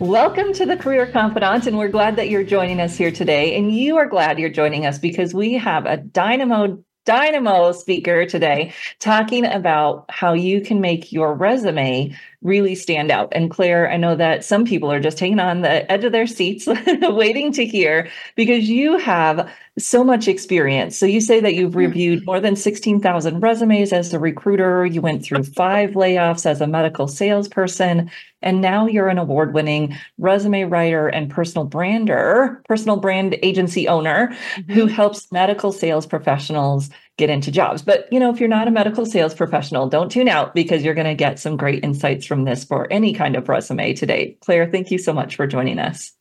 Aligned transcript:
Welcome 0.00 0.54
to 0.54 0.64
the 0.64 0.78
Career 0.78 1.06
Confidante, 1.06 1.66
and 1.66 1.76
we're 1.76 1.88
glad 1.88 2.16
that 2.16 2.30
you're 2.30 2.42
joining 2.42 2.80
us 2.80 2.96
here 2.96 3.10
today. 3.10 3.54
And 3.54 3.70
you 3.70 3.98
are 3.98 4.06
glad 4.06 4.38
you're 4.38 4.48
joining 4.48 4.86
us 4.86 4.98
because 4.98 5.34
we 5.34 5.52
have 5.52 5.84
a 5.84 5.98
dynamo 5.98 6.82
dynamo 7.04 7.72
speaker 7.72 8.24
today 8.24 8.72
talking 8.98 9.44
about 9.44 10.06
how 10.08 10.32
you 10.32 10.62
can 10.62 10.80
make 10.80 11.12
your 11.12 11.34
resume 11.34 12.16
really 12.40 12.74
stand 12.74 13.10
out. 13.10 13.28
And 13.32 13.50
Claire, 13.50 13.90
I 13.90 13.98
know 13.98 14.14
that 14.16 14.42
some 14.44 14.64
people 14.64 14.90
are 14.90 15.00
just 15.00 15.18
hanging 15.20 15.40
on 15.40 15.60
the 15.60 15.90
edge 15.90 16.04
of 16.04 16.12
their 16.12 16.26
seats 16.26 16.66
waiting 16.86 17.52
to 17.52 17.66
hear 17.66 18.08
because 18.36 18.70
you 18.70 18.96
have 18.96 19.50
so 19.78 20.02
much 20.02 20.28
experience. 20.28 20.96
So 20.96 21.04
you 21.04 21.20
say 21.20 21.40
that 21.40 21.54
you've 21.54 21.72
hmm. 21.72 21.78
reviewed 21.78 22.24
more 22.24 22.40
than 22.40 22.56
16,000 22.56 23.40
resumes 23.40 23.92
as 23.92 24.14
a 24.14 24.18
recruiter. 24.18 24.86
You 24.86 25.02
went 25.02 25.24
through 25.24 25.44
five 25.44 25.90
layoffs 25.90 26.46
as 26.46 26.60
a 26.60 26.66
medical 26.66 27.06
salesperson. 27.06 28.10
And 28.42 28.60
now 28.60 28.86
you're 28.86 29.08
an 29.08 29.18
award 29.18 29.54
winning 29.54 29.96
resume 30.18 30.64
writer 30.64 31.08
and 31.08 31.30
personal 31.30 31.64
brander, 31.64 32.62
personal 32.66 32.96
brand 32.96 33.36
agency 33.42 33.86
owner 33.88 34.28
mm-hmm. 34.28 34.72
who 34.72 34.86
helps 34.86 35.30
medical 35.30 35.72
sales 35.72 36.06
professionals 36.06 36.90
get 37.18 37.30
into 37.30 37.50
jobs. 37.50 37.82
But, 37.82 38.08
you 38.10 38.18
know, 38.18 38.32
if 38.32 38.40
you're 38.40 38.48
not 38.48 38.68
a 38.68 38.70
medical 38.70 39.04
sales 39.04 39.34
professional, 39.34 39.88
don't 39.88 40.10
tune 40.10 40.28
out 40.28 40.54
because 40.54 40.82
you're 40.82 40.94
going 40.94 41.06
to 41.06 41.14
get 41.14 41.38
some 41.38 41.56
great 41.56 41.84
insights 41.84 42.24
from 42.24 42.44
this 42.44 42.64
for 42.64 42.90
any 42.90 43.12
kind 43.12 43.36
of 43.36 43.48
resume 43.48 43.92
today. 43.92 44.38
Claire, 44.40 44.70
thank 44.70 44.90
you 44.90 44.98
so 44.98 45.12
much 45.12 45.36
for 45.36 45.46
joining 45.46 45.78
us. 45.78 46.12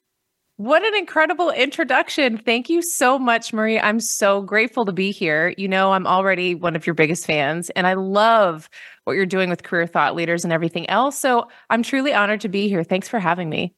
What 0.59 0.83
an 0.83 0.93
incredible 0.93 1.51
introduction. 1.51 2.37
Thank 2.37 2.69
you 2.69 2.81
so 2.81 3.17
much, 3.17 3.53
Marie. 3.53 3.79
I'm 3.79 4.01
so 4.01 4.41
grateful 4.41 4.83
to 4.83 4.91
be 4.91 5.09
here. 5.11 5.53
You 5.57 5.69
know, 5.69 5.93
I'm 5.93 6.05
already 6.05 6.53
one 6.53 6.75
of 6.75 6.85
your 6.85 6.95
biggest 6.95 7.25
fans, 7.25 7.69
and 7.77 7.87
I 7.87 7.93
love 7.93 8.69
what 9.09 9.15
you're 9.15 9.25
doing 9.25 9.49
with 9.49 9.63
career 9.63 9.87
thought 9.87 10.15
leaders 10.15 10.43
and 10.43 10.53
everything 10.53 10.87
else. 10.87 11.17
So 11.17 11.47
I'm 11.71 11.81
truly 11.81 12.13
honored 12.13 12.41
to 12.41 12.47
be 12.47 12.69
here. 12.69 12.83
Thanks 12.83 13.09
for 13.09 13.19
having 13.19 13.49
me. 13.49 13.73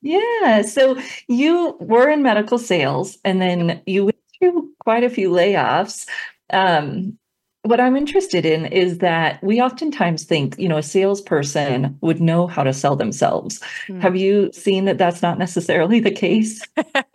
Yeah. 0.00 0.62
So 0.62 0.98
you 1.28 1.76
were 1.78 2.08
in 2.08 2.22
medical 2.22 2.58
sales 2.58 3.18
and 3.22 3.42
then 3.42 3.82
you 3.86 4.06
went 4.06 4.16
through 4.38 4.70
quite 4.82 5.04
a 5.04 5.10
few 5.10 5.28
layoffs. 5.28 6.08
Um, 6.54 7.18
what 7.64 7.80
I'm 7.80 7.96
interested 7.96 8.46
in 8.46 8.64
is 8.64 8.98
that 8.98 9.42
we 9.42 9.60
oftentimes 9.60 10.24
think, 10.24 10.58
you 10.58 10.68
know, 10.68 10.78
a 10.78 10.82
salesperson 10.82 11.98
would 12.00 12.20
know 12.20 12.46
how 12.46 12.62
to 12.62 12.72
sell 12.72 12.96
themselves. 12.96 13.60
Mm. 13.88 14.00
Have 14.00 14.16
you 14.16 14.50
seen 14.52 14.86
that 14.86 14.96
that's 14.96 15.20
not 15.20 15.38
necessarily 15.38 16.00
the 16.00 16.10
case? 16.12 16.62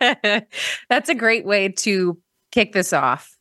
that's 0.88 1.08
a 1.08 1.14
great 1.14 1.44
way 1.44 1.70
to 1.70 2.16
kick 2.52 2.72
this 2.72 2.92
off 2.92 3.36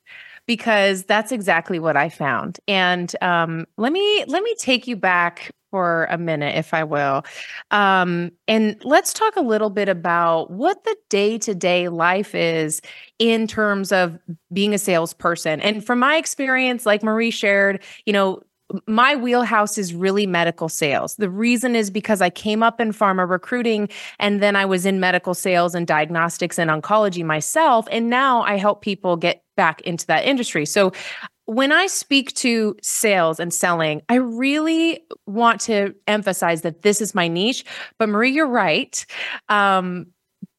because 0.51 1.05
that's 1.05 1.31
exactly 1.31 1.79
what 1.79 1.95
I 1.95 2.09
found. 2.09 2.59
And 2.67 3.15
um, 3.21 3.65
let 3.77 3.93
me 3.93 4.25
let 4.27 4.43
me 4.43 4.53
take 4.59 4.85
you 4.85 4.97
back 4.97 5.49
for 5.69 6.09
a 6.09 6.17
minute, 6.17 6.57
if 6.57 6.73
I 6.73 6.83
will. 6.83 7.23
Um, 7.71 8.33
and 8.49 8.75
let's 8.83 9.13
talk 9.13 9.37
a 9.37 9.41
little 9.41 9.69
bit 9.69 9.87
about 9.87 10.51
what 10.51 10.83
the 10.83 10.97
day 11.07 11.37
to 11.37 11.55
day 11.55 11.87
life 11.87 12.35
is 12.35 12.81
in 13.17 13.47
terms 13.47 13.93
of 13.93 14.19
being 14.51 14.73
a 14.73 14.77
salesperson. 14.77 15.61
And 15.61 15.85
from 15.85 15.99
my 15.99 16.17
experience, 16.17 16.85
like 16.85 17.01
Marie 17.01 17.31
shared, 17.31 17.81
you 18.05 18.11
know, 18.11 18.41
my 18.87 19.15
wheelhouse 19.15 19.77
is 19.77 19.93
really 19.93 20.25
medical 20.25 20.69
sales. 20.69 21.15
The 21.15 21.29
reason 21.29 21.75
is 21.75 21.89
because 21.89 22.21
I 22.21 22.29
came 22.29 22.63
up 22.63 22.79
in 22.79 22.91
pharma 22.91 23.29
recruiting 23.29 23.89
and 24.19 24.41
then 24.41 24.55
I 24.55 24.65
was 24.65 24.85
in 24.85 24.99
medical 24.99 25.33
sales 25.33 25.75
and 25.75 25.87
diagnostics 25.87 26.59
and 26.59 26.69
oncology 26.69 27.23
myself. 27.23 27.87
And 27.91 28.09
now 28.09 28.41
I 28.41 28.57
help 28.57 28.81
people 28.81 29.17
get 29.17 29.43
back 29.61 29.79
into 29.81 30.07
that 30.07 30.25
industry. 30.25 30.65
So 30.65 30.91
when 31.45 31.71
I 31.71 31.85
speak 31.85 32.33
to 32.37 32.75
sales 32.81 33.39
and 33.39 33.53
selling, 33.53 34.01
I 34.09 34.15
really 34.15 35.03
want 35.27 35.61
to 35.61 35.93
emphasize 36.07 36.63
that 36.63 36.81
this 36.81 36.99
is 36.99 37.13
my 37.13 37.27
niche. 37.27 37.63
But 37.99 38.09
Marie, 38.09 38.31
you're 38.31 38.47
right. 38.47 39.05
Um, 39.49 40.07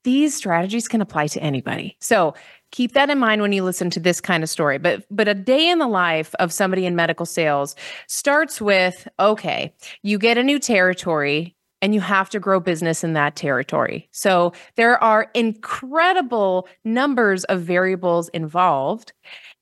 these 0.04 0.36
strategies 0.36 0.86
can 0.86 1.00
apply 1.00 1.26
to 1.28 1.42
anybody. 1.42 1.96
So 2.00 2.34
keep 2.70 2.92
that 2.92 3.10
in 3.10 3.18
mind 3.18 3.42
when 3.42 3.50
you 3.50 3.64
listen 3.64 3.90
to 3.90 3.98
this 3.98 4.20
kind 4.20 4.44
of 4.44 4.48
story. 4.48 4.78
But 4.78 5.04
but 5.10 5.26
a 5.26 5.34
day 5.34 5.68
in 5.68 5.80
the 5.80 5.88
life 5.88 6.32
of 6.38 6.52
somebody 6.52 6.86
in 6.86 6.94
medical 6.94 7.26
sales 7.26 7.74
starts 8.06 8.60
with 8.60 9.08
okay, 9.18 9.74
you 10.04 10.16
get 10.16 10.38
a 10.38 10.44
new 10.44 10.60
territory 10.60 11.56
and 11.82 11.94
you 11.94 12.00
have 12.00 12.30
to 12.30 12.40
grow 12.40 12.60
business 12.60 13.04
in 13.04 13.12
that 13.12 13.36
territory. 13.36 14.08
So 14.12 14.52
there 14.76 15.02
are 15.02 15.30
incredible 15.34 16.68
numbers 16.84 17.44
of 17.44 17.60
variables 17.60 18.28
involved. 18.30 19.12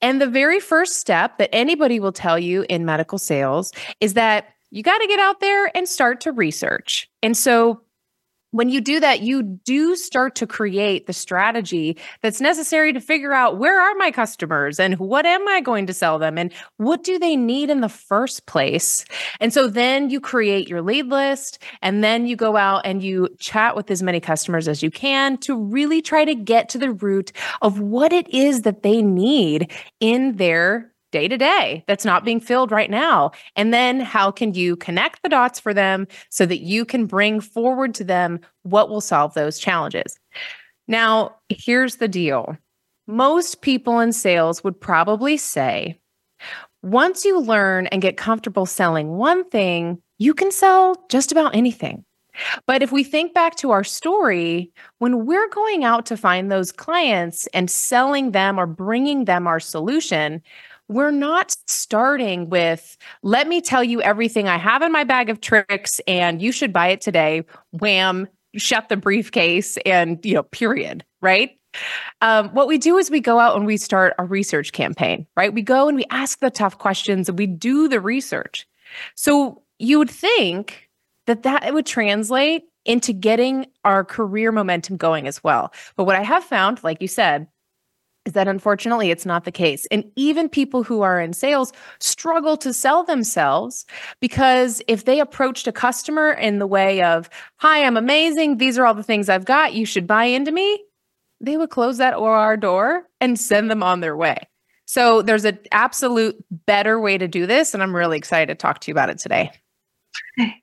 And 0.02 0.20
the 0.20 0.26
very 0.26 0.60
first 0.60 0.96
step 0.96 1.38
that 1.38 1.52
anybody 1.52 1.98
will 1.98 2.12
tell 2.12 2.38
you 2.38 2.64
in 2.68 2.84
medical 2.84 3.18
sales 3.18 3.72
is 4.00 4.14
that 4.14 4.48
you 4.70 4.82
got 4.82 4.98
to 4.98 5.06
get 5.08 5.18
out 5.18 5.40
there 5.40 5.76
and 5.76 5.88
start 5.88 6.20
to 6.20 6.32
research. 6.32 7.10
And 7.22 7.36
so 7.36 7.80
when 8.52 8.68
you 8.68 8.80
do 8.80 8.98
that, 9.00 9.20
you 9.20 9.42
do 9.42 9.94
start 9.94 10.34
to 10.36 10.46
create 10.46 11.06
the 11.06 11.12
strategy 11.12 11.96
that's 12.20 12.40
necessary 12.40 12.92
to 12.92 13.00
figure 13.00 13.32
out 13.32 13.58
where 13.58 13.80
are 13.80 13.94
my 13.94 14.10
customers 14.10 14.80
and 14.80 14.98
what 14.98 15.24
am 15.24 15.46
I 15.48 15.60
going 15.60 15.86
to 15.86 15.94
sell 15.94 16.18
them 16.18 16.36
and 16.36 16.52
what 16.76 17.04
do 17.04 17.18
they 17.18 17.36
need 17.36 17.70
in 17.70 17.80
the 17.80 17.88
first 17.88 18.46
place. 18.46 19.04
And 19.38 19.52
so 19.52 19.68
then 19.68 20.10
you 20.10 20.20
create 20.20 20.68
your 20.68 20.82
lead 20.82 21.06
list 21.06 21.62
and 21.80 22.02
then 22.02 22.26
you 22.26 22.34
go 22.34 22.56
out 22.56 22.82
and 22.84 23.02
you 23.02 23.28
chat 23.38 23.76
with 23.76 23.90
as 23.90 24.02
many 24.02 24.20
customers 24.20 24.66
as 24.66 24.82
you 24.82 24.90
can 24.90 25.38
to 25.38 25.56
really 25.56 26.02
try 26.02 26.24
to 26.24 26.34
get 26.34 26.68
to 26.70 26.78
the 26.78 26.92
root 26.92 27.32
of 27.62 27.78
what 27.78 28.12
it 28.12 28.28
is 28.30 28.62
that 28.62 28.82
they 28.82 29.00
need 29.00 29.70
in 30.00 30.36
their 30.36 30.89
day 31.10 31.28
to 31.28 31.36
day 31.36 31.84
that's 31.86 32.04
not 32.04 32.24
being 32.24 32.40
filled 32.40 32.70
right 32.70 32.90
now? 32.90 33.32
And 33.56 33.72
then 33.72 34.00
how 34.00 34.30
can 34.30 34.54
you 34.54 34.76
connect 34.76 35.22
the 35.22 35.28
dots 35.28 35.60
for 35.60 35.74
them 35.74 36.06
so 36.28 36.46
that 36.46 36.60
you 36.60 36.84
can 36.84 37.06
bring 37.06 37.40
forward 37.40 37.94
to 37.94 38.04
them 38.04 38.40
what 38.62 38.88
will 38.88 39.00
solve 39.00 39.34
those 39.34 39.58
challenges? 39.58 40.18
Now, 40.88 41.36
here's 41.48 41.96
the 41.96 42.08
deal 42.08 42.56
most 43.06 43.60
people 43.60 44.00
in 44.00 44.12
sales 44.12 44.62
would 44.62 44.80
probably 44.80 45.36
say, 45.36 45.98
once 46.82 47.24
you 47.24 47.40
learn 47.40 47.86
and 47.88 48.00
get 48.00 48.16
comfortable 48.16 48.66
selling 48.66 49.10
one 49.16 49.48
thing, 49.50 50.00
you 50.18 50.32
can 50.32 50.50
sell 50.50 50.94
just 51.08 51.32
about 51.32 51.54
anything. 51.54 52.04
But 52.66 52.82
if 52.82 52.92
we 52.92 53.04
think 53.04 53.34
back 53.34 53.56
to 53.56 53.70
our 53.70 53.84
story, 53.84 54.70
when 54.98 55.26
we're 55.26 55.48
going 55.48 55.84
out 55.84 56.06
to 56.06 56.16
find 56.16 56.50
those 56.50 56.72
clients 56.72 57.46
and 57.48 57.70
selling 57.70 58.30
them 58.30 58.58
or 58.58 58.66
bringing 58.66 59.24
them 59.24 59.46
our 59.46 59.60
solution, 59.60 60.42
we're 60.90 61.12
not 61.12 61.56
starting 61.68 62.50
with, 62.50 62.96
let 63.22 63.46
me 63.46 63.60
tell 63.60 63.84
you 63.84 64.02
everything 64.02 64.48
I 64.48 64.58
have 64.58 64.82
in 64.82 64.90
my 64.90 65.04
bag 65.04 65.30
of 65.30 65.40
tricks 65.40 66.00
and 66.08 66.42
you 66.42 66.50
should 66.50 66.72
buy 66.72 66.88
it 66.88 67.00
today. 67.00 67.44
Wham, 67.70 68.26
shut 68.56 68.88
the 68.88 68.96
briefcase 68.96 69.78
and, 69.86 70.18
you 70.24 70.34
know, 70.34 70.42
period, 70.42 71.04
right? 71.22 71.52
Um, 72.22 72.48
what 72.48 72.66
we 72.66 72.76
do 72.76 72.98
is 72.98 73.08
we 73.08 73.20
go 73.20 73.38
out 73.38 73.54
and 73.54 73.66
we 73.66 73.76
start 73.76 74.14
a 74.18 74.24
research 74.24 74.72
campaign, 74.72 75.28
right? 75.36 75.54
We 75.54 75.62
go 75.62 75.86
and 75.86 75.96
we 75.96 76.06
ask 76.10 76.40
the 76.40 76.50
tough 76.50 76.78
questions 76.78 77.28
and 77.28 77.38
we 77.38 77.46
do 77.46 77.86
the 77.86 78.00
research. 78.00 78.66
So 79.14 79.62
you 79.78 79.96
would 79.98 80.10
think 80.10 80.88
that 81.28 81.44
that 81.44 81.72
would 81.72 81.86
translate 81.86 82.64
into 82.84 83.12
getting 83.12 83.66
our 83.84 84.02
career 84.02 84.50
momentum 84.50 84.96
going 84.96 85.28
as 85.28 85.44
well. 85.44 85.72
But 85.94 86.04
what 86.04 86.16
I 86.16 86.24
have 86.24 86.42
found, 86.42 86.82
like 86.82 87.00
you 87.00 87.06
said, 87.06 87.46
is 88.30 88.34
that 88.34 88.46
unfortunately 88.46 89.10
it's 89.10 89.26
not 89.26 89.44
the 89.44 89.50
case. 89.50 89.86
And 89.90 90.04
even 90.14 90.48
people 90.48 90.84
who 90.84 91.02
are 91.02 91.20
in 91.20 91.32
sales 91.32 91.72
struggle 91.98 92.56
to 92.58 92.72
sell 92.72 93.02
themselves 93.02 93.84
because 94.20 94.80
if 94.86 95.04
they 95.04 95.18
approached 95.18 95.66
a 95.66 95.72
customer 95.72 96.30
in 96.30 96.60
the 96.60 96.66
way 96.66 97.02
of, 97.02 97.28
Hi, 97.56 97.84
I'm 97.84 97.96
amazing. 97.96 98.58
These 98.58 98.78
are 98.78 98.86
all 98.86 98.94
the 98.94 99.02
things 99.02 99.28
I've 99.28 99.44
got. 99.44 99.74
You 99.74 99.84
should 99.84 100.06
buy 100.06 100.24
into 100.24 100.52
me. 100.52 100.80
They 101.40 101.56
would 101.56 101.70
close 101.70 101.98
that 101.98 102.14
OR 102.14 102.56
door 102.56 103.02
and 103.20 103.38
send 103.38 103.68
them 103.68 103.82
on 103.82 103.98
their 103.98 104.16
way. 104.16 104.48
So 104.86 105.22
there's 105.22 105.44
an 105.44 105.58
absolute 105.72 106.36
better 106.66 107.00
way 107.00 107.18
to 107.18 107.26
do 107.26 107.46
this. 107.46 107.74
And 107.74 107.82
I'm 107.82 107.96
really 107.96 108.16
excited 108.16 108.46
to 108.46 108.54
talk 108.54 108.78
to 108.80 108.90
you 108.90 108.94
about 108.94 109.10
it 109.10 109.18
today. 109.18 109.50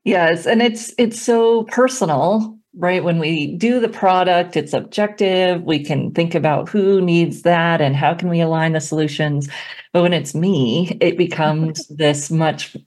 Yes. 0.05 0.45
And 0.47 0.61
it's 0.61 0.93
it's 0.97 1.21
so 1.21 1.63
personal 1.63 2.57
right? 2.75 3.03
When 3.03 3.19
we 3.19 3.55
do 3.55 3.79
the 3.79 3.89
product, 3.89 4.55
it's 4.55 4.73
objective. 4.73 5.63
We 5.63 5.83
can 5.83 6.11
think 6.11 6.35
about 6.35 6.69
who 6.69 7.01
needs 7.01 7.41
that 7.41 7.81
and 7.81 7.95
how 7.95 8.13
can 8.13 8.29
we 8.29 8.41
align 8.41 8.73
the 8.73 8.81
solutions. 8.81 9.49
But 9.93 10.03
when 10.03 10.13
it's 10.13 10.35
me, 10.35 10.97
it 11.01 11.17
becomes 11.17 11.87
this 11.89 12.29
much 12.29 12.77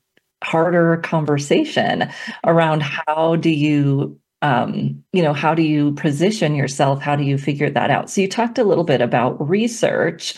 harder 0.42 0.96
conversation 0.98 2.10
around 2.46 2.82
how 2.82 3.36
do 3.36 3.50
you 3.50 4.18
um, 4.42 5.04
you 5.12 5.22
know, 5.22 5.34
how 5.34 5.54
do 5.54 5.62
you 5.62 5.92
position 5.92 6.54
yourself? 6.54 7.02
How 7.02 7.14
do 7.14 7.24
you 7.24 7.36
figure 7.36 7.68
that 7.68 7.90
out? 7.90 8.08
So 8.08 8.22
you 8.22 8.28
talked 8.28 8.56
a 8.58 8.64
little 8.64 8.84
bit 8.84 9.02
about 9.02 9.48
research. 9.48 10.34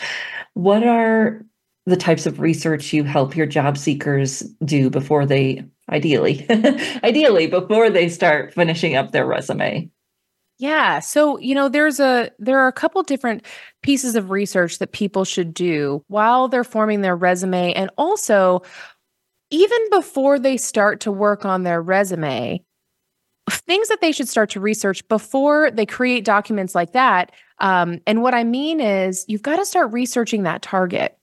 What 0.55 0.83
are 0.83 1.45
the 1.85 1.97
types 1.97 2.25
of 2.25 2.39
research 2.39 2.93
you 2.93 3.03
help 3.03 3.35
your 3.35 3.45
job 3.45 3.77
seekers 3.77 4.39
do 4.63 4.89
before 4.89 5.25
they 5.25 5.65
ideally 5.93 6.45
ideally 7.03 7.47
before 7.47 7.89
they 7.89 8.09
start 8.09 8.53
finishing 8.53 8.95
up 8.95 9.11
their 9.11 9.25
resume 9.25 9.89
yeah 10.57 10.99
so 10.99 11.37
you 11.37 11.55
know 11.55 11.69
there's 11.69 11.99
a 11.99 12.31
there 12.39 12.59
are 12.59 12.67
a 12.67 12.73
couple 12.73 13.01
different 13.03 13.45
pieces 13.81 14.15
of 14.15 14.29
research 14.31 14.79
that 14.79 14.91
people 14.91 15.23
should 15.23 15.53
do 15.53 16.03
while 16.07 16.47
they're 16.47 16.63
forming 16.63 17.01
their 17.01 17.15
resume 17.15 17.71
and 17.73 17.89
also 17.97 18.61
even 19.51 19.79
before 19.91 20.39
they 20.39 20.57
start 20.57 20.99
to 20.99 21.11
work 21.11 21.45
on 21.45 21.63
their 21.63 21.81
resume 21.81 22.59
things 23.49 23.89
that 23.89 24.01
they 24.01 24.11
should 24.11 24.29
start 24.29 24.49
to 24.51 24.59
research 24.59 25.07
before 25.07 25.71
they 25.71 25.85
create 25.85 26.23
documents 26.23 26.73
like 26.73 26.93
that. 26.93 27.31
Um, 27.59 27.99
and 28.07 28.21
what 28.21 28.33
I 28.33 28.43
mean 28.43 28.79
is, 28.79 29.25
you've 29.27 29.41
got 29.41 29.57
to 29.57 29.65
start 29.65 29.91
researching 29.91 30.43
that 30.43 30.61
target. 30.61 31.17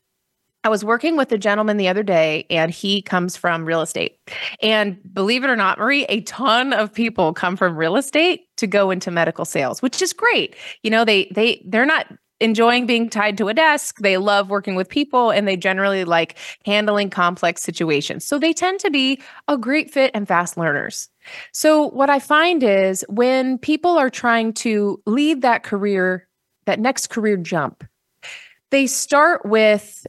I 0.62 0.68
was 0.68 0.84
working 0.84 1.16
with 1.16 1.32
a 1.32 1.38
gentleman 1.38 1.78
the 1.78 1.88
other 1.88 2.02
day, 2.02 2.46
and 2.50 2.70
he 2.70 3.00
comes 3.00 3.36
from 3.36 3.64
real 3.64 3.80
estate. 3.80 4.18
And 4.62 4.98
believe 5.14 5.42
it 5.42 5.48
or 5.48 5.56
not, 5.56 5.78
Marie, 5.78 6.04
a 6.04 6.20
ton 6.22 6.72
of 6.72 6.92
people 6.92 7.32
come 7.32 7.56
from 7.56 7.76
real 7.76 7.96
estate 7.96 8.42
to 8.58 8.66
go 8.66 8.90
into 8.90 9.10
medical 9.10 9.46
sales, 9.46 9.80
which 9.80 10.02
is 10.02 10.12
great. 10.12 10.54
You 10.82 10.90
know, 10.90 11.04
they 11.04 11.30
they 11.34 11.62
they're 11.66 11.86
not 11.86 12.06
enjoying 12.40 12.86
being 12.86 13.08
tied 13.08 13.38
to 13.38 13.48
a 13.48 13.54
desk. 13.54 13.98
They 14.00 14.16
love 14.16 14.50
working 14.50 14.74
with 14.74 14.88
people 14.88 15.30
and 15.30 15.46
they 15.46 15.56
generally 15.56 16.04
like 16.04 16.36
handling 16.64 17.10
complex 17.10 17.62
situations. 17.62 18.24
So 18.24 18.38
they 18.38 18.52
tend 18.52 18.80
to 18.80 18.90
be 18.90 19.20
a 19.46 19.58
great 19.58 19.90
fit 19.90 20.10
and 20.14 20.26
fast 20.26 20.56
learners. 20.56 21.08
So 21.52 21.88
what 21.90 22.08
I 22.08 22.18
find 22.18 22.62
is 22.62 23.04
when 23.08 23.58
people 23.58 23.98
are 23.98 24.10
trying 24.10 24.54
to 24.54 25.00
lead 25.06 25.42
that 25.42 25.62
career, 25.62 26.26
that 26.64 26.80
next 26.80 27.08
career 27.10 27.36
jump, 27.36 27.84
they 28.70 28.86
start 28.86 29.44
with 29.44 30.06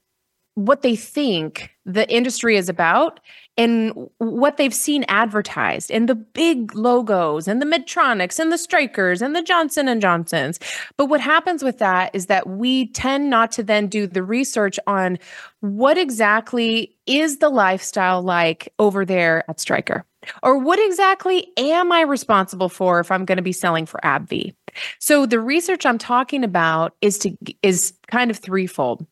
what 0.67 0.81
they 0.81 0.95
think 0.95 1.71
the 1.85 2.09
industry 2.13 2.57
is 2.57 2.69
about 2.69 3.19
and 3.57 3.93
what 4.17 4.57
they've 4.57 4.73
seen 4.73 5.03
advertised 5.07 5.91
and 5.91 6.07
the 6.07 6.15
big 6.15 6.73
logos 6.75 7.47
and 7.47 7.61
the 7.61 7.65
Medtronics 7.65 8.39
and 8.39 8.51
the 8.51 8.55
Strykers 8.55 9.21
and 9.21 9.35
the 9.35 9.41
Johnson 9.41 9.87
and 9.87 10.01
Johnsons. 10.01 10.59
But 10.97 11.07
what 11.07 11.21
happens 11.21 11.63
with 11.63 11.79
that 11.79 12.13
is 12.13 12.27
that 12.27 12.47
we 12.47 12.87
tend 12.87 13.29
not 13.29 13.51
to 13.53 13.63
then 13.63 13.87
do 13.87 14.07
the 14.07 14.23
research 14.23 14.79
on 14.87 15.19
what 15.59 15.97
exactly 15.97 16.95
is 17.05 17.37
the 17.37 17.49
lifestyle 17.49 18.21
like 18.21 18.73
over 18.79 19.05
there 19.05 19.43
at 19.49 19.59
Stryker. 19.59 20.05
Or 20.43 20.57
what 20.57 20.79
exactly 20.79 21.47
am 21.57 21.91
I 21.91 22.01
responsible 22.01 22.69
for 22.69 22.99
if 22.99 23.11
I'm 23.11 23.25
going 23.25 23.37
to 23.37 23.41
be 23.41 23.51
selling 23.51 23.85
for 23.87 23.99
AbbVie? 24.03 24.53
So 24.99 25.25
the 25.25 25.39
research 25.39 25.85
I'm 25.85 25.97
talking 25.97 26.43
about 26.43 26.95
is 27.01 27.17
to 27.19 27.35
is 27.63 27.93
kind 28.07 28.29
of 28.29 28.37
threefold. 28.37 29.05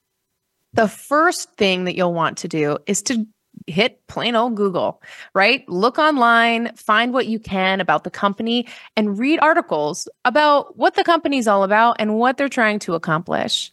The 0.74 0.88
first 0.88 1.56
thing 1.58 1.86
that 1.86 1.96
you'll 1.96 2.14
want 2.14 2.38
to 2.40 2.48
do 2.48 2.78
is 2.86 3.02
to 3.04 3.26
hit 3.68 4.06
plain 4.08 4.36
old 4.36 4.56
Google, 4.56 5.02
right? 5.34 5.68
Look 5.68 5.98
online, 5.98 6.76
find 6.76 7.14
what 7.14 7.28
you 7.28 7.40
can 7.40 7.82
about 7.82 8.04
the 8.04 8.10
company, 8.10 8.68
and 8.96 9.18
read 9.18 9.40
articles 9.40 10.08
about 10.26 10.78
what 10.78 10.96
the 10.96 11.04
company's 11.04 11.48
all 11.48 11.64
about 11.64 11.98
and 12.00 12.16
what 12.16 12.38
they're 12.38 12.50
trying 12.50 12.80
to 12.80 12.94
accomplish. 12.94 13.72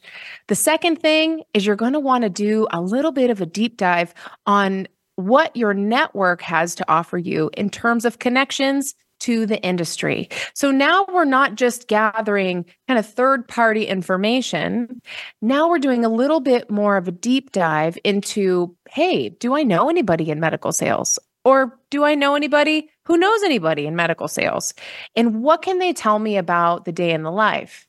The 0.48 0.54
second 0.54 1.00
thing 1.00 1.42
is 1.54 1.66
you're 1.66 1.76
going 1.76 1.92
to 1.92 2.00
want 2.00 2.22
to 2.22 2.30
do 2.30 2.66
a 2.70 2.80
little 2.80 3.12
bit 3.12 3.30
of 3.30 3.40
a 3.40 3.46
deep 3.46 3.76
dive 3.76 4.14
on 4.46 4.88
what 5.16 5.56
your 5.56 5.72
network 5.72 6.42
has 6.42 6.74
to 6.74 6.90
offer 6.90 7.16
you 7.16 7.50
in 7.56 7.70
terms 7.70 8.04
of 8.04 8.18
connections 8.18 8.94
to 9.26 9.44
the 9.44 9.60
industry. 9.62 10.28
So 10.54 10.70
now 10.70 11.04
we're 11.12 11.24
not 11.24 11.56
just 11.56 11.88
gathering 11.88 12.64
kind 12.86 12.96
of 12.96 13.04
third 13.04 13.48
party 13.48 13.84
information. 13.84 15.02
Now 15.42 15.68
we're 15.68 15.80
doing 15.80 16.04
a 16.04 16.08
little 16.08 16.38
bit 16.38 16.70
more 16.70 16.96
of 16.96 17.08
a 17.08 17.12
deep 17.12 17.50
dive 17.50 17.98
into 18.04 18.76
hey, 18.88 19.30
do 19.30 19.56
I 19.56 19.64
know 19.64 19.90
anybody 19.90 20.30
in 20.30 20.38
medical 20.38 20.70
sales? 20.70 21.18
Or 21.44 21.76
do 21.90 22.04
I 22.04 22.14
know 22.14 22.36
anybody 22.36 22.88
who 23.04 23.16
knows 23.16 23.42
anybody 23.42 23.84
in 23.84 23.96
medical 23.96 24.28
sales? 24.28 24.74
And 25.16 25.42
what 25.42 25.60
can 25.60 25.80
they 25.80 25.92
tell 25.92 26.20
me 26.20 26.36
about 26.36 26.84
the 26.84 26.92
day 26.92 27.10
in 27.10 27.24
the 27.24 27.32
life? 27.32 27.88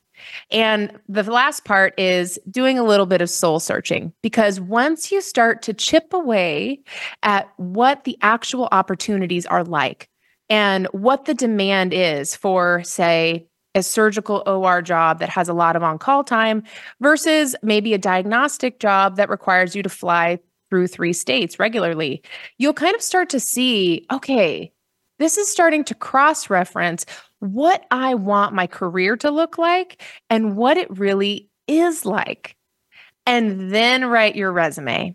And 0.50 0.98
the 1.08 1.22
last 1.22 1.64
part 1.64 1.94
is 2.00 2.40
doing 2.50 2.80
a 2.80 2.84
little 2.84 3.06
bit 3.06 3.22
of 3.22 3.30
soul 3.30 3.60
searching 3.60 4.12
because 4.22 4.60
once 4.60 5.12
you 5.12 5.20
start 5.20 5.62
to 5.62 5.72
chip 5.72 6.12
away 6.12 6.80
at 7.22 7.48
what 7.58 8.02
the 8.02 8.18
actual 8.22 8.68
opportunities 8.72 9.46
are 9.46 9.62
like, 9.62 10.08
and 10.50 10.86
what 10.92 11.24
the 11.26 11.34
demand 11.34 11.92
is 11.92 12.34
for, 12.34 12.82
say, 12.84 13.46
a 13.74 13.82
surgical 13.82 14.42
OR 14.46 14.82
job 14.82 15.18
that 15.20 15.28
has 15.28 15.48
a 15.48 15.54
lot 15.54 15.76
of 15.76 15.82
on 15.82 15.98
call 15.98 16.24
time 16.24 16.62
versus 17.00 17.54
maybe 17.62 17.94
a 17.94 17.98
diagnostic 17.98 18.80
job 18.80 19.16
that 19.16 19.28
requires 19.28 19.76
you 19.76 19.82
to 19.82 19.88
fly 19.88 20.38
through 20.70 20.86
three 20.86 21.12
states 21.12 21.58
regularly, 21.58 22.22
you'll 22.58 22.74
kind 22.74 22.94
of 22.94 23.02
start 23.02 23.28
to 23.30 23.40
see 23.40 24.06
okay, 24.12 24.72
this 25.18 25.36
is 25.36 25.48
starting 25.48 25.84
to 25.84 25.94
cross 25.94 26.50
reference 26.50 27.04
what 27.40 27.86
I 27.90 28.14
want 28.14 28.54
my 28.54 28.66
career 28.66 29.16
to 29.18 29.30
look 29.30 29.58
like 29.58 30.02
and 30.28 30.56
what 30.56 30.76
it 30.76 30.98
really 30.98 31.48
is 31.66 32.04
like. 32.04 32.56
And 33.26 33.70
then 33.70 34.06
write 34.06 34.36
your 34.36 34.52
resume. 34.52 35.14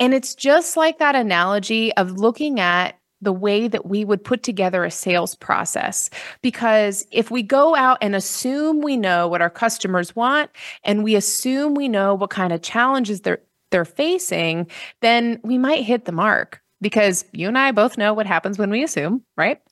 And 0.00 0.14
it's 0.14 0.34
just 0.34 0.76
like 0.76 0.98
that 0.98 1.14
analogy 1.14 1.94
of 1.94 2.12
looking 2.12 2.60
at 2.60 2.98
the 3.22 3.32
way 3.32 3.68
that 3.68 3.86
we 3.86 4.04
would 4.04 4.22
put 4.22 4.42
together 4.42 4.84
a 4.84 4.90
sales 4.90 5.34
process. 5.36 6.10
Because 6.42 7.06
if 7.10 7.30
we 7.30 7.42
go 7.42 7.74
out 7.74 7.98
and 8.02 8.14
assume 8.14 8.80
we 8.80 8.96
know 8.96 9.28
what 9.28 9.40
our 9.40 9.50
customers 9.50 10.14
want 10.14 10.50
and 10.84 11.02
we 11.02 11.14
assume 11.14 11.74
we 11.74 11.88
know 11.88 12.14
what 12.14 12.30
kind 12.30 12.52
of 12.52 12.62
challenges 12.62 13.22
they're 13.22 13.40
they're 13.70 13.84
facing, 13.86 14.66
then 15.00 15.40
we 15.42 15.56
might 15.56 15.82
hit 15.82 16.04
the 16.04 16.12
mark 16.12 16.60
because 16.82 17.24
you 17.32 17.48
and 17.48 17.56
I 17.56 17.72
both 17.72 17.96
know 17.96 18.12
what 18.12 18.26
happens 18.26 18.58
when 18.58 18.68
we 18.68 18.84
assume, 18.84 19.24
right? 19.36 19.62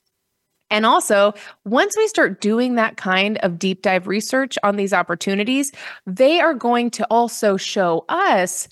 And 0.71 0.85
also, 0.85 1.33
once 1.65 1.95
we 1.97 2.07
start 2.07 2.41
doing 2.41 2.75
that 2.75 2.97
kind 2.97 3.37
of 3.39 3.59
deep 3.59 3.81
dive 3.81 4.07
research 4.07 4.57
on 4.63 4.77
these 4.77 4.93
opportunities, 4.93 5.71
they 6.07 6.39
are 6.39 6.53
going 6.53 6.89
to 6.91 7.05
also 7.11 7.57
show 7.57 8.05
us 8.09 8.67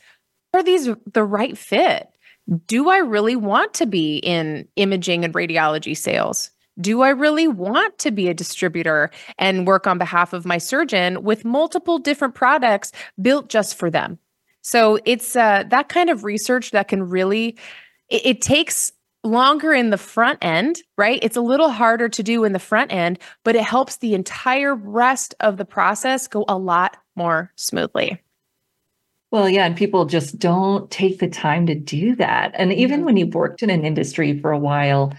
are 0.54 0.64
these 0.64 0.90
the 1.14 1.24
right 1.24 1.58
fit? 1.58 2.08
Do 2.66 2.90
I 2.90 2.98
really 2.98 3.36
want 3.36 3.73
to 3.76 3.85
be 3.85 4.18
in 4.18 4.68
imaging 4.76 5.23
and 5.23 5.33
radiology 5.33 5.95
sales? 5.95 6.52
Do 6.80 7.02
I 7.02 7.09
really 7.09 7.47
want 7.47 7.97
to 8.00 8.12
be 8.12 8.30
a 8.30 8.33
distributor 8.33 9.12
and 9.38 9.68
work 9.68 9.85
on 9.85 9.97
behalf 9.97 10.33
of 10.33 10.45
my 10.45 10.57
surgeon 10.57 11.23
with 11.23 11.44
multiple 11.44 12.00
different 12.00 12.35
products 12.35 12.92
built 13.21 13.50
just 13.50 13.76
for 13.76 13.90
them? 13.90 14.18
So 14.62 15.00
it's 15.06 15.35
uh, 15.35 15.64
that 15.69 15.90
kind 15.90 16.09
of 16.09 16.23
research 16.23 16.71
that 16.71 16.88
can 16.88 17.04
really, 17.04 17.57
it, 18.09 18.26
it 18.26 18.42
takes 18.42 18.92
longer 19.23 19.73
in 19.73 19.90
the 19.90 19.97
front 19.97 20.40
end, 20.42 20.81
right? 20.97 21.19
It's 21.21 21.38
a 21.38 21.42
little 21.42 21.69
harder 21.69 22.07
to 22.07 22.23
do 22.23 22.45
in 22.45 22.54
the 22.54 22.59
front 22.59 22.92
end, 22.94 23.19
but 23.44 23.56
it 23.56 23.64
helps 23.64 23.97
the 23.97 24.14
entire 24.14 24.73
rest 24.73 25.35
of 25.42 25.57
the 25.57 25.66
process 25.66 26.28
go 26.28 26.45
a 26.47 26.57
lot 26.57 26.97
more 27.16 27.52
smoothly. 27.56 28.21
Well, 29.31 29.48
yeah, 29.48 29.66
and 29.66 29.78
people 29.78 30.06
just 30.06 30.40
don't 30.40 30.90
take 30.90 31.19
the 31.19 31.28
time 31.28 31.68
to 31.68 31.76
do 31.76 32.16
that. 32.16 32.52
And 32.56 32.74
even 32.74 33.06
when 33.06 33.16
you've 33.16 33.36
worked 33.36 33.62
in 33.62 33.69
an 33.69 33.86
industry 33.86 34.40
for 34.40 34.52
a 34.52 34.57
while, 34.57 35.14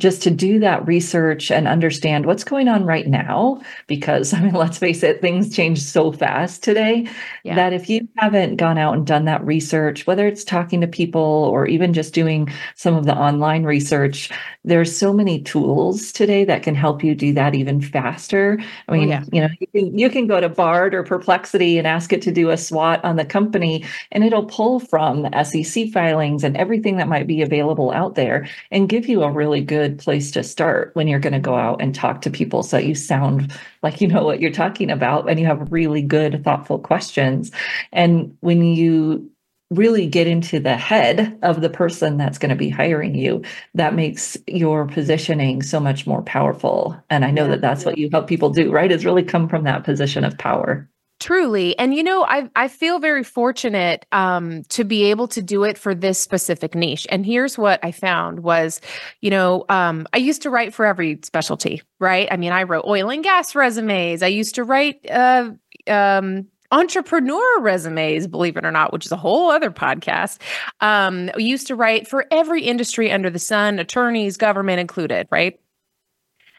just 0.00 0.22
to 0.22 0.30
do 0.30 0.58
that 0.58 0.84
research 0.88 1.52
and 1.52 1.68
understand 1.68 2.26
what's 2.26 2.42
going 2.42 2.66
on 2.66 2.84
right 2.84 3.06
now 3.06 3.60
because 3.86 4.32
i 4.34 4.40
mean 4.40 4.54
let's 4.54 4.78
face 4.78 5.02
it 5.02 5.20
things 5.20 5.54
change 5.54 5.80
so 5.80 6.10
fast 6.10 6.62
today 6.62 7.08
yeah. 7.44 7.54
that 7.54 7.72
if 7.72 7.88
you 7.88 8.06
haven't 8.16 8.56
gone 8.56 8.76
out 8.76 8.94
and 8.94 9.06
done 9.06 9.24
that 9.24 9.44
research 9.44 10.06
whether 10.06 10.26
it's 10.26 10.42
talking 10.42 10.80
to 10.80 10.86
people 10.86 11.20
or 11.20 11.66
even 11.66 11.92
just 11.92 12.12
doing 12.12 12.52
some 12.74 12.94
of 12.94 13.06
the 13.06 13.14
online 13.14 13.64
research 13.64 14.30
there's 14.64 14.96
so 14.96 15.12
many 15.12 15.40
tools 15.42 16.10
today 16.10 16.44
that 16.44 16.62
can 16.62 16.74
help 16.74 17.04
you 17.04 17.14
do 17.14 17.32
that 17.32 17.54
even 17.54 17.80
faster 17.80 18.58
i 18.60 18.64
oh, 18.88 18.92
mean 18.94 19.12
oh, 19.12 19.12
yeah. 19.12 19.24
you 19.32 19.40
know 19.40 19.48
you 19.60 19.66
can, 19.68 19.98
you 19.98 20.10
can 20.10 20.26
go 20.26 20.40
to 20.40 20.48
bard 20.48 20.94
or 20.94 21.04
perplexity 21.04 21.78
and 21.78 21.86
ask 21.86 22.12
it 22.12 22.22
to 22.22 22.32
do 22.32 22.50
a 22.50 22.56
swot 22.56 23.04
on 23.04 23.14
the 23.14 23.24
company 23.24 23.84
and 24.10 24.24
it'll 24.24 24.46
pull 24.46 24.80
from 24.80 25.22
the 25.22 25.44
sec 25.44 25.88
filings 25.92 26.42
and 26.42 26.56
everything 26.56 26.96
that 26.96 27.06
might 27.06 27.28
be 27.28 27.42
available 27.42 27.92
out 27.92 28.16
there 28.16 28.48
and 28.72 28.88
give 28.88 29.06
you 29.06 29.22
a 29.22 29.30
really 29.30 29.60
good 29.60 29.83
good 29.84 29.98
place 29.98 30.30
to 30.30 30.42
start 30.42 30.90
when 30.94 31.06
you're 31.06 31.20
going 31.20 31.34
to 31.34 31.38
go 31.38 31.56
out 31.56 31.82
and 31.82 31.94
talk 31.94 32.22
to 32.22 32.30
people 32.30 32.62
so 32.62 32.78
that 32.78 32.86
you 32.86 32.94
sound 32.94 33.52
like 33.82 34.00
you 34.00 34.08
know 34.08 34.24
what 34.24 34.40
you're 34.40 34.50
talking 34.50 34.90
about 34.90 35.28
and 35.28 35.38
you 35.38 35.44
have 35.44 35.70
really 35.70 36.00
good 36.00 36.42
thoughtful 36.42 36.78
questions. 36.78 37.50
And 37.92 38.34
when 38.40 38.62
you 38.62 39.30
really 39.70 40.06
get 40.06 40.26
into 40.26 40.58
the 40.58 40.76
head 40.76 41.38
of 41.42 41.60
the 41.60 41.68
person 41.68 42.16
that's 42.16 42.38
going 42.38 42.50
to 42.50 42.56
be 42.56 42.68
hiring 42.68 43.14
you 43.14 43.42
that 43.74 43.94
makes 43.94 44.36
your 44.46 44.86
positioning 44.86 45.62
so 45.62 45.80
much 45.80 46.06
more 46.06 46.22
powerful. 46.22 46.96
And 47.10 47.24
i 47.24 47.30
know 47.30 47.48
that 47.48 47.60
that's 47.60 47.84
what 47.84 47.98
you 47.98 48.08
help 48.10 48.28
people 48.28 48.50
do 48.50 48.70
right? 48.70 48.92
Is 48.92 49.04
really 49.04 49.22
come 49.22 49.48
from 49.48 49.64
that 49.64 49.84
position 49.84 50.24
of 50.24 50.38
power 50.38 50.88
Truly. 51.24 51.74
And 51.78 51.94
you 51.94 52.02
know, 52.02 52.22
I 52.22 52.50
I 52.54 52.68
feel 52.68 52.98
very 52.98 53.24
fortunate 53.24 54.04
um 54.12 54.62
to 54.64 54.84
be 54.84 55.04
able 55.04 55.26
to 55.28 55.40
do 55.40 55.64
it 55.64 55.78
for 55.78 55.94
this 55.94 56.18
specific 56.18 56.74
niche. 56.74 57.06
And 57.08 57.24
here's 57.24 57.56
what 57.56 57.80
I 57.82 57.92
found 57.92 58.40
was, 58.40 58.78
you 59.22 59.30
know, 59.30 59.64
um 59.70 60.06
I 60.12 60.18
used 60.18 60.42
to 60.42 60.50
write 60.50 60.74
for 60.74 60.84
every 60.84 61.18
specialty, 61.22 61.80
right? 61.98 62.28
I 62.30 62.36
mean, 62.36 62.52
I 62.52 62.64
wrote 62.64 62.84
oil 62.86 63.08
and 63.08 63.24
gas 63.24 63.54
resumes. 63.54 64.22
I 64.22 64.26
used 64.26 64.54
to 64.56 64.64
write 64.64 65.00
uh 65.10 65.52
um 65.86 66.46
entrepreneur 66.70 67.58
resumes, 67.58 68.26
believe 68.26 68.58
it 68.58 68.66
or 68.66 68.70
not, 68.70 68.92
which 68.92 69.06
is 69.06 69.12
a 69.12 69.16
whole 69.16 69.50
other 69.50 69.70
podcast. 69.70 70.36
Um, 70.82 71.30
we 71.36 71.44
used 71.44 71.68
to 71.68 71.74
write 71.74 72.06
for 72.06 72.26
every 72.30 72.64
industry 72.64 73.10
under 73.10 73.30
the 73.30 73.38
sun, 73.38 73.78
attorneys, 73.78 74.36
government 74.36 74.78
included, 74.78 75.26
right? 75.30 75.58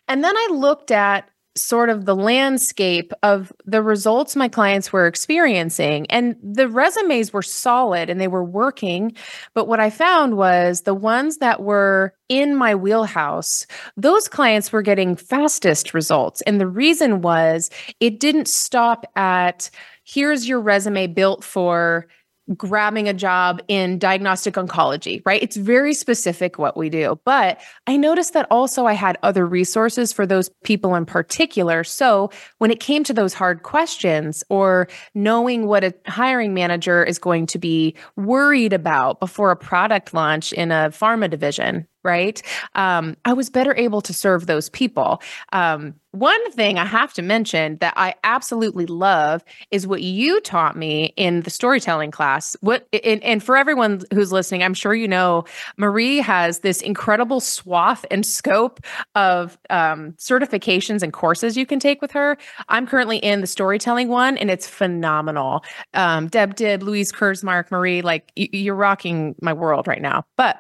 And 0.08 0.24
then 0.24 0.36
I 0.36 0.50
looked 0.54 0.90
at 0.90 1.30
sort 1.58 1.90
of 1.90 2.06
the 2.06 2.16
landscape 2.16 3.14
of 3.24 3.52
the 3.66 3.82
results 3.82 4.36
my 4.36 4.48
clients 4.48 4.92
were 4.92 5.08
experiencing. 5.08 6.06
And 6.10 6.36
the 6.44 6.68
resumes 6.68 7.32
were 7.32 7.42
solid 7.42 8.10
and 8.10 8.20
they 8.20 8.28
were 8.28 8.44
working. 8.44 9.14
But 9.54 9.68
what 9.68 9.80
I 9.80 9.90
found 9.90 10.36
was 10.36 10.82
the 10.82 10.94
ones 10.94 11.38
that 11.38 11.64
were 11.64 12.14
in 12.28 12.56
my 12.56 12.76
wheelhouse, 12.76 13.66
those 13.96 14.28
clients 14.28 14.72
were 14.72 14.82
getting 14.82 15.16
fastest 15.16 15.94
results. 15.94 16.42
And 16.42 16.60
the 16.60 16.68
reason 16.68 17.22
was 17.22 17.70
it 18.00 18.20
didn't 18.20 18.48
stop 18.48 19.06
at 19.16 19.70
here's 20.04 20.48
your 20.48 20.60
resume 20.60 21.08
built 21.08 21.44
for 21.44 22.08
grabbing 22.56 23.08
a 23.08 23.14
job 23.14 23.62
in 23.68 23.98
diagnostic 23.98 24.54
oncology, 24.56 25.22
right? 25.26 25.42
It's 25.42 25.56
very 25.56 25.94
specific 25.94 26.60
what 26.60 26.78
we 26.78 26.90
do. 26.90 27.20
But 27.26 27.60
I 27.88 27.98
noticed 27.98 28.34
that 28.34 28.48
also 28.52 28.86
I 28.86 28.94
had 28.94 29.18
other 29.24 29.46
resources 29.46 30.14
for 30.14 30.26
those 30.26 30.50
people 30.64 30.96
in 30.96 31.06
particular. 31.06 31.84
So 31.84 32.30
when 32.60 32.72
it 32.72 32.80
came 32.80 33.04
to 33.06 33.14
those 33.14 33.34
hard 33.34 33.64
questions 33.64 34.44
or 34.50 34.88
knowing 35.14 35.66
what 35.66 35.84
a 35.84 35.94
hiring 36.06 36.54
manager 36.54 37.04
is 37.04 37.18
going 37.18 37.48
to 37.48 37.58
be 37.58 37.96
worried 38.16 38.74
about 38.74 39.20
before 39.20 39.52
a 39.52 39.56
product 39.56 40.14
launch 40.14 40.54
in 40.54 40.72
a 40.72 40.90
pharma 40.90 41.30
division, 41.30 41.88
right? 42.04 42.42
Um, 42.76 43.18
I 43.26 43.34
was 43.34 43.50
better 43.50 43.76
able 43.76 44.02
to 44.02 44.14
serve 44.14 44.46
those 44.46 44.70
people. 44.70 45.22
Um, 45.52 45.96
one 46.16 46.52
thing 46.52 46.80
I 46.80 46.86
have 46.86 47.14
to 47.14 47.22
mention 47.22 47.78
that 47.78 47.94
I 47.98 48.16
absolutely 48.24 48.86
love 48.86 49.44
is 49.72 49.86
what 49.86 50.02
you 50.02 50.40
taught 50.42 50.78
me 50.78 51.14
in 51.18 51.42
the 51.42 51.50
storytelling 51.50 52.12
class. 52.12 52.56
What 52.62 52.88
and, 53.04 53.24
and 53.24 53.44
for 53.44 53.58
everyone 53.58 54.02
who's 54.14 54.32
listening, 54.32 54.64
I'm 54.64 54.74
sure 54.74 54.96
you 54.96 55.08
know 55.08 55.46
Marie 55.78 56.18
has 56.18 56.60
this 56.60 56.82
incredible 56.82 57.40
swath 57.40 58.06
and 58.10 58.26
scope 58.26 58.80
of 59.16 59.58
um, 59.70 60.14
certifications 60.14 61.04
and 61.04 61.12
courses 61.12 61.58
you 61.58 61.66
can 61.66 61.80
take 61.80 62.02
with 62.02 62.12
her. 62.12 62.38
I'm 62.70 62.88
currently 62.88 63.18
in 63.18 63.42
the 63.42 63.48
storytelling 63.48 64.08
one, 64.08 64.38
and 64.38 64.50
it's 64.50 64.68
phenomenal. 64.68 65.64
Um, 65.94 66.28
Deb 66.28 66.56
Dib, 66.56 66.84
Louise 66.84 67.12
Kursmark, 67.12 67.72
Marie, 67.72 68.02
like 68.02 68.32
y- 68.38 68.50
you're 68.52 68.76
rocking 68.76 69.36
my 69.42 69.54
world 69.54 69.88
right 69.88 70.02
now. 70.02 70.26
But 70.38 70.58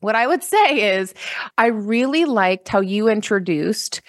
what 0.00 0.14
I 0.14 0.26
would 0.26 0.42
say 0.42 0.96
is, 0.96 1.14
I 1.58 1.66
really 1.66 2.24
liked 2.24 2.68
how 2.68 2.80
you 2.80 3.08
introduced 3.08 4.00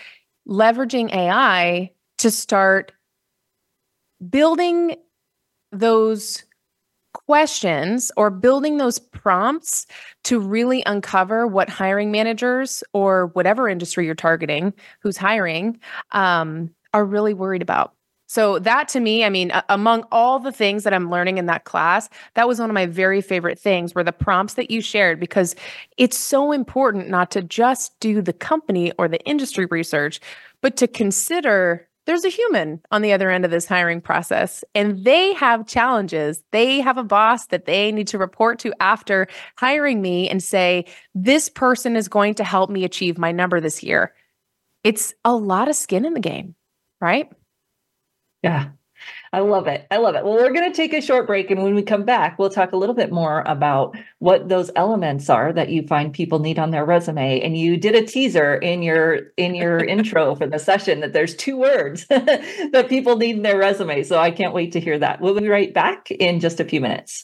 leveraging 0.52 1.14
AI 1.14 1.92
to 2.18 2.30
start 2.30 2.92
building 4.30 4.96
those 5.72 6.44
questions 7.14 8.12
or 8.18 8.30
building 8.30 8.78
those 8.78 9.00
prompts 9.00 9.86
to 10.24 10.40
really 10.40 10.84
uncover 10.86 11.48
what 11.48 11.70
hiring 11.70 12.12
managers 12.12 12.84
or 12.94 13.28
whatever 13.28 13.68
industry 13.68 14.06
you're 14.06 14.16
targeting 14.16 14.74
who's 15.02 15.18
hiring 15.18 15.80
um, 16.12 16.70
are 16.94 17.06
really 17.06 17.34
worried 17.34 17.62
about. 17.62 17.94
So 18.32 18.60
that 18.60 18.88
to 18.88 19.02
me, 19.02 19.26
I 19.26 19.30
mean, 19.30 19.52
among 19.68 20.06
all 20.10 20.40
the 20.40 20.54
things 20.54 20.86
that 20.86 20.94
I'm 20.94 21.12
learning 21.12 21.38
in 21.38 21.48
that 21.48 21.66
class, 21.66 22.08
that 22.36 22.48
was 22.48 22.62
one 22.62 22.70
of 22.70 22.74
my 22.74 22.86
very 22.86 23.20
favorite 23.20 23.60
things 23.60 23.94
were 23.94 24.06
the 24.06 24.14
prompts 24.14 24.54
that 24.54 24.72
you 24.72 24.82
shared 24.82 25.20
because 25.20 25.54
it's 25.98 26.18
so 26.18 26.54
important 26.54 27.10
not 27.10 27.30
to 27.32 27.42
just 27.42 28.00
do 28.00 28.22
the 28.22 28.32
company 28.32 28.94
or 28.98 29.10
the 29.10 29.22
industry 29.26 29.66
research, 29.66 30.22
but 30.62 30.78
to 30.78 30.88
consider 30.88 31.86
there's 32.06 32.24
a 32.24 32.30
human 32.30 32.80
on 32.90 33.02
the 33.02 33.12
other 33.12 33.30
end 33.30 33.44
of 33.44 33.52
this 33.52 33.66
hiring 33.66 34.00
process 34.00 34.64
and 34.74 35.04
they 35.04 35.34
have 35.34 35.68
challenges. 35.68 36.42
They 36.52 36.80
have 36.80 36.98
a 36.98 37.04
boss 37.04 37.48
that 37.48 37.66
they 37.66 37.92
need 37.92 38.08
to 38.08 38.18
report 38.18 38.60
to 38.60 38.74
after 38.80 39.28
hiring 39.58 40.02
me 40.02 40.30
and 40.30 40.42
say, 40.42 40.86
this 41.14 41.50
person 41.50 41.98
is 41.98 42.08
going 42.08 42.36
to 42.36 42.46
help 42.46 42.70
me 42.70 42.86
achieve 42.86 43.18
my 43.18 43.34
number 43.34 43.60
this 43.60 43.84
year. 43.84 44.14
It's 44.86 45.14
a 45.26 45.36
lot 45.36 45.68
of 45.68 45.76
skin 45.76 46.06
in 46.06 46.14
the 46.14 46.22
game, 46.22 46.56
right? 47.02 47.30
Yeah. 48.44 48.70
I 49.34 49.40
love 49.40 49.68
it. 49.68 49.88
I 49.90 49.98
love 49.98 50.16
it. 50.16 50.26
Well, 50.26 50.34
we're 50.34 50.52
going 50.52 50.70
to 50.70 50.76
take 50.76 50.94
a 50.94 51.02
short 51.02 51.26
break. 51.26 51.50
And 51.50 51.64
when 51.64 51.74
we 51.74 51.84
come 51.84 52.04
back, 52.04 52.38
we'll 52.38 52.50
talk 52.50 52.74
a 52.74 52.78
little 52.78 52.96
bit 52.96 53.12
more 53.12 53.44
about 53.48 53.96
what 54.20 54.50
those 54.50 54.70
elements 54.76 55.30
are 55.30 55.54
that 55.54 55.70
you 55.70 55.88
find 55.88 56.12
people 56.12 56.40
need 56.40 56.60
on 56.60 56.72
their 56.72 56.84
resume. 56.84 57.40
And 57.40 57.58
you 57.58 57.78
did 57.78 57.96
a 57.96 58.06
teaser 58.06 58.56
in 58.56 58.84
your 58.84 59.32
in 59.38 59.56
your 59.56 59.78
intro 59.86 60.36
for 60.36 60.48
the 60.48 60.60
session 60.60 61.00
that 61.00 61.14
there's 61.14 61.34
two 61.36 61.58
words 61.58 62.06
that 62.10 62.88
people 62.90 63.16
need 63.16 63.38
in 63.38 63.42
their 63.42 63.58
resume. 63.58 64.04
So 64.04 64.20
I 64.20 64.32
can't 64.32 64.54
wait 64.54 64.74
to 64.74 64.82
hear 64.82 65.00
that. 65.00 65.22
We'll 65.22 65.40
be 65.40 65.48
right 65.48 65.74
back 65.74 66.12
in 66.12 66.42
just 66.42 66.60
a 66.60 66.66
few 66.66 66.82
minutes. 66.82 67.24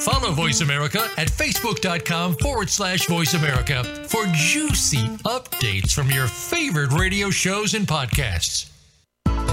Follow 0.00 0.32
Voice 0.32 0.60
America 0.60 1.00
at 1.16 1.28
facebook.com 1.28 2.34
forward 2.34 2.68
slash 2.68 3.06
voice 3.06 3.32
America 3.32 3.82
for 4.06 4.26
juicy 4.34 5.06
updates 5.24 5.94
from 5.94 6.10
your 6.10 6.26
favorite 6.26 6.92
radio 6.92 7.30
shows 7.30 7.72
and 7.72 7.86
podcasts. 7.86 8.73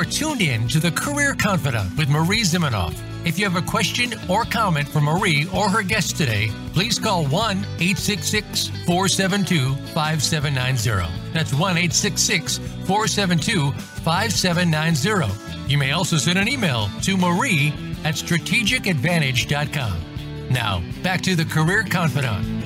Are 0.00 0.04
tuned 0.06 0.40
in 0.40 0.66
to 0.68 0.80
the 0.80 0.92
Career 0.92 1.34
Confidante 1.34 1.94
with 1.98 2.08
Marie 2.08 2.40
Zimenoff. 2.40 2.98
If 3.26 3.38
you 3.38 3.44
have 3.44 3.62
a 3.62 3.70
question 3.70 4.14
or 4.30 4.46
comment 4.46 4.88
for 4.88 5.02
Marie 5.02 5.46
or 5.52 5.68
her 5.68 5.82
guest 5.82 6.16
today, 6.16 6.48
please 6.72 6.98
call 6.98 7.26
1 7.26 7.58
866 7.58 8.68
472 8.86 9.74
5790. 9.92 11.34
That's 11.34 11.52
1 11.52 11.60
866 11.60 12.56
472 12.86 13.72
5790. 13.72 15.70
You 15.70 15.76
may 15.76 15.92
also 15.92 16.16
send 16.16 16.38
an 16.38 16.48
email 16.48 16.88
to 17.02 17.18
marie 17.18 17.74
at 18.02 18.14
strategicadvantage.com. 18.14 20.48
Now, 20.48 20.82
back 21.02 21.20
to 21.20 21.36
the 21.36 21.44
Career 21.44 21.82
Confidante. 21.82 22.59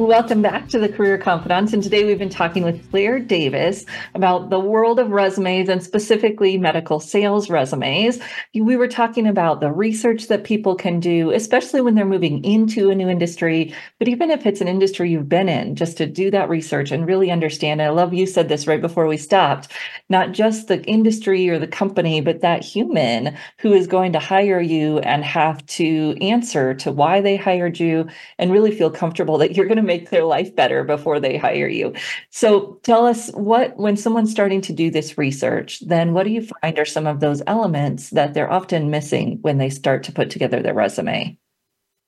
Welcome 0.00 0.40
back 0.40 0.70
to 0.70 0.78
the 0.78 0.88
Career 0.88 1.18
Confidantes. 1.18 1.74
And 1.74 1.82
today 1.82 2.04
we've 2.04 2.18
been 2.18 2.30
talking 2.30 2.62
with 2.62 2.90
Claire 2.90 3.18
Davis 3.18 3.84
about 4.14 4.48
the 4.48 4.58
world 4.58 4.98
of 4.98 5.10
resumes 5.10 5.68
and 5.68 5.82
specifically 5.82 6.56
medical 6.56 7.00
sales 7.00 7.50
resumes. 7.50 8.18
We 8.54 8.78
were 8.78 8.88
talking 8.88 9.26
about 9.26 9.60
the 9.60 9.70
research 9.70 10.28
that 10.28 10.42
people 10.42 10.74
can 10.74 11.00
do, 11.00 11.32
especially 11.32 11.82
when 11.82 11.96
they're 11.96 12.06
moving 12.06 12.42
into 12.46 12.88
a 12.88 12.94
new 12.94 13.10
industry, 13.10 13.74
but 13.98 14.08
even 14.08 14.30
if 14.30 14.46
it's 14.46 14.62
an 14.62 14.68
industry 14.68 15.10
you've 15.10 15.28
been 15.28 15.50
in, 15.50 15.76
just 15.76 15.98
to 15.98 16.06
do 16.06 16.30
that 16.30 16.48
research 16.48 16.92
and 16.92 17.06
really 17.06 17.30
understand. 17.30 17.82
And 17.82 17.90
I 17.90 17.92
love 17.92 18.14
you 18.14 18.26
said 18.26 18.48
this 18.48 18.66
right 18.66 18.80
before 18.80 19.06
we 19.06 19.18
stopped 19.18 19.70
not 20.08 20.32
just 20.32 20.68
the 20.68 20.82
industry 20.84 21.50
or 21.50 21.58
the 21.58 21.66
company, 21.66 22.22
but 22.22 22.40
that 22.40 22.64
human 22.64 23.36
who 23.58 23.74
is 23.74 23.86
going 23.86 24.14
to 24.14 24.18
hire 24.18 24.62
you 24.62 25.00
and 25.00 25.22
have 25.26 25.64
to 25.66 26.16
answer 26.22 26.72
to 26.76 26.90
why 26.90 27.20
they 27.20 27.36
hired 27.36 27.78
you 27.78 28.08
and 28.38 28.50
really 28.50 28.74
feel 28.74 28.90
comfortable 28.90 29.36
that 29.36 29.54
you're 29.54 29.66
going 29.66 29.76
to 29.76 29.89
make 29.90 30.10
their 30.10 30.24
life 30.24 30.54
better 30.54 30.84
before 30.84 31.18
they 31.18 31.36
hire 31.36 31.66
you. 31.66 31.92
So 32.30 32.78
tell 32.84 33.06
us 33.06 33.28
what, 33.32 33.76
when 33.76 33.96
someone's 33.96 34.30
starting 34.30 34.60
to 34.62 34.72
do 34.72 34.88
this 34.88 35.18
research, 35.18 35.80
then 35.80 36.14
what 36.14 36.24
do 36.24 36.30
you 36.30 36.46
find 36.62 36.78
are 36.78 36.84
some 36.84 37.08
of 37.08 37.18
those 37.18 37.42
elements 37.48 38.10
that 38.10 38.32
they're 38.32 38.52
often 38.52 38.90
missing 38.90 39.38
when 39.42 39.58
they 39.58 39.70
start 39.70 40.04
to 40.04 40.12
put 40.12 40.30
together 40.30 40.62
their 40.62 40.74
resume? 40.74 41.36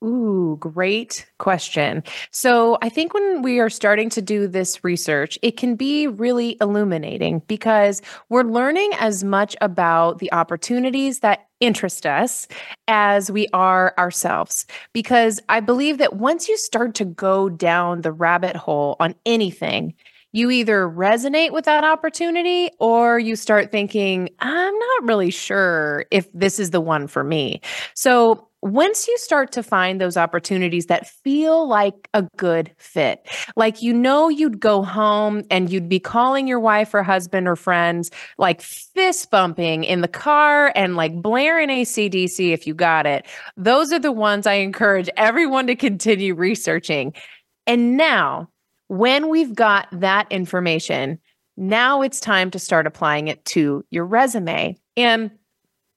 Ooh, 0.03 0.57
great 0.59 1.27
question. 1.39 2.03
So, 2.33 2.77
I 2.83 2.89
think 2.89 3.15
when 3.15 3.41
we 3.43 3.61
are 3.61 3.71
starting 3.71 4.09
to 4.11 4.21
do 4.23 4.49
this 4.49 4.83
research, 4.83 5.39
it 5.43 5.57
can 5.57 5.77
be 5.77 6.09
really 6.09 6.57
illuminating 6.61 7.41
because 7.47 8.03
we're 8.29 8.43
learning 8.43 8.91
as 8.99 9.23
much 9.23 9.55
about 9.61 10.19
the 10.19 10.33
opportunities 10.33 11.21
that 11.21 11.47
interest 11.61 12.05
us 12.05 12.49
as 12.89 13.31
we 13.31 13.47
are 13.53 13.95
ourselves. 13.97 14.67
Because 14.93 15.41
I 15.49 15.61
believe 15.61 15.99
that 15.99 16.17
once 16.17 16.49
you 16.49 16.57
start 16.57 16.97
to 16.97 17.05
go 17.05 17.49
down 17.49 18.01
the 18.01 18.11
rabbit 18.13 18.57
hole 18.57 18.97
on 18.99 19.15
anything, 19.25 19.95
you 20.33 20.51
either 20.51 20.89
resonate 20.89 21.53
with 21.53 21.67
that 21.67 21.85
opportunity 21.85 22.71
or 22.81 23.21
you 23.21 23.37
start 23.37 23.71
thinking, 23.71 24.31
I'm 24.41 24.75
not 24.79 25.05
really 25.05 25.31
sure 25.31 26.07
if 26.11 26.29
this 26.33 26.59
is 26.59 26.71
the 26.71 26.81
one 26.81 27.07
for 27.07 27.23
me. 27.23 27.61
So, 27.95 28.49
once 28.63 29.09
you 29.09 29.19
start 29.19 29.51
to 29.51 29.63
find 29.63 30.01
those 30.01 30.17
opportunities 30.17 30.87
that 30.87 31.09
feel 31.09 31.67
like 31.67 32.09
a 32.15 32.23
good 32.37 32.71
fit, 32.79 33.29
like 33.57 33.83
you 33.83 33.93
know 33.93 34.29
you'd 34.29 34.61
go 34.61 34.83
home 34.83 35.43
and 35.51 35.71
you'd 35.71 35.89
be 35.89 35.99
calling 35.99 36.47
your 36.47 36.61
wife 36.61 36.95
or 36.95 37.03
husband 37.03 37.49
or 37.49 37.57
friends, 37.57 38.11
like 38.39 38.63
fist 38.63 39.33
bumping 39.33 39.83
in 39.83 40.01
the 40.01 40.09
car 40.09 40.73
and 40.77 40.95
like 40.95 41.21
blaring 41.21 41.71
ACDC 41.71 42.53
if 42.53 42.65
you 42.65 42.73
got 42.73 43.05
it, 43.05 43.27
those 43.57 43.93
are 43.93 43.99
the 43.99 44.13
ones 44.13 44.47
I 44.47 44.55
encourage 44.55 45.11
everyone 45.17 45.67
to 45.67 45.75
continue 45.75 46.35
researching. 46.35 47.13
And 47.67 47.97
now, 47.97 48.49
when 48.87 49.29
we've 49.29 49.55
got 49.55 49.89
that 49.93 50.31
information, 50.31 51.19
now 51.57 52.01
it's 52.01 52.21
time 52.21 52.51
to 52.53 52.59
start 52.61 52.87
applying 52.87 53.27
it 53.27 53.45
to 53.47 53.85
your 53.91 54.07
resume. 54.07 54.77
And 54.97 55.33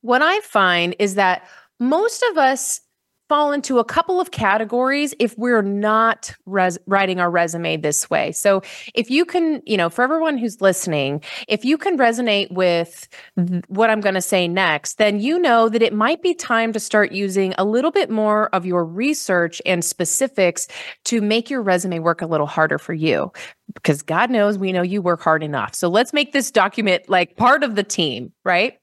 what 0.02 0.22
I 0.22 0.40
find 0.40 0.96
is 0.98 1.16
that 1.16 1.48
most 1.90 2.24
of 2.32 2.38
us 2.38 2.82
fall 3.28 3.52
into 3.52 3.80
a 3.80 3.84
couple 3.84 4.20
of 4.20 4.32
categories 4.32 5.14
if 5.20 5.38
we're 5.38 5.62
not 5.62 6.34
res- 6.46 6.78
writing 6.86 7.20
our 7.20 7.32
resume 7.32 7.78
this 7.78 8.10
way. 8.10 8.32
So, 8.32 8.62
if 8.94 9.10
you 9.10 9.26
can, 9.26 9.62
you 9.66 9.78
know, 9.78 9.90
for 9.90 10.04
everyone 10.04 10.38
who's 10.38 10.62
listening, 10.62 11.24
if 11.48 11.66
you 11.66 11.78
can 11.78 11.98
resonate 11.98 12.52
with 12.52 13.08
th- 13.38 13.64
what 13.68 13.90
I'm 13.90 14.02
going 14.02 14.16
to 14.16 14.22
say 14.22 14.48
next, 14.48 14.98
then 14.98 15.20
you 15.20 15.40
know 15.40 15.70
that 15.70 15.82
it 15.82 15.94
might 15.94 16.22
be 16.22 16.34
time 16.34 16.72
to 16.74 16.80
start 16.80 17.12
using 17.12 17.54
a 17.58 17.66
little 17.66 17.92
bit 17.92 18.10
more 18.10 18.54
of 18.54 18.66
your 18.66 18.86
research 18.86 19.62
and 19.66 19.84
specifics 19.84 20.68
to 21.06 21.22
make 21.22 21.50
your 21.50 21.62
resume 21.62 22.00
work 22.00 22.22
a 22.22 22.28
little 22.28 22.48
harder 22.48 22.78
for 22.78 22.94
you. 22.94 23.32
Because 23.74 24.02
God 24.02 24.30
knows 24.30 24.58
we 24.58 24.72
know 24.72 24.84
you 24.84 25.02
work 25.02 25.22
hard 25.22 25.44
enough. 25.44 25.74
So, 25.74 25.90
let's 25.90 26.14
make 26.14 26.32
this 26.32 26.52
document 26.52 27.10
like 27.10 27.38
part 27.38 27.64
of 27.64 27.76
the 27.76 27.84
team, 27.84 28.32
right? 28.44 28.78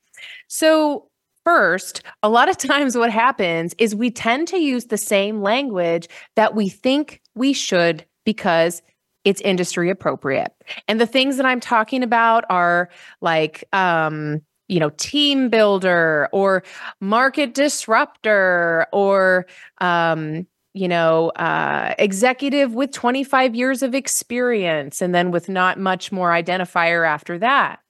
So, 0.49 1.09
First, 1.45 2.03
a 2.23 2.29
lot 2.29 2.49
of 2.49 2.57
times 2.59 2.97
what 2.97 3.11
happens 3.11 3.75
is 3.79 3.95
we 3.95 4.11
tend 4.11 4.49
to 4.49 4.59
use 4.59 4.87
the 4.87 4.99
same 4.99 5.43
language 5.43 6.09
that 6.37 6.55
we 6.55 6.69
think 6.69 7.21
we 7.35 7.53
should 7.53 8.05
because 8.25 8.83
it's 9.25 9.41
industry 9.43 9.89
appropriate. 9.91 10.53
And 10.89 11.01
the 11.01 11.07
things 11.07 11.37
that 11.37 11.47
I'm 11.47 11.61
talking 11.61 12.03
about 12.03 12.45
are 12.51 12.89
like, 13.21 13.65
um, 13.73 14.43
you 14.69 14.81
know, 14.81 14.91
team 14.91 15.49
builder 15.49 16.29
or 16.33 16.65
market 17.01 17.55
disruptor 17.55 18.87
or, 18.93 19.47
um, 19.79 20.47
you 20.75 20.89
know, 20.89 21.29
uh, 21.31 21.95
executive 21.99 22.75
with 22.75 22.91
25 22.93 23.55
years 23.55 23.83
of 23.83 23.95
experience, 23.95 25.03
and 25.03 25.15
then 25.15 25.31
with 25.31 25.49
not 25.49 25.79
much 25.79 26.11
more 26.11 26.31
identifier 26.31 27.07
after 27.07 27.39
that. 27.39 27.81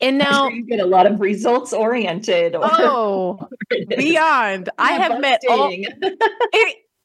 And 0.00 0.18
now 0.18 0.48
sure 0.48 0.52
you 0.52 0.66
get 0.66 0.80
a 0.80 0.86
lot 0.86 1.06
of 1.06 1.20
results 1.20 1.72
oriented. 1.72 2.56
oh, 2.58 3.38
beyond. 3.88 4.70
I 4.78 4.92
have 4.92 5.20
met 5.20 5.40
all. 5.48 5.72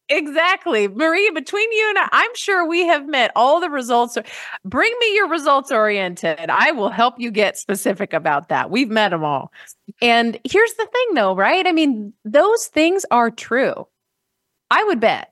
Exactly. 0.07 0.87
Maria, 0.87 1.31
between 1.31 1.71
you 1.71 1.89
and 1.89 1.97
I, 1.97 2.09
I'm 2.11 2.35
sure 2.35 2.67
we 2.67 2.85
have 2.85 3.07
met 3.07 3.31
all 3.35 3.59
the 3.59 3.71
results. 3.71 4.17
Bring 4.63 4.93
me 4.99 5.15
your 5.15 5.27
results 5.27 5.71
oriented. 5.71 6.47
I 6.47 6.71
will 6.71 6.89
help 6.89 7.19
you 7.19 7.31
get 7.31 7.57
specific 7.57 8.13
about 8.13 8.49
that. 8.49 8.69
We've 8.69 8.89
met 8.89 9.09
them 9.09 9.23
all. 9.23 9.51
And 10.03 10.39
here's 10.43 10.73
the 10.73 10.85
thing 10.85 11.15
though, 11.15 11.35
right? 11.35 11.65
I 11.65 11.71
mean, 11.71 12.13
those 12.23 12.67
things 12.67 13.03
are 13.09 13.31
true. 13.31 13.87
I 14.69 14.83
would 14.83 14.99
bet 14.99 15.31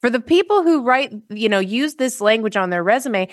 for 0.00 0.10
the 0.10 0.20
people 0.20 0.62
who 0.62 0.82
write, 0.82 1.12
you 1.28 1.48
know, 1.48 1.60
use 1.60 1.94
this 1.94 2.20
language 2.20 2.56
on 2.56 2.70
their 2.70 2.82
resume, 2.82 3.28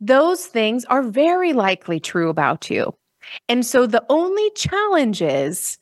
those 0.00 0.46
things 0.46 0.84
are 0.86 1.02
very 1.02 1.52
likely 1.52 2.00
true 2.00 2.28
about 2.28 2.70
you. 2.70 2.94
And 3.48 3.64
so 3.64 3.86
the 3.86 4.04
only 4.08 4.50
challenge 4.56 5.20
is 5.22 5.78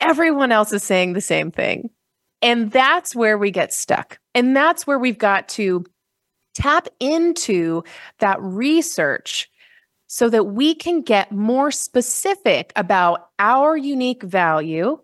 everyone 0.00 0.52
else 0.52 0.72
is 0.72 0.82
saying 0.82 1.14
the 1.14 1.20
same 1.20 1.50
thing. 1.50 1.90
And 2.42 2.70
that's 2.70 3.14
where 3.14 3.38
we 3.38 3.50
get 3.50 3.72
stuck. 3.72 4.18
And 4.34 4.54
that's 4.54 4.86
where 4.86 4.98
we've 4.98 5.18
got 5.18 5.48
to 5.50 5.84
tap 6.54 6.88
into 7.00 7.82
that 8.18 8.40
research 8.40 9.48
so 10.06 10.28
that 10.28 10.44
we 10.44 10.74
can 10.74 11.00
get 11.00 11.32
more 11.32 11.70
specific 11.70 12.72
about 12.76 13.30
our 13.38 13.76
unique 13.76 14.22
value 14.22 14.98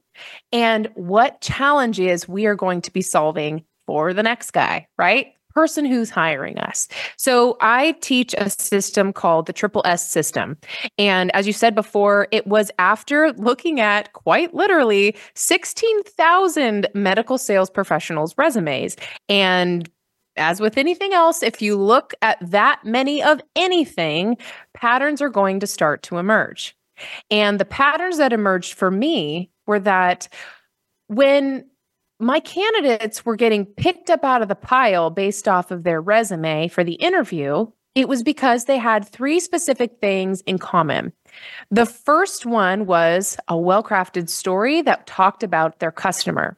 and 0.52 0.88
what 0.94 1.40
challenges 1.40 2.28
we 2.28 2.46
are 2.46 2.54
going 2.54 2.82
to 2.82 2.92
be 2.92 3.02
solving 3.02 3.64
for 3.86 4.12
the 4.12 4.22
next 4.22 4.52
guy, 4.52 4.86
right? 4.98 5.32
Person 5.54 5.84
who's 5.84 6.10
hiring 6.10 6.58
us. 6.58 6.88
So 7.16 7.56
I 7.60 7.92
teach 8.00 8.34
a 8.38 8.50
system 8.50 9.12
called 9.12 9.46
the 9.46 9.52
Triple 9.52 9.82
S 9.84 10.08
system. 10.08 10.56
And 10.98 11.34
as 11.34 11.46
you 11.46 11.52
said 11.52 11.74
before, 11.74 12.28
it 12.30 12.46
was 12.46 12.70
after 12.78 13.32
looking 13.34 13.80
at 13.80 14.12
quite 14.12 14.54
literally 14.54 15.16
16,000 15.34 16.88
medical 16.94 17.38
sales 17.38 17.70
professionals' 17.70 18.34
resumes. 18.38 18.96
And 19.28 19.90
as 20.36 20.60
with 20.60 20.78
anything 20.78 21.12
else, 21.12 21.42
if 21.42 21.60
you 21.60 21.76
look 21.76 22.14
at 22.22 22.38
that 22.40 22.80
many 22.84 23.22
of 23.22 23.40
anything, 23.56 24.36
patterns 24.74 25.20
are 25.20 25.28
going 25.28 25.60
to 25.60 25.66
start 25.66 26.02
to 26.04 26.18
emerge. 26.18 26.76
And 27.30 27.58
the 27.58 27.64
patterns 27.64 28.18
that 28.18 28.32
emerged 28.32 28.74
for 28.74 28.90
me 28.90 29.50
were 29.66 29.80
that 29.80 30.28
when 31.08 31.64
my 32.20 32.40
candidates 32.40 33.24
were 33.24 33.36
getting 33.36 33.64
picked 33.64 34.10
up 34.10 34.24
out 34.24 34.42
of 34.42 34.48
the 34.48 34.54
pile 34.54 35.10
based 35.10 35.48
off 35.48 35.70
of 35.70 35.82
their 35.82 36.00
resume 36.00 36.68
for 36.68 36.84
the 36.84 36.94
interview, 36.94 37.66
it 37.94 38.08
was 38.08 38.22
because 38.22 38.64
they 38.64 38.78
had 38.78 39.08
three 39.08 39.40
specific 39.40 39.98
things 40.00 40.42
in 40.42 40.58
common. 40.58 41.12
The 41.70 41.86
first 41.86 42.46
one 42.46 42.86
was 42.86 43.36
a 43.48 43.56
well 43.56 43.82
crafted 43.82 44.28
story 44.28 44.82
that 44.82 45.06
talked 45.06 45.42
about 45.42 45.80
their 45.80 45.90
customer. 45.90 46.56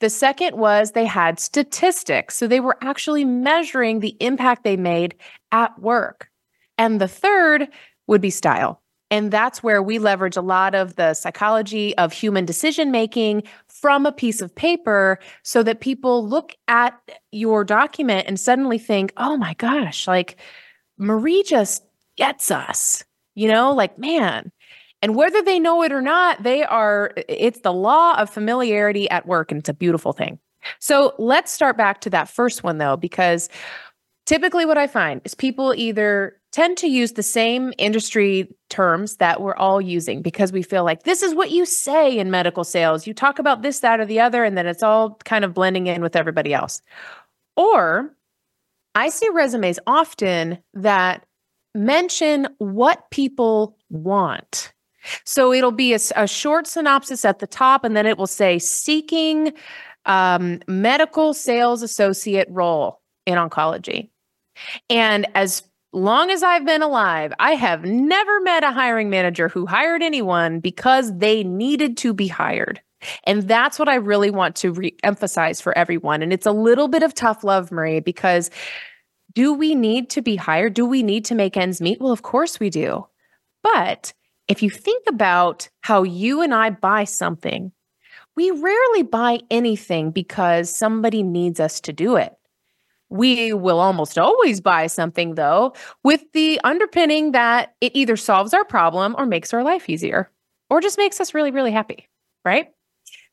The 0.00 0.10
second 0.10 0.56
was 0.56 0.92
they 0.92 1.04
had 1.04 1.38
statistics. 1.38 2.36
So 2.36 2.46
they 2.46 2.60
were 2.60 2.76
actually 2.82 3.24
measuring 3.24 4.00
the 4.00 4.16
impact 4.20 4.64
they 4.64 4.76
made 4.76 5.14
at 5.52 5.78
work. 5.80 6.30
And 6.76 7.00
the 7.00 7.08
third 7.08 7.68
would 8.06 8.20
be 8.20 8.30
style. 8.30 8.82
And 9.10 9.30
that's 9.30 9.62
where 9.62 9.82
we 9.82 9.98
leverage 9.98 10.36
a 10.36 10.42
lot 10.42 10.74
of 10.74 10.96
the 10.96 11.14
psychology 11.14 11.96
of 11.96 12.12
human 12.12 12.44
decision 12.44 12.90
making 12.90 13.44
from 13.80 14.06
a 14.06 14.12
piece 14.12 14.40
of 14.40 14.54
paper 14.54 15.18
so 15.42 15.62
that 15.62 15.80
people 15.80 16.26
look 16.26 16.54
at 16.68 16.98
your 17.32 17.64
document 17.64 18.26
and 18.26 18.38
suddenly 18.38 18.78
think, 18.78 19.12
oh 19.16 19.36
my 19.36 19.54
gosh, 19.54 20.06
like 20.08 20.36
Marie 20.98 21.42
just 21.44 21.82
gets 22.16 22.50
us, 22.50 23.04
you 23.34 23.48
know, 23.48 23.72
like, 23.72 23.98
man. 23.98 24.50
And 25.00 25.14
whether 25.14 25.40
they 25.42 25.60
know 25.60 25.82
it 25.84 25.92
or 25.92 26.02
not, 26.02 26.42
they 26.42 26.64
are, 26.64 27.12
it's 27.28 27.60
the 27.60 27.72
law 27.72 28.18
of 28.18 28.28
familiarity 28.28 29.08
at 29.10 29.26
work, 29.26 29.52
and 29.52 29.60
it's 29.60 29.68
a 29.68 29.74
beautiful 29.74 30.12
thing. 30.12 30.40
So 30.80 31.14
let's 31.18 31.52
start 31.52 31.76
back 31.76 32.00
to 32.00 32.10
that 32.10 32.28
first 32.28 32.64
one, 32.64 32.78
though, 32.78 32.96
because 32.96 33.48
typically 34.26 34.66
what 34.66 34.76
I 34.76 34.88
find 34.88 35.20
is 35.24 35.34
people 35.34 35.72
either 35.76 36.36
tend 36.52 36.78
to 36.78 36.86
use 36.86 37.12
the 37.12 37.22
same 37.22 37.72
industry 37.78 38.48
terms 38.70 39.16
that 39.16 39.40
we're 39.40 39.56
all 39.56 39.80
using 39.80 40.22
because 40.22 40.52
we 40.52 40.62
feel 40.62 40.84
like 40.84 41.02
this 41.02 41.22
is 41.22 41.34
what 41.34 41.50
you 41.50 41.66
say 41.66 42.18
in 42.18 42.30
medical 42.30 42.64
sales. 42.64 43.06
You 43.06 43.14
talk 43.14 43.38
about 43.38 43.62
this, 43.62 43.80
that, 43.80 44.00
or 44.00 44.06
the 44.06 44.20
other, 44.20 44.44
and 44.44 44.56
then 44.56 44.66
it's 44.66 44.82
all 44.82 45.18
kind 45.24 45.44
of 45.44 45.54
blending 45.54 45.86
in 45.86 46.02
with 46.02 46.16
everybody 46.16 46.54
else. 46.54 46.80
Or 47.56 48.14
I 48.94 49.10
see 49.10 49.28
resumes 49.30 49.78
often 49.86 50.58
that 50.74 51.24
mention 51.74 52.48
what 52.58 53.10
people 53.10 53.76
want. 53.90 54.72
So 55.24 55.52
it'll 55.52 55.72
be 55.72 55.94
a, 55.94 55.98
a, 56.16 56.26
short 56.26 56.66
synopsis 56.66 57.24
at 57.24 57.38
the 57.38 57.46
top, 57.46 57.84
and 57.84 57.96
then 57.96 58.06
it 58.06 58.18
will 58.18 58.26
say 58.26 58.58
seeking 58.58 59.52
um, 60.06 60.60
medical 60.66 61.34
sales 61.34 61.82
associate 61.82 62.48
role 62.50 63.00
in 63.26 63.36
oncology. 63.38 64.10
And 64.90 65.26
as 65.34 65.62
long 65.92 66.30
as 66.30 66.42
I've 66.42 66.64
been 66.64 66.82
alive, 66.82 67.32
I 67.38 67.52
have 67.52 67.84
never 67.84 68.40
met 68.40 68.64
a 68.64 68.72
hiring 68.72 69.10
manager 69.10 69.48
who 69.48 69.66
hired 69.66 70.02
anyone 70.02 70.60
because 70.60 71.16
they 71.16 71.44
needed 71.44 71.96
to 71.98 72.12
be 72.12 72.28
hired. 72.28 72.80
And 73.24 73.42
that's 73.42 73.78
what 73.78 73.88
I 73.88 73.94
really 73.94 74.30
want 74.30 74.56
to 74.56 74.72
re 74.72 74.96
emphasize 75.04 75.60
for 75.60 75.76
everyone. 75.76 76.22
And 76.22 76.32
it's 76.32 76.46
a 76.46 76.52
little 76.52 76.88
bit 76.88 77.02
of 77.02 77.14
tough 77.14 77.44
love, 77.44 77.70
Marie, 77.70 78.00
because 78.00 78.50
do 79.34 79.52
we 79.52 79.74
need 79.74 80.10
to 80.10 80.22
be 80.22 80.36
hired? 80.36 80.74
Do 80.74 80.84
we 80.84 81.02
need 81.02 81.24
to 81.26 81.34
make 81.34 81.56
ends 81.56 81.80
meet? 81.80 82.00
Well, 82.00 82.12
of 82.12 82.22
course 82.22 82.58
we 82.58 82.70
do. 82.70 83.06
But 83.62 84.12
if 84.48 84.62
you 84.62 84.70
think 84.70 85.04
about 85.06 85.68
how 85.82 86.02
you 86.02 86.42
and 86.42 86.54
I 86.54 86.70
buy 86.70 87.04
something, 87.04 87.70
we 88.34 88.50
rarely 88.50 89.02
buy 89.02 89.40
anything 89.50 90.10
because 90.10 90.74
somebody 90.74 91.22
needs 91.22 91.60
us 91.60 91.80
to 91.82 91.92
do 91.92 92.16
it. 92.16 92.34
We 93.10 93.52
will 93.52 93.80
almost 93.80 94.18
always 94.18 94.60
buy 94.60 94.86
something, 94.86 95.34
though, 95.34 95.74
with 96.04 96.24
the 96.32 96.60
underpinning 96.62 97.32
that 97.32 97.74
it 97.80 97.92
either 97.94 98.16
solves 98.16 98.52
our 98.52 98.64
problem 98.64 99.14
or 99.18 99.26
makes 99.26 99.54
our 99.54 99.62
life 99.62 99.88
easier 99.88 100.30
or 100.70 100.80
just 100.80 100.98
makes 100.98 101.20
us 101.20 101.32
really, 101.32 101.50
really 101.50 101.72
happy, 101.72 102.06
right? 102.44 102.68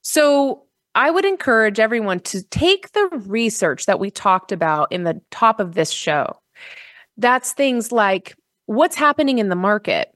So 0.02 0.64
I 0.96 1.12
would 1.12 1.26
encourage 1.26 1.80
everyone 1.80 2.22
to 2.22 2.42
take 2.44 2.94
the 2.94 3.10
research 3.26 3.86
that 3.86 4.00
we 4.00 4.10
talked 4.10 4.54
about 4.54 4.92
in 4.92 5.04
the 5.04 5.20
top 5.30 5.60
of 5.60 5.74
this 5.74 5.92
show. 5.92 6.40
That's 7.18 7.52
things 7.52 7.92
like 7.92 8.36
what's 8.68 8.96
happening 8.96 9.40
in 9.40 9.50
the 9.50 9.56
market. 9.56 10.15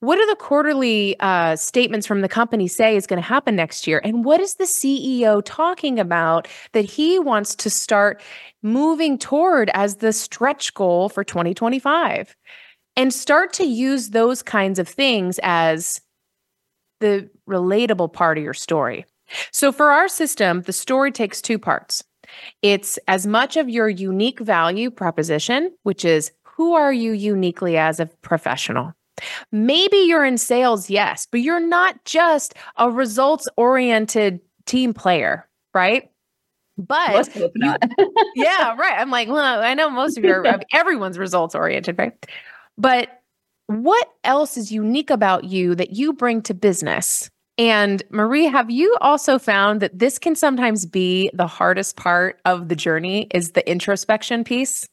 What 0.00 0.16
do 0.16 0.26
the 0.26 0.36
quarterly 0.36 1.16
uh, 1.20 1.56
statements 1.56 2.06
from 2.06 2.20
the 2.20 2.28
company 2.28 2.68
say 2.68 2.96
is 2.96 3.06
going 3.06 3.20
to 3.20 3.28
happen 3.28 3.56
next 3.56 3.86
year? 3.86 4.00
And 4.04 4.24
what 4.24 4.40
is 4.40 4.54
the 4.54 4.64
CEO 4.64 5.42
talking 5.44 5.98
about 5.98 6.48
that 6.72 6.84
he 6.84 7.18
wants 7.18 7.54
to 7.56 7.70
start 7.70 8.22
moving 8.62 9.18
toward 9.18 9.70
as 9.74 9.96
the 9.96 10.12
stretch 10.12 10.74
goal 10.74 11.08
for 11.08 11.24
2025? 11.24 12.36
And 12.96 13.12
start 13.12 13.52
to 13.54 13.64
use 13.64 14.10
those 14.10 14.42
kinds 14.42 14.78
of 14.78 14.86
things 14.86 15.40
as 15.42 16.00
the 17.00 17.30
relatable 17.48 18.12
part 18.12 18.38
of 18.38 18.44
your 18.44 18.54
story. 18.54 19.06
So 19.50 19.72
for 19.72 19.90
our 19.90 20.08
system, 20.08 20.62
the 20.62 20.72
story 20.72 21.10
takes 21.10 21.40
two 21.40 21.58
parts. 21.58 22.04
It's 22.60 22.98
as 23.08 23.26
much 23.26 23.56
of 23.56 23.68
your 23.68 23.88
unique 23.88 24.40
value 24.40 24.90
proposition, 24.90 25.72
which 25.82 26.04
is 26.04 26.32
who 26.42 26.74
are 26.74 26.92
you 26.92 27.12
uniquely 27.12 27.76
as 27.76 27.98
a 27.98 28.06
professional? 28.06 28.92
Maybe 29.50 29.96
you're 29.98 30.24
in 30.24 30.38
sales, 30.38 30.90
yes, 30.90 31.26
but 31.30 31.40
you're 31.40 31.60
not 31.60 32.04
just 32.04 32.54
a 32.76 32.90
results 32.90 33.46
oriented 33.56 34.40
team 34.66 34.94
player, 34.94 35.48
right? 35.74 36.10
But 36.78 37.34
you, 37.36 37.74
yeah, 38.34 38.74
right. 38.76 38.98
I'm 38.98 39.10
like, 39.10 39.28
well, 39.28 39.62
I 39.62 39.74
know 39.74 39.90
most 39.90 40.16
of 40.16 40.24
your 40.24 40.44
everyone's 40.72 41.18
results 41.18 41.54
oriented, 41.54 41.98
right? 41.98 42.14
But 42.78 43.22
what 43.66 44.08
else 44.24 44.56
is 44.56 44.72
unique 44.72 45.10
about 45.10 45.44
you 45.44 45.74
that 45.74 45.90
you 45.90 46.12
bring 46.12 46.42
to 46.42 46.54
business? 46.54 47.30
And 47.58 48.02
Marie, 48.10 48.46
have 48.46 48.70
you 48.70 48.96
also 49.00 49.38
found 49.38 49.80
that 49.80 49.98
this 49.98 50.18
can 50.18 50.34
sometimes 50.34 50.86
be 50.86 51.30
the 51.34 51.46
hardest 51.46 51.96
part 51.96 52.40
of 52.46 52.68
the 52.68 52.76
journey 52.76 53.28
is 53.32 53.52
the 53.52 53.70
introspection 53.70 54.42
piece? 54.42 54.88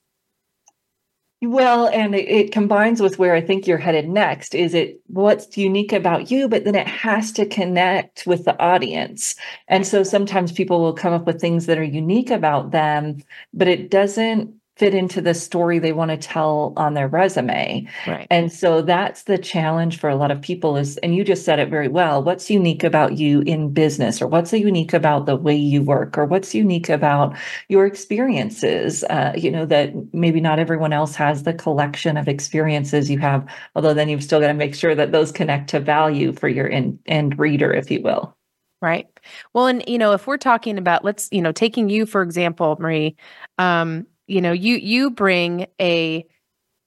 Well, 1.42 1.88
and 1.88 2.16
it, 2.16 2.28
it, 2.28 2.52
combines 2.52 3.02
with 3.02 3.18
where 3.18 3.34
I 3.34 3.40
think 3.40 3.66
you're 3.66 3.78
headed 3.78 4.10
next. 4.10 4.54
Is 4.54 4.74
it 4.74 5.00
what's 5.08 5.58
unique 5.58 5.94
about 5.94 6.30
you, 6.30 6.50
but 6.50 6.66
then 6.66 6.76
it 6.76 6.88
has 6.88 7.32
to 7.34 7.46
connect 7.46 8.28
with 8.28 8.44
the 8.44 8.60
audience. 8.62 9.36
And 9.70 9.88
so 9.88 10.04
sometimes 10.04 10.52
people 10.52 10.82
will 10.82 10.94
come 10.94 11.14
up 11.14 11.26
with 11.26 11.40
things 11.40 11.66
that 11.68 11.78
are 11.78 11.84
unique 11.84 12.30
about 12.30 12.72
them, 12.72 13.20
but 13.54 13.70
it 13.70 13.90
doesn't 13.90 14.54
fit 14.80 14.96
into 14.96 15.22
the 15.22 15.34
story 15.34 15.78
they 15.78 15.92
want 15.92 16.10
to 16.10 16.18
tell 16.18 16.74
on 16.78 16.94
their 16.94 17.08
resume. 17.08 17.86
Right. 18.08 18.26
And 18.32 18.52
so 18.52 18.82
that's 18.82 19.24
the 19.24 19.38
challenge 19.38 20.00
for 20.00 20.10
a 20.10 20.16
lot 20.16 20.32
of 20.32 20.42
people 20.42 20.78
is 20.78 20.98
and 20.98 21.16
you 21.16 21.24
just 21.24 21.46
said 21.46 21.60
it 21.60 21.70
very 21.70 21.90
well, 21.90 22.24
what's 22.24 22.50
unique 22.50 22.84
about 22.84 23.18
you 23.18 23.42
in 23.42 23.74
business 23.74 24.22
or 24.22 24.28
what's 24.28 24.54
unique 24.54 24.94
about 24.94 25.26
the 25.26 25.36
way 25.36 25.56
you 25.56 25.84
work 25.84 26.18
or 26.18 26.26
what's 26.26 26.56
unique 26.56 26.90
about 26.90 27.36
your 27.68 27.86
experiences 27.86 29.04
uh, 29.10 29.34
you 29.36 29.52
know 29.52 29.66
that 29.66 29.94
maybe 30.14 30.40
not 30.40 30.60
everyone 30.60 30.94
else 30.94 31.16
has 31.16 31.44
the 31.44 31.54
collection 31.54 32.18
of 32.18 32.28
experiences 32.28 33.10
you 33.10 33.20
have 33.20 33.46
although 33.76 33.94
then 33.94 34.10
you've 34.10 34.24
still 34.24 34.40
got 34.40 34.48
to 34.48 34.54
make 34.54 34.74
sure 34.74 34.96
that 34.96 35.12
those 35.12 35.32
connect 35.32 35.70
to 35.70 35.80
value 35.80 36.32
for 36.32 36.48
your 36.48 36.70
end, 36.70 36.98
end 37.06 37.38
reader 37.38 37.74
if 37.74 37.92
you 37.92 38.02
will. 38.02 38.36
Right. 38.82 39.08
Well, 39.54 39.68
and 39.68 39.84
you 39.88 39.98
know, 39.98 40.14
if 40.14 40.26
we're 40.26 40.38
talking 40.38 40.78
about 40.78 41.04
let's, 41.04 41.28
you 41.32 41.42
know, 41.42 41.52
taking 41.52 41.90
you 41.90 42.06
for 42.06 42.22
example, 42.22 42.78
Marie, 42.80 43.18
um, 43.58 44.08
you 44.30 44.42
know 44.42 44.52
you 44.52 44.76
you 44.76 45.10
bring 45.12 45.66
a 45.82 46.26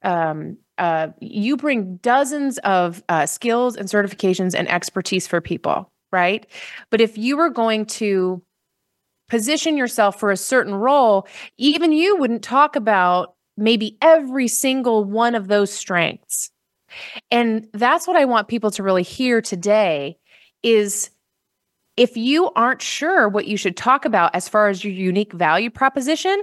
um, 0.02 0.56
uh, 0.78 1.08
you 1.20 1.56
bring 1.56 1.96
dozens 1.98 2.58
of 2.58 3.02
uh, 3.08 3.26
skills 3.26 3.76
and 3.76 3.88
certifications 3.88 4.54
and 4.54 4.68
expertise 4.68 5.26
for 5.26 5.40
people 5.40 5.92
right? 6.12 6.46
But 6.90 7.00
if 7.00 7.18
you 7.18 7.36
were 7.36 7.50
going 7.50 7.86
to 7.86 8.42
position 9.28 9.76
yourself 9.76 10.20
for 10.20 10.30
a 10.30 10.36
certain 10.36 10.74
role 10.74 11.26
even 11.56 11.90
you 11.90 12.16
wouldn't 12.18 12.42
talk 12.42 12.76
about 12.76 13.34
maybe 13.56 13.96
every 14.02 14.46
single 14.46 15.04
one 15.04 15.34
of 15.34 15.48
those 15.48 15.72
strengths. 15.72 16.50
And 17.30 17.66
that's 17.72 18.06
what 18.06 18.16
i 18.16 18.26
want 18.26 18.48
people 18.48 18.70
to 18.72 18.82
really 18.82 19.02
hear 19.02 19.40
today 19.40 20.18
is 20.62 21.08
if 21.96 22.16
you 22.16 22.50
aren't 22.56 22.82
sure 22.82 23.26
what 23.28 23.46
you 23.46 23.56
should 23.56 23.76
talk 23.76 24.04
about 24.04 24.34
as 24.34 24.48
far 24.48 24.68
as 24.68 24.84
your 24.84 24.92
unique 24.92 25.32
value 25.32 25.70
proposition 25.70 26.42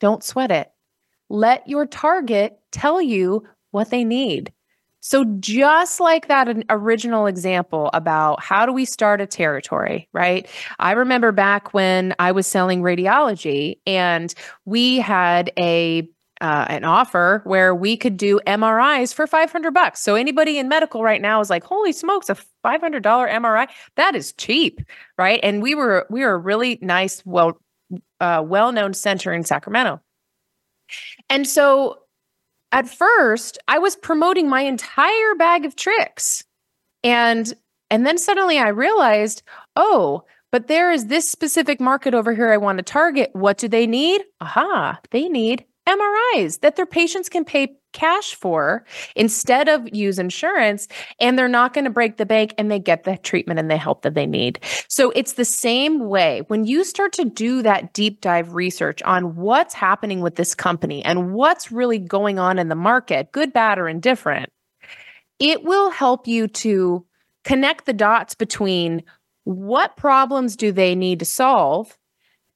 don't 0.00 0.24
sweat 0.24 0.50
it. 0.50 0.70
Let 1.28 1.68
your 1.68 1.86
target 1.86 2.58
tell 2.72 3.00
you 3.00 3.46
what 3.70 3.90
they 3.90 4.04
need. 4.04 4.52
So, 5.00 5.24
just 5.38 6.00
like 6.00 6.26
that 6.26 6.48
original 6.70 7.26
example 7.26 7.88
about 7.94 8.42
how 8.42 8.66
do 8.66 8.72
we 8.72 8.84
start 8.84 9.20
a 9.20 9.26
territory, 9.26 10.08
right? 10.12 10.48
I 10.80 10.92
remember 10.92 11.30
back 11.30 11.72
when 11.72 12.14
I 12.18 12.32
was 12.32 12.46
selling 12.46 12.82
radiology 12.82 13.78
and 13.86 14.34
we 14.64 14.98
had 14.98 15.52
a 15.56 16.08
uh, 16.40 16.66
an 16.68 16.84
offer 16.84 17.42
where 17.44 17.74
we 17.74 17.96
could 17.96 18.16
do 18.16 18.40
MRIs 18.46 19.12
for 19.12 19.26
500 19.26 19.74
bucks. 19.74 20.00
So 20.00 20.14
anybody 20.14 20.58
in 20.58 20.68
medical 20.68 21.02
right 21.02 21.20
now 21.20 21.40
is 21.40 21.50
like, 21.50 21.64
"Holy 21.64 21.92
smokes, 21.92 22.28
a 22.28 22.36
$500 22.64 23.02
MRI? 23.02 23.66
That 23.96 24.14
is 24.14 24.32
cheap." 24.34 24.80
Right? 25.16 25.40
And 25.42 25.62
we 25.62 25.74
were 25.74 26.06
we 26.10 26.20
were 26.20 26.32
a 26.32 26.38
really 26.38 26.78
nice 26.82 27.24
well 27.24 27.60
uh, 28.20 28.42
well 28.44 28.72
known 28.72 28.94
center 28.94 29.32
in 29.32 29.44
Sacramento. 29.44 30.00
And 31.28 31.46
so 31.46 31.98
at 32.72 32.88
first, 32.88 33.58
I 33.68 33.78
was 33.78 33.96
promoting 33.96 34.48
my 34.48 34.62
entire 34.62 35.34
bag 35.36 35.64
of 35.64 35.76
tricks. 35.76 36.44
And 37.02 37.52
and 37.90 38.06
then 38.06 38.18
suddenly 38.18 38.58
I 38.58 38.68
realized, 38.68 39.42
oh, 39.76 40.24
but 40.52 40.66
there 40.66 40.90
is 40.90 41.06
this 41.06 41.30
specific 41.30 41.80
market 41.80 42.14
over 42.14 42.34
here 42.34 42.52
I 42.52 42.58
want 42.58 42.78
to 42.78 42.82
target. 42.82 43.30
What 43.32 43.58
do 43.58 43.68
they 43.68 43.86
need? 43.86 44.22
Aha, 44.40 44.98
they 45.10 45.28
need 45.28 45.64
MRIs 45.88 46.60
that 46.60 46.76
their 46.76 46.86
patients 46.86 47.28
can 47.28 47.44
pay 47.44 47.76
cash 47.92 48.34
for 48.34 48.84
instead 49.16 49.68
of 49.68 49.88
use 49.94 50.18
insurance 50.18 50.88
and 51.20 51.38
they're 51.38 51.48
not 51.48 51.72
going 51.72 51.84
to 51.84 51.90
break 51.90 52.16
the 52.16 52.26
bank 52.26 52.54
and 52.58 52.70
they 52.70 52.78
get 52.78 53.04
the 53.04 53.16
treatment 53.18 53.58
and 53.58 53.70
the 53.70 53.76
help 53.76 54.02
that 54.02 54.14
they 54.14 54.26
need. 54.26 54.60
So 54.88 55.10
it's 55.12 55.34
the 55.34 55.44
same 55.44 56.08
way 56.08 56.42
when 56.48 56.64
you 56.64 56.84
start 56.84 57.12
to 57.14 57.24
do 57.24 57.62
that 57.62 57.92
deep 57.92 58.20
dive 58.20 58.54
research 58.54 59.02
on 59.02 59.36
what's 59.36 59.74
happening 59.74 60.20
with 60.20 60.36
this 60.36 60.54
company 60.54 61.04
and 61.04 61.32
what's 61.32 61.72
really 61.72 61.98
going 61.98 62.38
on 62.38 62.58
in 62.58 62.68
the 62.68 62.74
market, 62.74 63.32
good, 63.32 63.52
bad, 63.52 63.78
or 63.78 63.88
indifferent, 63.88 64.50
it 65.38 65.64
will 65.64 65.90
help 65.90 66.26
you 66.26 66.48
to 66.48 67.04
connect 67.44 67.86
the 67.86 67.92
dots 67.92 68.34
between 68.34 69.02
what 69.44 69.96
problems 69.96 70.56
do 70.56 70.72
they 70.72 70.94
need 70.94 71.20
to 71.20 71.24
solve 71.24 71.96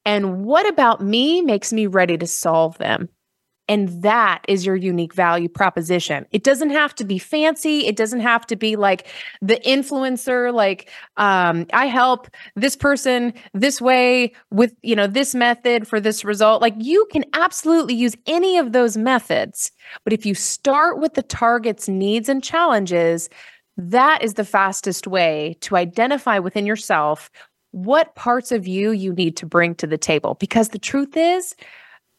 and 0.05 0.45
what 0.45 0.68
about 0.68 1.01
me 1.01 1.40
makes 1.40 1.73
me 1.73 1.87
ready 1.87 2.18
to 2.18 2.27
solve 2.27 2.77
them 2.79 3.09
And 3.68 4.03
that 4.03 4.42
is 4.48 4.66
your 4.66 4.77
unique 4.77 5.14
value 5.14 5.48
proposition. 5.48 6.27
It 6.33 6.42
doesn't 6.42 6.70
have 6.70 6.94
to 6.96 7.05
be 7.05 7.18
fancy. 7.18 7.87
It 7.87 7.96
doesn't 7.96 8.20
have 8.20 8.46
to 8.48 8.57
be 8.57 8.77
like 8.77 9.07
the 9.40 9.61
influencer, 9.64 10.53
like, 10.53 10.90
um, 11.16 11.66
I 11.72 11.87
help 11.87 12.29
this 12.57 12.75
person 12.75 13.33
this 13.55 13.81
way 13.81 14.33
with, 14.51 14.75
you 14.83 14.96
know, 14.96 15.07
this 15.07 15.35
method 15.35 15.87
for 15.87 16.01
this 16.01 16.25
result. 16.25 16.61
Like 16.61 16.75
you 16.77 17.07
can 17.12 17.25
absolutely 17.35 17.94
use 17.94 18.16
any 18.27 18.59
of 18.59 18.72
those 18.72 18.96
methods. 18.96 19.70
But 20.05 20.12
if 20.12 20.27
you 20.27 20.35
start 20.35 20.98
with 20.98 21.14
the 21.14 21.22
target's 21.22 21.88
needs 21.88 22.29
and 22.29 22.42
challenges, 22.42 23.29
that 23.77 24.22
is 24.22 24.35
the 24.35 24.44
fastest 24.44 25.07
way 25.07 25.57
to 25.61 25.77
identify 25.77 26.38
within 26.38 26.66
yourself 26.66 27.31
what 27.70 28.14
parts 28.16 28.53
of 28.53 28.66
you 28.66 28.90
you 28.90 29.14
need 29.14 29.37
to 29.38 29.46
bring 29.46 29.75
to 29.77 29.87
the 29.87 29.96
table. 29.96 30.37
Because 30.38 30.68
the 30.70 30.79
truth 30.79 31.16
is, 31.16 31.55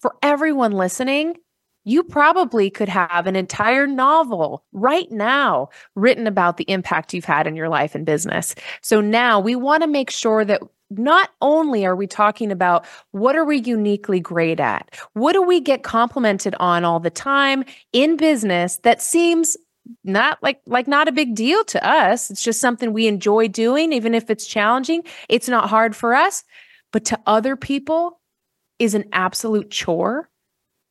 for 0.03 0.17
everyone 0.21 0.73
listening, 0.73 1.37
you 1.85 2.03
probably 2.03 2.69
could 2.69 2.89
have 2.89 3.25
an 3.25 3.37
entire 3.37 3.87
novel 3.87 4.65
right 4.73 5.09
now 5.09 5.69
written 5.95 6.27
about 6.27 6.57
the 6.57 6.69
impact 6.69 7.13
you've 7.13 7.23
had 7.23 7.47
in 7.47 7.55
your 7.55 7.69
life 7.69 7.95
and 7.95 8.05
business. 8.05 8.53
So 8.81 8.99
now 8.99 9.39
we 9.39 9.55
want 9.55 9.81
to 9.81 9.87
make 9.87 10.11
sure 10.11 10.43
that 10.43 10.61
not 10.89 11.29
only 11.41 11.85
are 11.85 11.95
we 11.95 12.05
talking 12.05 12.51
about 12.51 12.85
what 13.11 13.37
are 13.37 13.45
we 13.45 13.59
uniquely 13.59 14.19
great 14.19 14.59
at? 14.59 14.93
What 15.13 15.31
do 15.31 15.41
we 15.41 15.61
get 15.61 15.83
complimented 15.83 16.53
on 16.59 16.83
all 16.83 16.99
the 16.99 17.09
time 17.09 17.63
in 17.93 18.17
business 18.17 18.79
that 18.83 19.01
seems 19.01 19.55
not 20.03 20.37
like 20.43 20.59
like 20.65 20.87
not 20.89 21.07
a 21.07 21.13
big 21.13 21.33
deal 21.33 21.63
to 21.63 21.85
us. 21.85 22.29
It's 22.29 22.43
just 22.43 22.59
something 22.59 22.91
we 22.91 23.07
enjoy 23.07 23.47
doing 23.47 23.93
even 23.93 24.13
if 24.13 24.29
it's 24.29 24.45
challenging. 24.45 25.03
It's 25.29 25.47
not 25.47 25.69
hard 25.69 25.95
for 25.95 26.13
us, 26.13 26.43
but 26.91 27.05
to 27.05 27.19
other 27.25 27.55
people, 27.55 28.19
is 28.79 28.95
an 28.95 29.05
absolute 29.13 29.69
chore, 29.69 30.29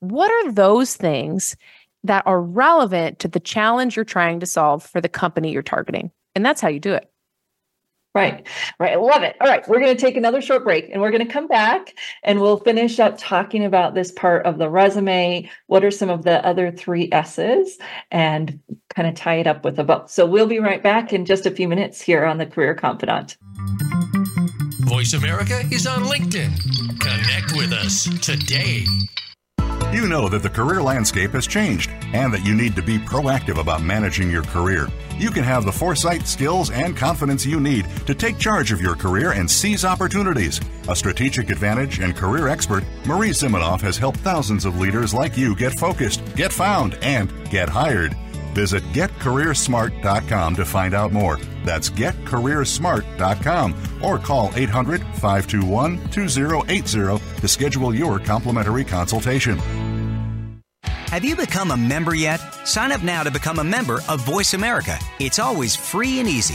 what 0.00 0.30
are 0.30 0.52
those 0.52 0.96
things 0.96 1.56
that 2.04 2.26
are 2.26 2.40
relevant 2.40 3.20
to 3.20 3.28
the 3.28 3.40
challenge 3.40 3.96
you're 3.96 4.04
trying 4.04 4.40
to 4.40 4.46
solve 4.46 4.82
for 4.84 5.00
the 5.00 5.08
company 5.08 5.52
you're 5.52 5.62
targeting? 5.62 6.10
And 6.34 6.44
that's 6.44 6.60
how 6.60 6.68
you 6.68 6.80
do 6.80 6.94
it. 6.94 7.08
Right, 8.14 8.46
right. 8.78 8.92
I 8.92 8.96
love 8.96 9.22
it. 9.22 9.36
All 9.40 9.48
right, 9.48 9.66
we're 9.66 9.80
going 9.80 9.96
to 9.96 10.00
take 10.00 10.18
another 10.18 10.42
short 10.42 10.64
break 10.64 10.90
and 10.90 11.00
we're 11.00 11.10
going 11.10 11.26
to 11.26 11.32
come 11.32 11.46
back 11.46 11.94
and 12.22 12.42
we'll 12.42 12.58
finish 12.58 13.00
up 13.00 13.16
talking 13.16 13.64
about 13.64 13.94
this 13.94 14.12
part 14.12 14.44
of 14.44 14.58
the 14.58 14.68
resume. 14.68 15.48
What 15.68 15.82
are 15.82 15.90
some 15.90 16.10
of 16.10 16.24
the 16.24 16.44
other 16.44 16.70
three 16.70 17.08
S's 17.10 17.78
and 18.10 18.60
kind 18.94 19.08
of 19.08 19.14
tie 19.14 19.36
it 19.36 19.46
up 19.46 19.64
with 19.64 19.78
a 19.78 19.84
bow. 19.84 20.04
So 20.08 20.26
we'll 20.26 20.46
be 20.46 20.58
right 20.58 20.82
back 20.82 21.14
in 21.14 21.24
just 21.24 21.46
a 21.46 21.50
few 21.50 21.68
minutes 21.68 22.02
here 22.02 22.26
on 22.26 22.36
the 22.36 22.44
Career 22.44 22.74
Confidante. 22.74 23.36
Voice 24.92 25.14
America 25.14 25.62
is 25.70 25.86
on 25.86 26.02
LinkedIn. 26.02 26.52
Connect 27.00 27.56
with 27.56 27.72
us 27.72 28.04
today. 28.20 28.84
You 29.90 30.06
know 30.06 30.28
that 30.28 30.42
the 30.42 30.50
career 30.50 30.82
landscape 30.82 31.30
has 31.30 31.46
changed 31.46 31.90
and 32.12 32.30
that 32.30 32.44
you 32.44 32.54
need 32.54 32.76
to 32.76 32.82
be 32.82 32.98
proactive 32.98 33.58
about 33.58 33.82
managing 33.82 34.30
your 34.30 34.42
career. 34.42 34.88
You 35.16 35.30
can 35.30 35.44
have 35.44 35.64
the 35.64 35.72
foresight, 35.72 36.26
skills, 36.26 36.70
and 36.70 36.94
confidence 36.94 37.46
you 37.46 37.58
need 37.58 37.86
to 38.06 38.14
take 38.14 38.36
charge 38.36 38.70
of 38.70 38.82
your 38.82 38.94
career 38.94 39.32
and 39.32 39.50
seize 39.50 39.86
opportunities. 39.86 40.60
A 40.90 40.94
strategic 40.94 41.48
advantage 41.48 42.00
and 42.00 42.14
career 42.14 42.48
expert, 42.48 42.84
Marie 43.06 43.30
Zimenoff 43.30 43.80
has 43.80 43.96
helped 43.96 44.18
thousands 44.18 44.66
of 44.66 44.78
leaders 44.78 45.14
like 45.14 45.38
you 45.38 45.56
get 45.56 45.72
focused, 45.78 46.22
get 46.36 46.52
found, 46.52 46.98
and 47.00 47.32
get 47.48 47.70
hired. 47.70 48.14
Visit 48.52 48.82
getcareersmart.com 48.92 50.56
to 50.56 50.64
find 50.64 50.94
out 50.94 51.12
more. 51.12 51.38
That's 51.64 51.90
getcareersmart.com 51.90 53.74
or 54.02 54.18
call 54.18 54.50
800 54.54 55.00
521 55.00 56.10
2080 56.10 57.40
to 57.40 57.48
schedule 57.48 57.94
your 57.94 58.18
complimentary 58.18 58.84
consultation. 58.84 59.58
Have 61.12 61.26
you 61.26 61.36
become 61.36 61.72
a 61.72 61.76
member 61.76 62.14
yet? 62.14 62.40
Sign 62.66 62.90
up 62.90 63.02
now 63.02 63.22
to 63.22 63.30
become 63.30 63.58
a 63.58 63.64
member 63.64 64.00
of 64.08 64.24
Voice 64.24 64.54
America. 64.54 64.98
It's 65.20 65.38
always 65.38 65.76
free 65.76 66.20
and 66.20 66.28
easy. 66.28 66.54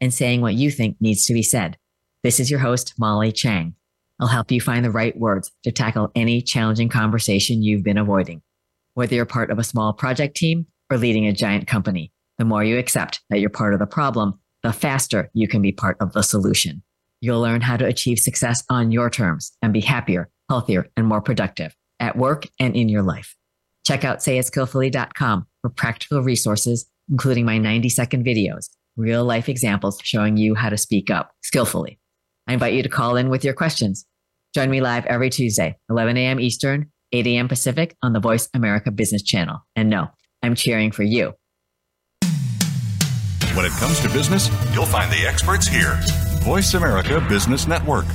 and 0.00 0.12
saying 0.12 0.40
what 0.40 0.54
you 0.54 0.70
think 0.70 0.96
needs 1.00 1.26
to 1.26 1.34
be 1.34 1.42
said. 1.42 1.76
This 2.22 2.40
is 2.40 2.50
your 2.50 2.60
host, 2.60 2.94
Molly 2.98 3.32
Tschang. 3.32 3.74
I'll 4.20 4.28
help 4.28 4.50
you 4.50 4.60
find 4.60 4.84
the 4.84 4.90
right 4.90 5.16
words 5.16 5.52
to 5.62 5.70
tackle 5.70 6.10
any 6.14 6.42
challenging 6.42 6.88
conversation 6.88 7.62
you've 7.62 7.84
been 7.84 7.98
avoiding. 7.98 8.42
Whether 8.94 9.14
you're 9.14 9.26
part 9.26 9.50
of 9.50 9.58
a 9.58 9.64
small 9.64 9.92
project 9.92 10.36
team 10.36 10.66
or 10.90 10.98
leading 10.98 11.26
a 11.26 11.32
giant 11.32 11.68
company, 11.68 12.12
the 12.36 12.44
more 12.44 12.64
you 12.64 12.78
accept 12.78 13.20
that 13.30 13.38
you're 13.38 13.50
part 13.50 13.74
of 13.74 13.78
the 13.78 13.86
problem, 13.86 14.40
the 14.62 14.72
faster 14.72 15.30
you 15.34 15.46
can 15.46 15.62
be 15.62 15.72
part 15.72 15.96
of 16.00 16.12
the 16.12 16.22
solution. 16.22 16.82
You'll 17.20 17.40
learn 17.40 17.60
how 17.60 17.76
to 17.76 17.86
achieve 17.86 18.18
success 18.18 18.62
on 18.68 18.90
your 18.90 19.10
terms 19.10 19.52
and 19.62 19.72
be 19.72 19.80
happier, 19.80 20.30
healthier, 20.48 20.88
and 20.96 21.06
more 21.06 21.20
productive 21.20 21.76
at 22.00 22.16
work 22.16 22.46
and 22.58 22.76
in 22.76 22.88
your 22.88 23.02
life. 23.02 23.36
Check 23.84 24.04
out 24.04 24.18
sayitskillfully.com 24.18 25.46
for 25.62 25.70
practical 25.70 26.22
resources, 26.22 26.88
including 27.10 27.44
my 27.44 27.58
90 27.58 27.88
second 27.88 28.24
videos, 28.24 28.68
real 28.98 29.24
life 29.24 29.48
examples 29.48 29.98
showing 30.02 30.36
you 30.36 30.54
how 30.54 30.68
to 30.68 30.76
speak 30.76 31.10
up 31.10 31.32
skillfully. 31.42 31.98
I 32.46 32.52
invite 32.52 32.74
you 32.74 32.82
to 32.82 32.88
call 32.88 33.16
in 33.16 33.30
with 33.30 33.44
your 33.44 33.54
questions. 33.54 34.04
Join 34.54 34.70
me 34.70 34.80
live 34.80 35.06
every 35.06 35.30
Tuesday, 35.30 35.78
11 35.88 36.16
a.m. 36.16 36.40
Eastern, 36.40 36.90
8 37.12 37.26
a.m. 37.26 37.48
Pacific 37.48 37.96
on 38.02 38.12
the 38.12 38.20
Voice 38.20 38.48
America 38.54 38.90
Business 38.90 39.22
Channel. 39.22 39.58
And 39.76 39.88
no, 39.88 40.08
I'm 40.42 40.54
cheering 40.54 40.90
for 40.90 41.04
you. 41.04 41.34
When 43.54 43.64
it 43.64 43.72
comes 43.72 44.00
to 44.00 44.08
business, 44.10 44.50
you'll 44.72 44.86
find 44.86 45.10
the 45.10 45.26
experts 45.26 45.66
here. 45.66 45.98
Voice 46.42 46.74
America 46.74 47.24
Business 47.28 47.66
Network. 47.66 48.06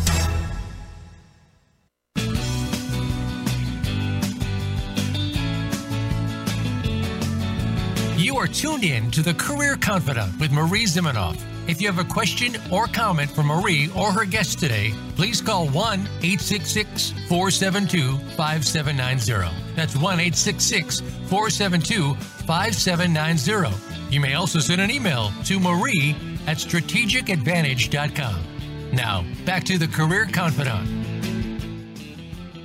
Are 8.43 8.47
tuned 8.47 8.84
in 8.84 9.10
to 9.12 9.21
the 9.21 9.34
Career 9.36 9.77
Confidante 9.77 10.38
with 10.38 10.51
Marie 10.51 10.84
Zimenoff. 10.84 11.41
If 11.69 11.82
you 11.82 11.88
have 11.89 11.97
a 11.97 12.03
question 12.03 12.58
or 12.69 12.88
comment 12.88 13.32
for 13.32 13.41
Marie 13.41 13.89
or 13.95 14.12
her 14.12 14.25
guest 14.25 14.60
today, 14.60 14.93
please 15.15 15.39
call 15.39 15.69
1 15.69 15.99
866 16.01 17.12
472 17.29 18.17
5790. 18.36 19.49
That's 19.77 19.95
1 19.95 20.03
866 20.03 20.99
472 21.29 22.15
5790. 22.15 24.13
You 24.13 24.19
may 24.19 24.34
also 24.34 24.60
send 24.60 24.82
an 24.82 24.91
email 24.91 25.32
to 25.45 25.58
marie 25.58 26.13
at 26.45 26.58
strategicadvantage.com. 26.58 28.43
Now, 28.91 29.23
back 29.45 29.63
to 29.63 29.77
the 29.77 29.88
Career 29.88 30.25
Confidante. 30.25 31.03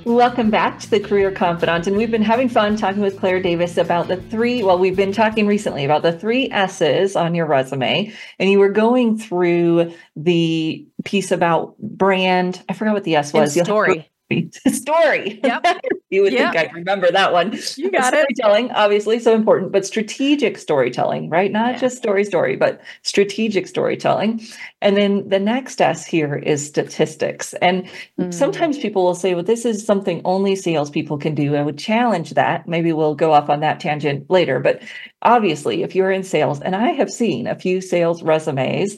Welcome 0.05 0.49
back 0.49 0.79
to 0.79 0.89
the 0.89 0.99
Career 0.99 1.31
Confidante. 1.31 1.87
And 1.87 1.97
we've 1.97 2.09
been 2.09 2.21
having 2.21 2.49
fun 2.49 2.77
talking 2.77 3.01
with 3.01 3.19
Claire 3.19 3.41
Davis 3.41 3.77
about 3.77 4.07
the 4.07 4.17
three, 4.17 4.63
well, 4.63 4.79
we've 4.79 4.95
been 4.95 5.11
talking 5.11 5.45
recently 5.45 5.85
about 5.85 6.03
the 6.03 6.13
three 6.13 6.49
S's 6.51 7.15
on 7.15 7.35
your 7.35 7.45
resume. 7.45 8.13
And 8.39 8.49
you 8.49 8.59
were 8.59 8.69
going 8.69 9.17
through 9.17 9.93
the 10.15 10.87
piece 11.03 11.31
about 11.31 11.77
brand. 11.79 12.63
I 12.69 12.73
forgot 12.73 12.93
what 12.93 13.03
the 13.03 13.15
S 13.15 13.33
was. 13.33 13.55
And 13.57 13.65
story. 13.65 14.09
story. 14.67 15.39
Yep. 15.43 15.65
you 16.09 16.21
would 16.21 16.33
Yep. 16.33 16.53
think 16.53 16.55
I'd 16.69 16.73
remember 16.73 17.11
that 17.11 17.33
one. 17.33 17.57
You 17.77 17.91
got 17.91 18.13
it. 18.13 18.19
storytelling, 18.19 18.71
obviously, 18.71 19.19
so 19.19 19.33
important, 19.33 19.71
but 19.71 19.85
strategic 19.85 20.57
storytelling, 20.57 21.29
right? 21.29 21.51
Not 21.51 21.73
Yeah. 21.73 21.79
just 21.79 21.97
story, 21.97 22.23
story, 22.23 22.55
but 22.55 22.81
strategic 23.01 23.67
storytelling. 23.67 24.41
And 24.81 24.95
then 24.97 25.27
the 25.29 25.39
next 25.39 25.81
S 25.81 26.05
here 26.05 26.35
is 26.35 26.65
statistics. 26.65 27.53
And 27.55 27.87
Mm. 28.19 28.33
sometimes 28.33 28.77
people 28.77 29.03
will 29.03 29.15
say, 29.15 29.33
well, 29.33 29.43
this 29.43 29.65
is 29.65 29.85
something 29.85 30.21
only 30.25 30.55
salespeople 30.55 31.17
can 31.17 31.33
do. 31.35 31.55
I 31.55 31.63
would 31.63 31.77
challenge 31.77 32.31
that. 32.31 32.67
Maybe 32.67 32.93
we'll 32.93 33.15
go 33.15 33.33
off 33.33 33.49
on 33.49 33.61
that 33.61 33.79
tangent 33.79 34.29
later. 34.29 34.59
But 34.59 34.81
obviously, 35.23 35.83
if 35.83 35.95
you're 35.95 36.11
in 36.11 36.23
sales, 36.23 36.61
and 36.61 36.75
I 36.75 36.89
have 36.89 37.09
seen 37.09 37.47
a 37.47 37.55
few 37.55 37.81
sales 37.81 38.21
resumes, 38.23 38.97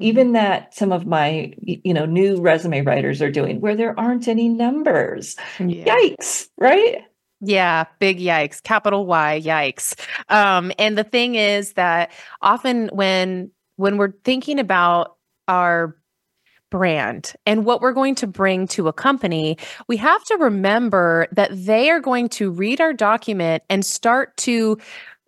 even 0.00 0.32
that 0.32 0.74
some 0.74 0.92
of 0.92 1.06
my 1.06 1.52
you 1.62 1.94
know 1.94 2.06
new 2.06 2.40
resume 2.40 2.82
writers 2.82 3.20
are 3.22 3.30
doing 3.30 3.60
where 3.60 3.76
there 3.76 3.98
aren't 3.98 4.28
any 4.28 4.48
numbers 4.48 5.36
Yeah. 5.58 5.94
yikes 5.96 6.48
right 6.58 7.04
Yeah, 7.42 7.84
big 7.98 8.18
yikes, 8.18 8.62
capital 8.62 9.06
Y, 9.06 9.40
yikes. 9.42 9.94
Um, 10.28 10.72
and 10.78 10.98
the 10.98 11.04
thing 11.04 11.36
is 11.36 11.72
that 11.74 12.12
often 12.42 12.88
when 12.92 13.50
when 13.76 13.96
we're 13.96 14.12
thinking 14.24 14.58
about 14.58 15.16
our 15.48 15.96
brand 16.70 17.32
and 17.46 17.64
what 17.64 17.80
we're 17.80 17.94
going 17.94 18.14
to 18.16 18.26
bring 18.26 18.68
to 18.68 18.88
a 18.88 18.92
company, 18.92 19.56
we 19.88 19.96
have 19.96 20.22
to 20.24 20.36
remember 20.36 21.26
that 21.32 21.50
they 21.52 21.90
are 21.90 21.98
going 21.98 22.28
to 22.28 22.50
read 22.50 22.80
our 22.80 22.92
document 22.92 23.62
and 23.70 23.84
start 23.86 24.36
to 24.36 24.76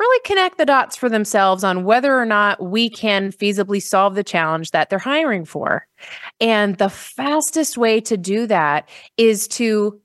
really 0.02 0.20
connect 0.24 0.58
the 0.58 0.66
dots 0.66 0.96
for 0.96 1.08
themselves 1.08 1.62
on 1.62 1.84
whether 1.84 2.18
or 2.18 2.26
not 2.26 2.60
we 2.60 2.90
can 2.90 3.30
feasibly 3.30 3.80
solve 3.80 4.16
the 4.16 4.24
challenge 4.24 4.72
that 4.72 4.90
they're 4.90 4.98
hiring 4.98 5.44
for. 5.44 5.86
And 6.40 6.76
the 6.78 6.90
fastest 6.90 7.78
way 7.78 8.00
to 8.02 8.16
do 8.16 8.48
that 8.48 8.88
is 9.16 9.46
to 9.48 10.00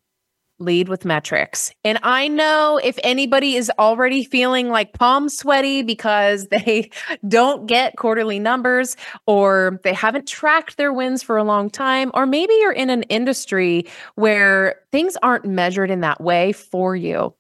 lead 0.60 0.88
with 0.88 1.04
metrics. 1.06 1.72
And 1.84 2.00
I 2.04 2.28
know 2.28 2.80
if 2.84 2.98
anybody 3.04 3.56
is 3.56 3.72
already 3.80 4.24
feeling 4.24 4.70
like 4.70 4.94
palm 4.94 5.30
sweaty 5.30 5.82
because 5.82 6.48
they 6.52 6.92
don't 7.28 7.66
get 7.66 7.96
quarterly 7.98 8.40
numbers 8.40 8.96
or 9.26 9.80
they 9.84 9.94
haven't 9.94 10.28
tracked 10.28 10.78
their 10.78 10.94
wins 10.94 11.24
for 11.24 11.38
a 11.38 11.44
long 11.44 11.70
time, 11.72 12.12
or 12.14 12.26
maybe 12.28 12.54
you're 12.60 12.72
in 12.72 12.92
an 12.92 13.04
industry 13.04 13.86
where 14.16 14.80
things 14.92 15.18
aren't 15.24 15.46
measured 15.46 15.90
in 15.90 16.02
that 16.02 16.22
way 16.22 16.52
for 16.52 16.96
you 16.96 17.34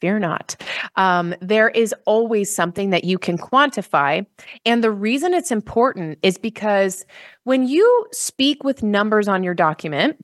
fear 0.00 0.18
not. 0.18 0.56
Um, 0.96 1.34
there 1.40 1.68
is 1.68 1.94
always 2.06 2.54
something 2.54 2.90
that 2.90 3.04
you 3.04 3.18
can 3.18 3.38
quantify. 3.38 4.26
And 4.64 4.82
the 4.82 4.90
reason 4.90 5.34
it's 5.34 5.50
important 5.50 6.18
is 6.22 6.38
because 6.38 7.04
when 7.44 7.68
you 7.68 8.06
speak 8.12 8.64
with 8.64 8.82
numbers 8.82 9.28
on 9.28 9.42
your 9.42 9.54
document, 9.54 10.16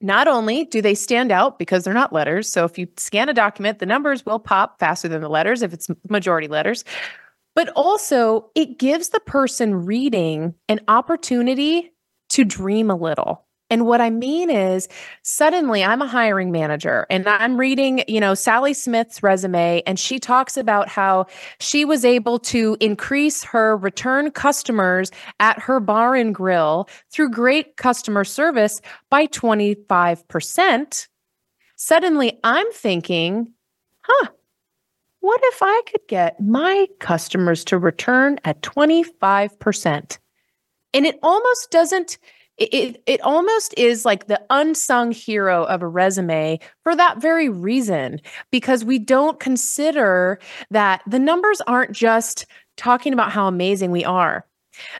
not 0.00 0.28
only 0.28 0.64
do 0.64 0.80
they 0.80 0.94
stand 0.94 1.30
out 1.30 1.58
because 1.58 1.84
they're 1.84 1.92
not 1.92 2.12
letters. 2.12 2.50
So 2.50 2.64
if 2.64 2.78
you 2.78 2.88
scan 2.96 3.28
a 3.28 3.34
document, 3.34 3.78
the 3.78 3.86
numbers 3.86 4.24
will 4.24 4.38
pop 4.38 4.78
faster 4.78 5.08
than 5.08 5.20
the 5.20 5.28
letters 5.28 5.62
if 5.62 5.72
it's 5.74 5.88
majority 6.08 6.48
letters. 6.48 6.84
But 7.54 7.68
also, 7.76 8.50
it 8.54 8.78
gives 8.78 9.10
the 9.10 9.20
person 9.20 9.84
reading 9.84 10.54
an 10.68 10.80
opportunity 10.88 11.92
to 12.30 12.44
dream 12.44 12.90
a 12.90 12.94
little 12.94 13.44
and 13.70 13.86
what 13.86 14.00
I 14.00 14.10
mean 14.10 14.50
is 14.50 14.88
suddenly 15.22 15.84
I'm 15.84 16.02
a 16.02 16.06
hiring 16.06 16.50
manager 16.50 17.06
and 17.08 17.26
I'm 17.28 17.56
reading, 17.56 18.02
you 18.08 18.20
know, 18.20 18.34
Sally 18.34 18.74
Smith's 18.74 19.22
resume 19.22 19.82
and 19.86 19.98
she 19.98 20.18
talks 20.18 20.56
about 20.56 20.88
how 20.88 21.26
she 21.60 21.84
was 21.84 22.04
able 22.04 22.40
to 22.40 22.76
increase 22.80 23.44
her 23.44 23.76
return 23.76 24.32
customers 24.32 25.12
at 25.38 25.60
her 25.60 25.78
bar 25.78 26.16
and 26.16 26.34
grill 26.34 26.88
through 27.10 27.30
great 27.30 27.76
customer 27.76 28.24
service 28.24 28.80
by 29.08 29.28
25%. 29.28 31.08
Suddenly 31.76 32.38
I'm 32.42 32.70
thinking, 32.72 33.52
huh, 34.02 34.28
what 35.20 35.40
if 35.44 35.62
I 35.62 35.82
could 35.86 36.08
get 36.08 36.40
my 36.40 36.88
customers 36.98 37.64
to 37.66 37.78
return 37.78 38.40
at 38.44 38.62
25%? 38.62 40.18
And 40.92 41.06
it 41.06 41.18
almost 41.22 41.70
doesn't 41.70 42.18
it, 42.60 43.02
it 43.06 43.20
almost 43.22 43.74
is 43.76 44.04
like 44.04 44.26
the 44.26 44.40
unsung 44.50 45.12
hero 45.12 45.64
of 45.64 45.82
a 45.82 45.88
resume 45.88 46.60
for 46.84 46.94
that 46.94 47.20
very 47.20 47.48
reason, 47.48 48.20
because 48.52 48.84
we 48.84 48.98
don't 48.98 49.40
consider 49.40 50.38
that 50.70 51.02
the 51.06 51.18
numbers 51.18 51.60
aren't 51.62 51.92
just 51.92 52.46
talking 52.76 53.12
about 53.12 53.32
how 53.32 53.46
amazing 53.46 53.90
we 53.90 54.04
are. 54.04 54.44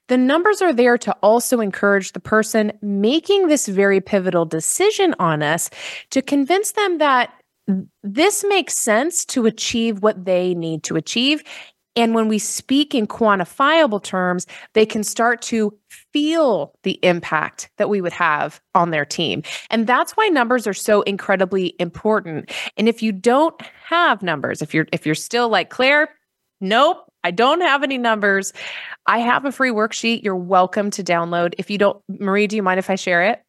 The 0.09 0.18
numbers 0.18 0.61
are 0.61 0.73
there 0.73 0.99
to 0.99 1.12
also 1.23 1.61
encourage 1.61 2.12
the 2.12 2.20
person 2.20 2.73
making 2.83 3.49
this 3.49 3.68
very 3.68 4.01
pivotal 4.01 4.44
decision 4.44 5.14
on 5.18 5.42
us 5.42 5.70
to 6.11 6.20
convince 6.20 6.73
them 6.73 6.99
that 6.99 7.33
this 8.03 8.44
makes 8.49 8.77
sense 8.77 9.25
to 9.27 9.46
achieve 9.46 10.03
what 10.03 10.25
they 10.25 10.55
need 10.55 10.83
to 10.83 10.96
achieve 10.96 11.42
and 11.96 12.14
when 12.14 12.29
we 12.29 12.38
speak 12.38 12.94
in 12.94 13.07
quantifiable 13.07 14.03
terms, 14.03 14.46
they 14.74 14.87
can 14.87 15.03
start 15.03 15.42
to 15.42 15.76
feel 16.12 16.72
the 16.83 16.98
impact 17.03 17.70
that 17.79 17.88
we 17.88 18.00
would 18.00 18.12
have 18.12 18.61
on 18.74 18.90
their 18.90 19.05
team. 19.05 19.42
And 19.70 19.87
that's 19.87 20.12
why 20.12 20.29
numbers 20.29 20.66
are 20.66 20.74
so 20.74 21.03
incredibly 21.03 21.74
important. 21.79 22.50
And 22.76 22.88
if 22.88 23.03
you 23.03 23.12
don't 23.12 23.61
have 23.85 24.22
numbers, 24.22 24.62
if 24.62 24.72
you're 24.72 24.87
if 24.92 25.05
you're 25.05 25.14
still 25.14 25.48
like 25.48 25.70
Claire, 25.70 26.09
nope, 26.61 26.98
I 27.24 27.33
don't 27.33 27.61
have 27.61 27.83
any 27.83 27.98
numbers. 27.98 28.53
I 29.07 29.18
have 29.18 29.44
a 29.44 29.53
free 29.53 29.70
worksheet 29.70 30.22
you're 30.22 30.37
welcome 30.37 30.90
to 30.92 31.03
download. 31.03 31.55
If 31.59 31.70
you 31.70 31.79
don't 31.79 32.00
Marie, 32.09 32.46
do 32.46 32.57
you 32.57 32.62
mind 32.62 32.79
if 32.79 32.88
I 32.88 32.94
share 32.94 33.24
it? 33.24 33.42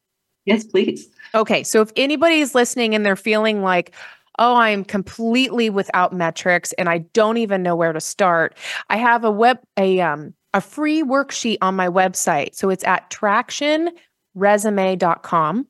Yes, 0.46 0.64
please. 0.64 1.08
Okay, 1.36 1.64
so 1.64 1.82
if 1.82 1.92
anybody 1.96 2.40
is 2.40 2.56
listening 2.56 2.96
and 2.96 3.06
they're 3.06 3.16
feeling 3.16 3.62
like 3.62 3.94
oh, 4.42 4.56
I'm 4.56 4.84
completely 4.84 5.70
without 5.70 6.14
metrics 6.14 6.74
and 6.74 6.90
I 6.90 6.98
don't 7.14 7.38
even 7.38 7.62
know 7.62 7.76
where 7.76 7.94
to 7.94 8.02
start. 8.02 8.58
I 8.90 8.98
have 8.98 9.24
a 9.24 9.30
web 9.32 9.60
a 9.78 10.02
um 10.02 10.34
a 10.54 10.60
free 10.60 11.02
worksheet 11.04 11.60
on 11.62 11.76
my 11.76 11.88
website. 11.88 12.56
So 12.56 12.70
it's 12.70 12.84
at 12.84 13.10
tractionresume.com 13.10 15.68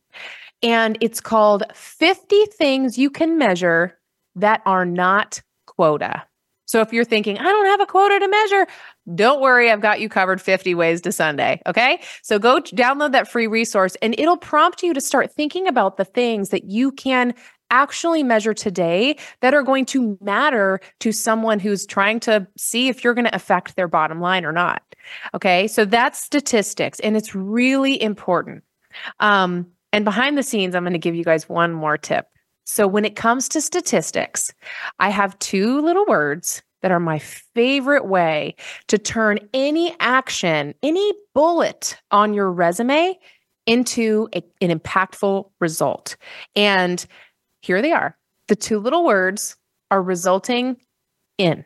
and 0.63 0.97
it's 1.01 1.21
called 1.21 1.63
50 1.73 2.45
things 2.45 2.97
you 2.97 3.11
can 3.11 3.37
measure 3.37 3.99
that 4.35 4.61
are 4.65 4.85
not 4.85 5.41
quota. 5.67 6.23
So 6.65 6.79
if 6.79 6.93
you're 6.93 7.03
thinking, 7.03 7.37
I 7.37 7.43
don't 7.43 7.65
have 7.65 7.81
a 7.81 7.85
quota 7.85 8.17
to 8.17 8.27
measure, 8.29 8.65
don't 9.13 9.41
worry, 9.41 9.69
I've 9.69 9.81
got 9.81 9.99
you 9.99 10.07
covered 10.07 10.41
50 10.41 10.73
ways 10.73 11.01
to 11.01 11.11
Sunday. 11.11 11.61
Okay. 11.67 11.99
So 12.23 12.39
go 12.39 12.61
download 12.61 13.11
that 13.11 13.29
free 13.29 13.47
resource 13.47 13.97
and 14.01 14.15
it'll 14.17 14.37
prompt 14.37 14.81
you 14.81 14.93
to 14.93 15.01
start 15.01 15.33
thinking 15.33 15.67
about 15.67 15.97
the 15.97 16.05
things 16.05 16.47
that 16.49 16.63
you 16.63 16.93
can 16.93 17.33
actually 17.71 18.21
measure 18.21 18.53
today 18.53 19.17
that 19.39 19.53
are 19.53 19.63
going 19.63 19.85
to 19.85 20.17
matter 20.21 20.79
to 20.99 21.11
someone 21.11 21.59
who's 21.59 21.85
trying 21.85 22.19
to 22.21 22.45
see 22.57 22.87
if 22.87 23.03
you're 23.03 23.13
going 23.13 23.25
to 23.25 23.35
affect 23.35 23.75
their 23.75 23.87
bottom 23.87 24.21
line 24.21 24.45
or 24.45 24.51
not. 24.51 24.83
Okay. 25.33 25.67
So 25.67 25.85
that's 25.85 26.21
statistics 26.21 26.99
and 26.99 27.17
it's 27.17 27.33
really 27.33 28.01
important. 28.01 28.63
Um, 29.19 29.67
and 29.93 30.05
behind 30.05 30.37
the 30.37 30.43
scenes, 30.43 30.75
I'm 30.75 30.83
going 30.83 30.93
to 30.93 30.99
give 30.99 31.15
you 31.15 31.23
guys 31.23 31.49
one 31.49 31.73
more 31.73 31.97
tip. 31.97 32.27
So 32.65 32.87
when 32.87 33.05
it 33.05 33.15
comes 33.15 33.49
to 33.49 33.61
statistics, 33.61 34.53
I 34.99 35.09
have 35.09 35.37
two 35.39 35.81
little 35.81 36.05
words 36.05 36.61
that 36.81 36.91
are 36.91 36.99
my 36.99 37.19
favorite 37.19 38.05
way 38.05 38.55
to 38.87 38.97
turn 38.97 39.39
any 39.53 39.95
action, 39.99 40.73
any 40.83 41.13
bullet 41.33 41.97
on 42.11 42.33
your 42.33 42.51
resume 42.51 43.17
into 43.65 44.27
a, 44.33 44.43
an 44.61 44.77
impactful 44.77 45.49
result. 45.59 46.15
And 46.55 47.05
here 47.61 47.81
they 47.81 47.91
are. 47.91 48.17
The 48.47 48.55
two 48.55 48.79
little 48.79 49.05
words 49.05 49.55
are 49.89 50.01
resulting 50.01 50.77
in. 51.37 51.65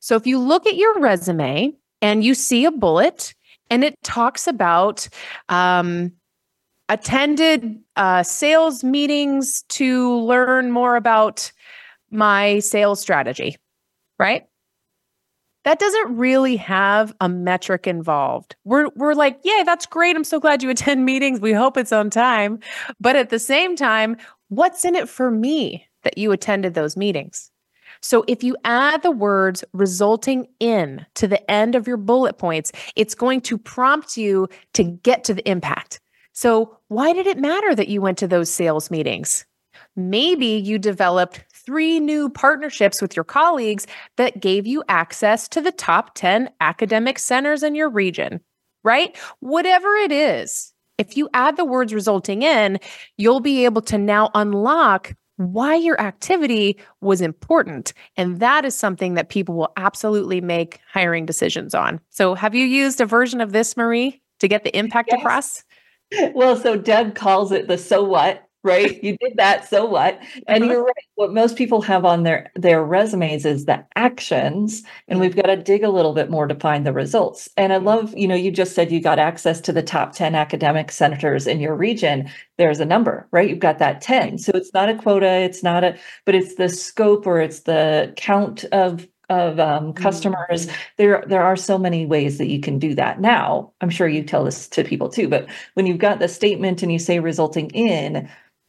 So 0.00 0.16
if 0.16 0.26
you 0.26 0.38
look 0.38 0.66
at 0.66 0.76
your 0.76 0.98
resume 1.00 1.72
and 2.02 2.24
you 2.24 2.34
see 2.34 2.64
a 2.64 2.70
bullet 2.70 3.34
and 3.70 3.84
it 3.84 3.94
talks 4.02 4.46
about 4.46 5.08
um, 5.48 6.12
attended 6.88 7.78
uh, 7.96 8.22
sales 8.22 8.82
meetings 8.82 9.62
to 9.68 10.18
learn 10.20 10.70
more 10.70 10.96
about 10.96 11.52
my 12.10 12.58
sales 12.60 13.00
strategy, 13.00 13.56
right? 14.18 14.46
That 15.64 15.78
doesn't 15.78 16.16
really 16.16 16.56
have 16.56 17.14
a 17.20 17.28
metric 17.28 17.86
involved. 17.86 18.56
We're 18.64 18.88
we're 18.96 19.12
like, 19.12 19.38
yeah, 19.42 19.64
that's 19.66 19.84
great. 19.84 20.16
I'm 20.16 20.24
so 20.24 20.40
glad 20.40 20.62
you 20.62 20.70
attend 20.70 21.04
meetings. 21.04 21.40
We 21.40 21.52
hope 21.52 21.76
it's 21.76 21.92
on 21.92 22.08
time. 22.08 22.60
But 23.00 23.16
at 23.16 23.28
the 23.28 23.38
same 23.38 23.76
time, 23.76 24.16
What's 24.48 24.84
in 24.84 24.94
it 24.94 25.08
for 25.08 25.30
me 25.30 25.86
that 26.04 26.16
you 26.16 26.32
attended 26.32 26.74
those 26.74 26.96
meetings? 26.96 27.50
So 28.00 28.24
if 28.28 28.42
you 28.42 28.56
add 28.64 29.02
the 29.02 29.10
words 29.10 29.64
resulting 29.72 30.46
in 30.60 31.04
to 31.14 31.26
the 31.26 31.50
end 31.50 31.74
of 31.74 31.86
your 31.86 31.96
bullet 31.96 32.38
points, 32.38 32.72
it's 32.96 33.14
going 33.14 33.40
to 33.42 33.58
prompt 33.58 34.16
you 34.16 34.48
to 34.74 34.84
get 34.84 35.24
to 35.24 35.34
the 35.34 35.48
impact. 35.48 36.00
So 36.32 36.78
why 36.88 37.12
did 37.12 37.26
it 37.26 37.38
matter 37.38 37.74
that 37.74 37.88
you 37.88 38.00
went 38.00 38.18
to 38.18 38.28
those 38.28 38.50
sales 38.50 38.90
meetings? 38.90 39.44
Maybe 39.96 40.46
you 40.46 40.78
developed 40.78 41.44
three 41.52 42.00
new 42.00 42.30
partnerships 42.30 43.02
with 43.02 43.16
your 43.16 43.24
colleagues 43.24 43.86
that 44.16 44.40
gave 44.40 44.66
you 44.66 44.82
access 44.88 45.48
to 45.48 45.60
the 45.60 45.72
top 45.72 46.14
10 46.14 46.50
academic 46.60 47.18
centers 47.18 47.62
in 47.62 47.74
your 47.74 47.90
region, 47.90 48.40
right? 48.84 49.16
Whatever 49.40 49.88
it 49.96 50.12
is, 50.12 50.72
if 50.98 51.16
you 51.16 51.28
add 51.32 51.56
the 51.56 51.64
words 51.64 51.94
resulting 51.94 52.42
in, 52.42 52.78
you'll 53.16 53.40
be 53.40 53.64
able 53.64 53.82
to 53.82 53.96
now 53.96 54.30
unlock 54.34 55.14
why 55.36 55.76
your 55.76 55.98
activity 56.00 56.78
was 57.00 57.20
important. 57.20 57.92
And 58.16 58.40
that 58.40 58.64
is 58.64 58.76
something 58.76 59.14
that 59.14 59.28
people 59.28 59.54
will 59.54 59.72
absolutely 59.76 60.40
make 60.40 60.80
hiring 60.92 61.26
decisions 61.26 61.74
on. 61.74 62.00
So, 62.10 62.34
have 62.34 62.54
you 62.54 62.66
used 62.66 63.00
a 63.00 63.06
version 63.06 63.40
of 63.40 63.52
this, 63.52 63.76
Marie, 63.76 64.20
to 64.40 64.48
get 64.48 64.64
the 64.64 64.76
impact 64.76 65.10
yes. 65.12 65.20
across? 65.20 65.64
Well, 66.34 66.56
so 66.56 66.76
Deb 66.76 67.14
calls 67.14 67.52
it 67.52 67.68
the 67.68 67.78
so 67.78 68.02
what 68.02 68.47
right? 68.64 69.02
You 69.02 69.16
did 69.18 69.36
that, 69.36 69.68
so 69.68 69.84
what? 69.86 70.20
And 70.46 70.64
uh-huh. 70.64 70.72
you're 70.72 70.84
right. 70.84 70.94
What 71.14 71.32
most 71.32 71.56
people 71.56 71.80
have 71.82 72.04
on 72.04 72.24
their 72.24 72.50
their 72.54 72.84
resumes 72.84 73.46
is 73.46 73.64
the 73.64 73.84
actions, 73.96 74.82
and 75.06 75.20
we've 75.20 75.36
got 75.36 75.46
to 75.46 75.56
dig 75.56 75.82
a 75.82 75.90
little 75.90 76.12
bit 76.12 76.30
more 76.30 76.46
to 76.46 76.54
find 76.54 76.86
the 76.86 76.92
results. 76.92 77.48
And 77.56 77.72
I 77.72 77.76
love, 77.76 78.16
you 78.16 78.28
know, 78.28 78.34
you 78.34 78.50
just 78.50 78.74
said 78.74 78.90
you 78.92 79.00
got 79.00 79.18
access 79.18 79.60
to 79.62 79.72
the 79.72 79.82
top 79.82 80.12
10 80.12 80.34
academic 80.34 80.90
centers 80.90 81.46
in 81.46 81.60
your 81.60 81.74
region. 81.74 82.30
There's 82.56 82.80
a 82.80 82.84
number, 82.84 83.28
right? 83.30 83.48
You've 83.48 83.58
got 83.60 83.78
that 83.78 84.00
10. 84.00 84.38
So 84.38 84.52
it's 84.54 84.74
not 84.74 84.88
a 84.88 84.96
quota, 84.96 85.30
it's 85.30 85.62
not 85.62 85.84
a, 85.84 85.96
but 86.24 86.34
it's 86.34 86.56
the 86.56 86.68
scope 86.68 87.26
or 87.26 87.40
it's 87.40 87.60
the 87.60 88.12
count 88.16 88.64
of 88.72 89.06
of 89.28 89.60
um, 89.60 89.92
customers. 89.92 90.66
Mm-hmm. 90.66 90.76
There, 90.96 91.24
there 91.26 91.42
are 91.42 91.56
so 91.56 91.78
many 91.78 92.06
ways 92.06 92.38
that 92.38 92.48
you 92.48 92.60
can 92.60 92.78
do 92.78 92.94
that. 92.94 93.20
Now, 93.20 93.72
I'm 93.80 93.90
sure 93.90 94.08
you 94.08 94.22
tell 94.22 94.44
this 94.44 94.68
to 94.68 94.84
people 94.84 95.08
too, 95.08 95.28
but 95.28 95.46
when 95.74 95.86
you've 95.86 95.98
got 95.98 96.18
the 96.18 96.28
statement 96.28 96.82
and 96.82 96.90
you 96.90 96.98
say 96.98 97.20
resulting 97.20 97.70
in, 97.70 98.28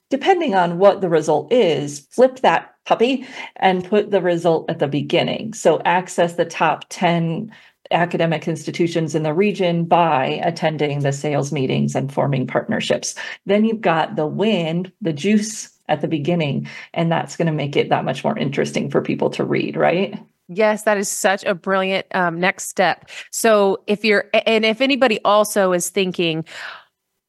depending 0.10 0.56
on 0.56 0.80
what 0.80 1.02
the 1.02 1.10
result 1.10 1.52
is, 1.52 2.00
flip 2.12 2.40
that 2.40 2.74
puppy 2.86 3.26
and 3.58 3.86
put 3.86 4.12
the 4.12 4.22
result 4.22 4.70
at 4.70 4.80
the 4.80 4.88
beginning. 4.88 5.54
So 5.54 5.82
access 5.86 6.34
the 6.34 6.46
top 6.46 6.86
10 6.90 7.52
academic 7.92 8.48
institutions 8.48 9.16
in 9.16 9.24
the 9.24 9.34
region 9.34 9.86
by 9.86 10.42
attending 10.44 11.00
the 11.00 11.12
sales 11.12 11.52
meetings 11.52 11.96
and 11.96 12.14
forming 12.14 12.46
partnerships. 12.46 13.16
Then 13.46 13.66
you've 13.66 13.82
got 13.82 14.16
the 14.16 14.28
win, 14.28 14.92
the 15.02 15.14
juice 15.14 15.70
at 15.88 16.02
the 16.02 16.08
beginning, 16.08 16.68
and 16.94 17.12
that's 17.12 17.36
going 17.36 17.48
to 17.48 17.52
make 17.52 17.76
it 17.76 17.90
that 17.90 18.06
much 18.06 18.24
more 18.24 18.38
interesting 18.38 18.92
for 18.92 19.02
people 19.02 19.30
to 19.32 19.44
read, 19.44 19.76
right? 19.76 20.20
Yes, 20.52 20.84
that 20.84 20.98
is 20.98 21.10
such 21.10 21.44
a 21.44 21.54
brilliant 21.54 22.08
um, 22.16 22.40
next 22.40 22.70
step. 22.70 23.08
So, 23.30 23.84
if 23.86 24.04
you're, 24.04 24.26
and 24.34 24.66
if 24.66 24.82
anybody 24.82 25.20
also 25.24 25.74
is 25.74 25.90
thinking, 25.90 26.44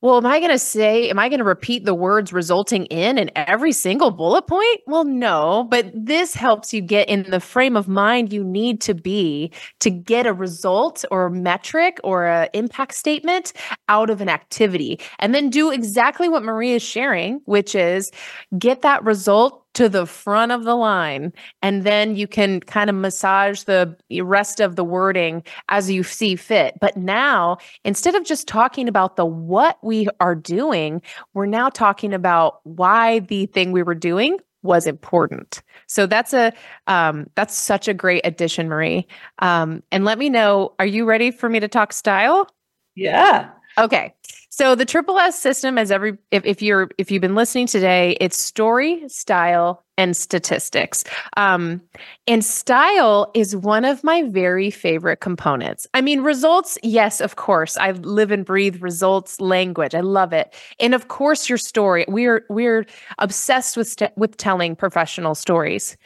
well, 0.03 0.17
am 0.17 0.27
I 0.27 0.39
going 0.39 0.51
to 0.51 0.59
say, 0.59 1.11
am 1.11 1.19
I 1.19 1.29
going 1.29 1.41
to 1.41 1.45
repeat 1.45 1.85
the 1.85 1.95
words 1.95 2.33
resulting 2.33 2.87
in 2.87 3.19
in 3.19 3.31
every 3.37 3.73
single 3.73 4.11
bullet 4.11 4.47
point? 4.47 4.81
Well, 4.87 5.05
no, 5.05 5.67
but 5.71 5.93
this 5.95 6.35
helps 6.35 6.73
you 6.73 6.81
get 6.81 7.09
in 7.09 7.31
the 7.31 7.41
frame 7.41 7.77
of 7.77 7.87
mind 7.87 8.33
you 8.33 8.43
need 8.43 8.81
to 8.83 8.95
be 8.95 9.53
to 9.81 9.91
get 9.91 10.27
a 10.27 10.33
result 10.33 11.05
or 11.11 11.27
a 11.27 11.31
metric 11.31 11.99
or 12.03 12.27
an 12.27 12.49
impact 12.55 12.95
statement 12.95 13.53
out 13.89 14.09
of 14.09 14.23
an 14.23 14.31
activity. 14.31 14.99
And 15.19 15.35
then 15.35 15.51
do 15.51 15.71
exactly 15.71 16.29
what 16.29 16.43
Maria 16.43 16.77
is 16.77 16.83
sharing, 16.83 17.41
which 17.45 17.75
is 17.75 18.11
get 18.59 18.81
that 18.83 19.05
result 19.05 19.70
to 19.75 19.89
the 19.89 20.07
front 20.07 20.53
of 20.53 20.65
the 20.65 20.75
line 20.75 21.33
and 21.63 21.85
then 21.85 22.17
you 22.17 22.27
can 22.27 22.61
kind 22.61 22.91
of 22.91 22.97
massage 22.97 23.63
the 23.65 23.97
rest 24.23 24.61
of 24.61 24.77
the 24.77 24.85
wording 24.85 25.43
as 25.69 25.91
you 25.91 26.03
see 26.03 26.37
fit. 26.37 26.75
But 26.81 26.97
now 26.97 27.59
instead 27.85 28.15
of 28.15 28.25
just 28.25 28.49
talking 28.49 28.89
about 28.89 29.17
the 29.17 29.27
what 29.27 29.79
we 29.83 30.09
are 30.19 30.35
doing 30.35 31.03
we're 31.35 31.47
now 31.47 31.69
talking 31.69 32.13
about 32.13 32.61
why 32.65 33.21
the 33.21 33.47
thing 33.47 33.73
we 33.73 33.83
were 33.83 33.95
doing 33.95 34.39
was 34.63 34.87
important. 34.87 35.63
So 35.87 36.07
that's 36.07 36.35
a 36.35 36.53
um, 36.87 37.29
that's 37.35 37.57
such 37.57 37.89
a 37.89 37.95
great 37.95 38.21
addition 38.27 38.69
marie. 38.69 39.07
Um, 39.39 39.83
and 39.91 40.05
let 40.05 40.19
me 40.19 40.29
know 40.29 40.75
are 40.79 40.87
you 40.87 41.07
ready 41.07 41.31
for 41.31 41.49
me 41.49 41.61
to 41.61 41.69
talk 41.69 41.93
style? 41.93 42.47
Yeah 42.95 43.51
okay 43.81 44.15
so 44.53 44.75
the 44.75 44.85
triple 44.85 45.17
S 45.19 45.39
system, 45.39 45.79
as 45.79 45.91
every 45.93 46.19
if, 46.33 46.45
if 46.45 46.61
you're 46.61 46.91
if 46.99 47.11
you've 47.11 47.23
been 47.23 47.37
listening 47.37 47.67
today, 47.67 48.17
it's 48.21 48.37
story, 48.37 49.09
style, 49.09 49.85
and 49.97 50.17
statistics. 50.17 51.05
Um, 51.37 51.81
and 52.27 52.45
style 52.45 53.31
is 53.33 53.55
one 53.55 53.85
of 53.85 54.03
my 54.03 54.25
very 54.25 54.71
favorite 54.71 55.21
components. 55.21 55.87
I 55.95 56.01
mean, 56.01 56.23
results, 56.23 56.77
yes, 56.83 57.21
of 57.21 57.37
course. 57.37 57.77
I 57.77 57.93
live 57.93 58.33
and 58.33 58.45
breathe 58.45 58.83
results 58.83 59.41
language. 59.41 59.95
I 59.95 60.01
love 60.01 60.33
it. 60.33 60.53
And 60.81 60.95
of 60.95 61.09
course, 61.09 61.49
your 61.49 61.59
story. 61.59 62.05
We're 62.09 62.45
we're 62.51 62.87
obsessed 63.19 63.77
with 63.77 63.87
st- 63.87 64.13
with 64.17 64.37
telling 64.37 64.75
professional 64.75 65.37
stories. 65.37 65.97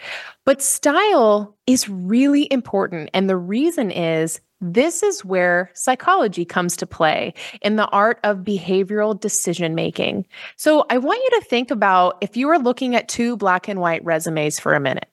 But 0.45 0.61
style 0.61 1.57
is 1.67 1.89
really 1.89 2.47
important. 2.53 3.09
And 3.15 3.31
the 3.31 3.39
reason 3.39 3.91
is 3.91 4.41
this 4.73 5.03
is 5.03 5.25
where 5.25 5.71
psychology 5.75 6.45
comes 6.45 6.77
to 6.79 6.87
play 6.87 7.35
in 7.61 7.77
the 7.77 7.87
art 7.89 8.19
of 8.25 8.39
behavioral 8.39 9.19
decision 9.19 9.75
making. 9.75 10.27
So 10.57 10.87
I 10.89 10.99
want 10.99 11.23
you 11.23 11.41
to 11.41 11.47
think 11.47 11.71
about 11.71 12.17
if 12.23 12.37
you 12.37 12.47
were 12.47 12.59
looking 12.59 12.97
at 12.97 13.09
two 13.09 13.37
black 13.37 13.69
and 13.69 13.81
white 13.81 14.05
resumes 14.05 14.59
for 14.59 14.75
a 14.75 14.81
minute 14.81 15.09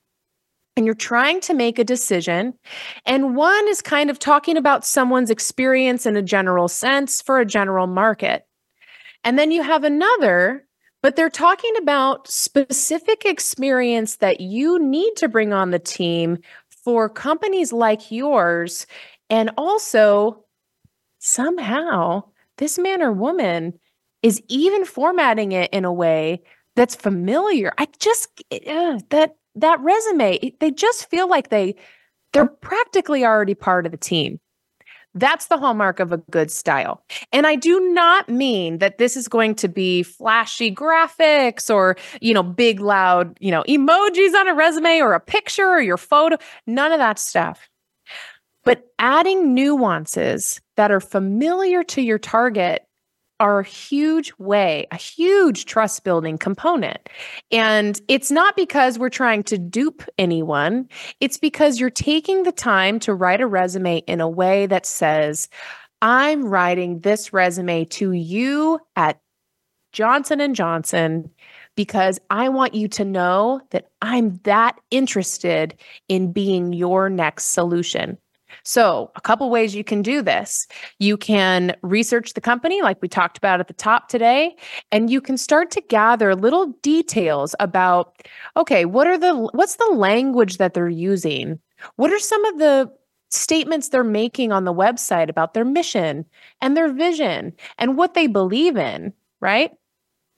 and 0.77 0.85
you're 0.85 0.95
trying 0.95 1.41
to 1.41 1.53
make 1.53 1.79
a 1.79 1.83
decision, 1.83 2.53
and 3.05 3.35
one 3.35 3.67
is 3.67 3.81
kind 3.81 4.09
of 4.09 4.19
talking 4.19 4.55
about 4.55 4.85
someone's 4.85 5.29
experience 5.29 6.05
in 6.05 6.15
a 6.15 6.21
general 6.21 6.69
sense 6.69 7.21
for 7.21 7.39
a 7.39 7.45
general 7.45 7.87
market. 7.87 8.47
And 9.25 9.37
then 9.37 9.51
you 9.51 9.61
have 9.63 9.83
another 9.83 10.65
but 11.01 11.15
they're 11.15 11.29
talking 11.29 11.73
about 11.77 12.29
specific 12.29 13.25
experience 13.25 14.17
that 14.17 14.39
you 14.39 14.77
need 14.77 15.15
to 15.15 15.27
bring 15.27 15.51
on 15.51 15.71
the 15.71 15.79
team 15.79 16.37
for 16.83 17.09
companies 17.09 17.73
like 17.73 18.11
yours 18.11 18.85
and 19.31 19.49
also, 19.57 20.45
somehow, 21.19 22.23
this 22.57 22.77
man 22.77 23.01
or 23.01 23.13
woman 23.13 23.79
is 24.21 24.43
even 24.49 24.85
formatting 24.85 25.53
it 25.53 25.71
in 25.73 25.85
a 25.85 25.93
way 25.93 26.43
that's 26.75 26.95
familiar. 26.95 27.71
I 27.77 27.87
just 27.97 28.27
uh, 28.51 28.99
that 29.09 29.37
that 29.55 29.79
resume, 29.79 30.53
they 30.59 30.69
just 30.69 31.09
feel 31.09 31.27
like 31.27 31.49
they 31.49 31.75
they're 32.33 32.45
practically 32.45 33.25
already 33.25 33.55
part 33.55 33.85
of 33.85 33.91
the 33.91 33.97
team. 33.97 34.39
That's 35.13 35.47
the 35.47 35.57
hallmark 35.57 35.99
of 35.99 36.13
a 36.13 36.17
good 36.17 36.51
style. 36.51 37.03
And 37.33 37.45
I 37.47 37.55
do 37.55 37.79
not 37.91 38.29
mean 38.29 38.77
that 38.77 38.97
this 38.97 39.17
is 39.17 39.27
going 39.27 39.55
to 39.55 39.67
be 39.67 40.03
flashy 40.03 40.73
graphics 40.73 41.73
or, 41.73 41.97
you 42.21 42.33
know, 42.33 42.43
big 42.43 42.79
loud, 42.79 43.37
you 43.41 43.51
know, 43.51 43.63
emojis 43.67 44.33
on 44.35 44.47
a 44.47 44.53
resume 44.53 44.99
or 45.01 45.13
a 45.13 45.19
picture 45.19 45.67
or 45.67 45.81
your 45.81 45.97
photo, 45.97 46.37
none 46.65 46.93
of 46.93 46.99
that 46.99 47.19
stuff. 47.19 47.69
But 48.63 48.83
adding 48.99 49.53
nuances 49.53 50.61
that 50.77 50.91
are 50.91 50.99
familiar 50.99 51.83
to 51.85 52.01
your 52.01 52.19
target 52.19 52.83
are 53.39 53.61
a 53.61 53.65
huge 53.65 54.31
way, 54.37 54.85
a 54.91 54.97
huge 54.97 55.65
trust 55.65 56.03
building 56.03 56.37
component. 56.37 57.09
And 57.51 57.99
it's 58.07 58.29
not 58.29 58.55
because 58.55 58.99
we're 58.99 59.09
trying 59.09 59.41
to 59.43 59.57
dupe 59.57 60.03
anyone, 60.19 60.87
it's 61.19 61.39
because 61.39 61.79
you're 61.79 61.89
taking 61.89 62.43
the 62.43 62.51
time 62.51 62.99
to 62.99 63.15
write 63.15 63.41
a 63.41 63.47
resume 63.47 63.97
in 64.05 64.21
a 64.21 64.29
way 64.29 64.67
that 64.67 64.85
says, 64.85 65.49
I'm 66.03 66.45
writing 66.45 66.99
this 66.99 67.33
resume 67.33 67.85
to 67.85 68.11
you 68.11 68.79
at 68.95 69.19
Johnson 69.91 70.39
and 70.39 70.55
Johnson 70.55 71.31
because 71.75 72.19
I 72.29 72.49
want 72.49 72.75
you 72.75 72.87
to 72.89 73.05
know 73.05 73.61
that 73.71 73.87
I'm 74.01 74.39
that 74.43 74.79
interested 74.91 75.75
in 76.07 76.31
being 76.31 76.73
your 76.73 77.09
next 77.09 77.45
solution. 77.45 78.19
So, 78.63 79.11
a 79.15 79.21
couple 79.21 79.49
ways 79.49 79.75
you 79.75 79.83
can 79.83 80.01
do 80.01 80.21
this. 80.21 80.67
You 80.99 81.17
can 81.17 81.75
research 81.81 82.33
the 82.33 82.41
company, 82.41 82.81
like 82.81 83.01
we 83.01 83.07
talked 83.07 83.37
about 83.37 83.59
at 83.59 83.67
the 83.67 83.73
top 83.73 84.07
today, 84.07 84.55
and 84.91 85.09
you 85.09 85.21
can 85.21 85.37
start 85.37 85.71
to 85.71 85.81
gather 85.81 86.35
little 86.35 86.67
details 86.81 87.55
about 87.59 88.27
okay, 88.57 88.85
what 88.85 89.07
are 89.07 89.17
the 89.17 89.35
what's 89.53 89.75
the 89.75 89.91
language 89.93 90.57
that 90.57 90.73
they're 90.73 90.89
using? 90.89 91.59
What 91.95 92.11
are 92.11 92.19
some 92.19 92.43
of 92.45 92.59
the 92.59 92.91
statements 93.29 93.89
they're 93.89 94.03
making 94.03 94.51
on 94.51 94.65
the 94.65 94.73
website 94.73 95.29
about 95.29 95.53
their 95.53 95.65
mission 95.65 96.25
and 96.61 96.75
their 96.75 96.91
vision 96.91 97.53
and 97.77 97.97
what 97.97 98.13
they 98.13 98.27
believe 98.27 98.77
in, 98.77 99.13
right? 99.39 99.71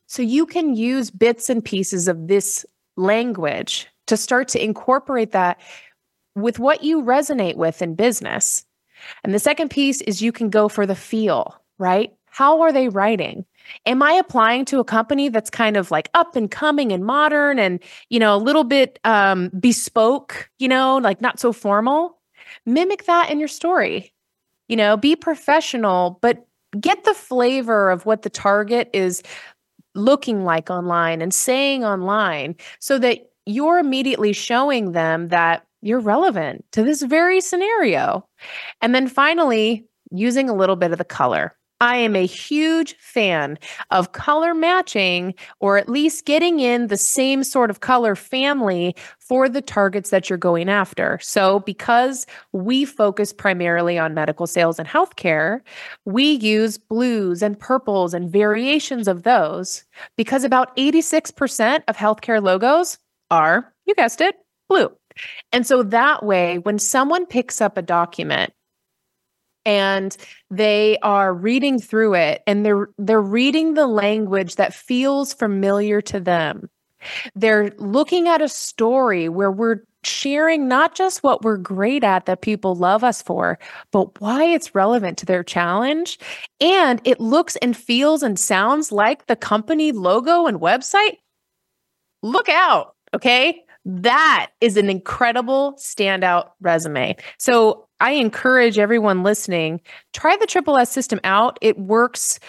So 0.07 0.21
you 0.21 0.45
can 0.45 0.75
use 0.75 1.09
bits 1.09 1.49
and 1.49 1.63
pieces 1.63 2.07
of 2.07 2.27
this 2.27 2.65
language 2.95 3.87
to 4.07 4.17
start 4.17 4.47
to 4.49 4.63
incorporate 4.63 5.31
that 5.31 5.59
with 6.35 6.59
what 6.59 6.83
you 6.83 7.01
resonate 7.01 7.55
with 7.55 7.81
in 7.81 7.95
business. 7.95 8.65
And 9.23 9.33
the 9.33 9.39
second 9.39 9.69
piece 9.69 10.01
is 10.01 10.21
you 10.21 10.31
can 10.31 10.49
go 10.49 10.69
for 10.69 10.85
the 10.85 10.95
feel, 10.95 11.59
right? 11.77 12.13
How 12.25 12.61
are 12.61 12.71
they 12.71 12.89
writing? 12.89 13.45
Am 13.85 14.01
I 14.01 14.13
applying 14.13 14.65
to 14.65 14.79
a 14.79 14.83
company 14.83 15.29
that's 15.29 15.49
kind 15.49 15.77
of 15.77 15.91
like 15.91 16.09
up 16.13 16.35
and 16.35 16.49
coming 16.49 16.91
and 16.91 17.05
modern 17.05 17.59
and, 17.59 17.79
you 18.09 18.19
know, 18.19 18.35
a 18.35 18.37
little 18.37 18.63
bit 18.63 18.99
um, 19.03 19.49
bespoke, 19.59 20.49
you 20.57 20.67
know, 20.67 20.97
like 20.97 21.21
not 21.21 21.39
so 21.39 21.53
formal? 21.53 22.17
Mimic 22.65 23.05
that 23.05 23.29
in 23.29 23.39
your 23.39 23.47
story. 23.47 24.13
You 24.67 24.77
know, 24.77 24.97
be 24.97 25.15
professional, 25.15 26.17
but 26.21 26.47
get 26.79 27.03
the 27.03 27.13
flavor 27.13 27.91
of 27.91 28.05
what 28.05 28.23
the 28.23 28.29
target 28.29 28.89
is 28.93 29.21
looking 29.93 30.43
like 30.43 30.69
online 30.69 31.21
and 31.21 31.33
saying 31.33 31.83
online 31.83 32.55
so 32.79 32.97
that 32.97 33.29
you're 33.45 33.77
immediately 33.77 34.33
showing 34.33 34.93
them 34.93 35.27
that 35.27 35.67
you're 35.83 35.99
relevant 35.99 36.65
to 36.71 36.83
this 36.83 37.01
very 37.01 37.41
scenario. 37.41 38.27
And 38.81 38.95
then 38.95 39.07
finally, 39.07 39.85
using 40.11 40.49
a 40.49 40.53
little 40.53 40.75
bit 40.75 40.91
of 40.91 40.97
the 40.97 41.03
color. 41.03 41.55
I 41.81 41.97
am 41.97 42.15
a 42.15 42.25
huge 42.25 42.95
fan 42.97 43.59
of 43.91 44.13
color 44.13 44.53
matching 44.53 45.33
or 45.59 45.77
at 45.77 45.89
least 45.89 46.23
getting 46.23 46.61
in 46.61 46.87
the 46.87 46.95
same 46.95 47.43
sort 47.43 47.69
of 47.69 47.81
color 47.81 48.15
family 48.15 48.95
for 49.19 49.49
the 49.49 49.61
targets 49.61 50.09
that 50.09 50.29
you're 50.29 50.37
going 50.37 50.69
after. 50.69 51.19
So, 51.21 51.59
because 51.59 52.25
we 52.53 52.85
focus 52.85 53.33
primarily 53.33 53.97
on 53.97 54.13
medical 54.13 54.47
sales 54.47 54.79
and 54.79 54.87
healthcare, 54.87 55.59
we 56.05 56.23
use 56.23 56.77
blues 56.77 57.43
and 57.43 57.59
purples 57.59 58.13
and 58.13 58.31
variations 58.31 59.09
of 59.09 59.23
those 59.23 59.83
because 60.15 60.45
about 60.45 60.73
86% 60.77 61.83
of 61.89 61.97
healthcare 61.97 62.41
logos 62.41 62.97
are, 63.29 63.73
you 63.85 63.93
guessed 63.95 64.21
it, 64.21 64.35
blue. 64.69 64.89
And 65.51 65.65
so 65.65 65.83
that 65.83 66.23
way, 66.23 66.59
when 66.59 66.79
someone 66.79 67.25
picks 67.25 67.61
up 67.61 67.77
a 67.77 67.81
document 67.81 68.53
and 69.65 70.15
they 70.51 70.97
are 70.99 71.33
reading 71.33 71.79
through 71.79 72.15
it 72.15 72.43
and 72.47 72.65
they're 72.65 72.89
they're 72.97 73.21
reading 73.21 73.73
the 73.73 73.87
language 73.87 74.55
that 74.55 74.73
feels 74.73 75.33
familiar 75.33 76.01
to 76.01 76.19
them. 76.19 76.69
They're 77.35 77.71
looking 77.77 78.27
at 78.27 78.41
a 78.41 78.47
story 78.47 79.27
where 79.29 79.51
we're 79.51 79.81
sharing 80.05 80.67
not 80.67 80.95
just 80.95 81.23
what 81.23 81.43
we're 81.43 81.57
great 81.57 82.03
at 82.03 82.25
that 82.25 82.41
people 82.41 82.75
love 82.75 83.03
us 83.03 83.21
for, 83.21 83.57
but 83.91 84.19
why 84.21 84.43
it's 84.45 84.75
relevant 84.75 85.17
to 85.17 85.25
their 85.25 85.43
challenge. 85.43 86.19
And 86.59 87.01
it 87.05 87.19
looks 87.19 87.55
and 87.57 87.75
feels 87.75 88.23
and 88.23 88.37
sounds 88.37 88.91
like 88.91 89.27
the 89.27 89.35
company 89.35 89.91
logo 89.91 90.45
and 90.45 90.59
website. 90.59 91.17
Look 92.21 92.49
out. 92.49 92.95
Okay. 93.13 93.62
That 93.85 94.51
is 94.61 94.77
an 94.77 94.89
incredible 94.89 95.73
standout 95.73 96.51
resume. 96.61 97.15
So 97.37 97.87
I 97.99 98.11
encourage 98.11 98.79
everyone 98.79 99.23
listening, 99.23 99.81
try 100.13 100.37
the 100.37 100.45
Triple 100.45 100.77
S 100.77 100.91
system 100.91 101.19
out. 101.23 101.57
It 101.61 101.77
works 101.77 102.39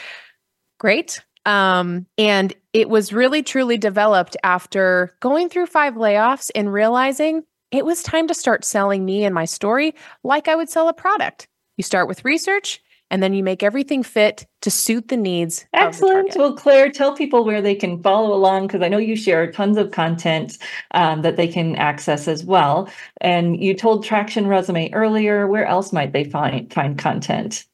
great. 0.78 1.22
Um, 1.46 2.06
and 2.16 2.54
it 2.72 2.88
was 2.88 3.12
really 3.12 3.42
truly 3.42 3.76
developed 3.76 4.36
after 4.42 5.14
going 5.20 5.48
through 5.48 5.66
five 5.66 5.94
layoffs 5.94 6.50
and 6.54 6.72
realizing 6.72 7.42
it 7.70 7.84
was 7.84 8.02
time 8.02 8.28
to 8.28 8.34
start 8.34 8.64
selling 8.64 9.04
me 9.04 9.24
and 9.24 9.34
my 9.34 9.44
story 9.44 9.94
like 10.22 10.48
I 10.48 10.54
would 10.54 10.70
sell 10.70 10.88
a 10.88 10.94
product. 10.94 11.48
You 11.76 11.82
start 11.82 12.08
with 12.08 12.24
research 12.24 12.80
and 13.14 13.22
then 13.22 13.32
you 13.32 13.44
make 13.44 13.62
everything 13.62 14.02
fit 14.02 14.44
to 14.60 14.72
suit 14.72 15.06
the 15.06 15.16
needs. 15.16 15.64
Excellent. 15.72 16.32
The 16.32 16.38
well, 16.40 16.52
Claire, 16.52 16.90
tell 16.90 17.14
people 17.14 17.44
where 17.44 17.62
they 17.62 17.76
can 17.76 18.02
follow 18.02 18.34
along 18.34 18.66
because 18.66 18.82
I 18.82 18.88
know 18.88 18.98
you 18.98 19.14
share 19.14 19.52
tons 19.52 19.78
of 19.78 19.92
content 19.92 20.58
um, 20.90 21.22
that 21.22 21.36
they 21.36 21.46
can 21.46 21.76
access 21.76 22.26
as 22.26 22.44
well. 22.44 22.90
And 23.20 23.62
you 23.62 23.72
told 23.72 24.02
Traction 24.02 24.48
Resume 24.48 24.92
earlier. 24.92 25.46
Where 25.46 25.64
else 25.64 25.92
might 25.92 26.12
they 26.12 26.24
find 26.24 26.72
find 26.72 26.98
content? 26.98 27.64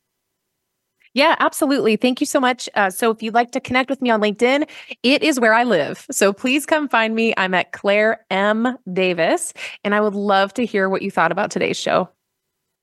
Yeah, 1.15 1.37
absolutely. 1.39 1.97
Thank 1.97 2.21
you 2.21 2.27
so 2.27 2.39
much. 2.39 2.69
Uh, 2.75 2.91
so, 2.91 3.11
if 3.11 3.23
you'd 3.23 3.33
like 3.33 3.53
to 3.53 3.61
connect 3.61 3.89
with 3.89 4.03
me 4.03 4.11
on 4.11 4.21
LinkedIn, 4.21 4.69
it 5.03 5.23
is 5.23 5.41
where 5.41 5.55
I 5.55 5.65
live. 5.65 6.07
So, 6.11 6.35
please 6.35 6.67
come 6.67 6.87
find 6.87 7.15
me. 7.15 7.33
I'm 7.39 7.55
at 7.55 7.73
Claire 7.73 8.27
M. 8.31 8.77
Davis, 8.93 9.55
and 9.85 9.95
I 9.95 10.03
would 10.03 10.15
love 10.15 10.53
to 10.55 10.67
hear 10.67 10.91
what 10.91 11.01
you 11.01 11.11
thought 11.11 11.33
about 11.33 11.51
today's 11.51 11.79
show. 11.79 12.11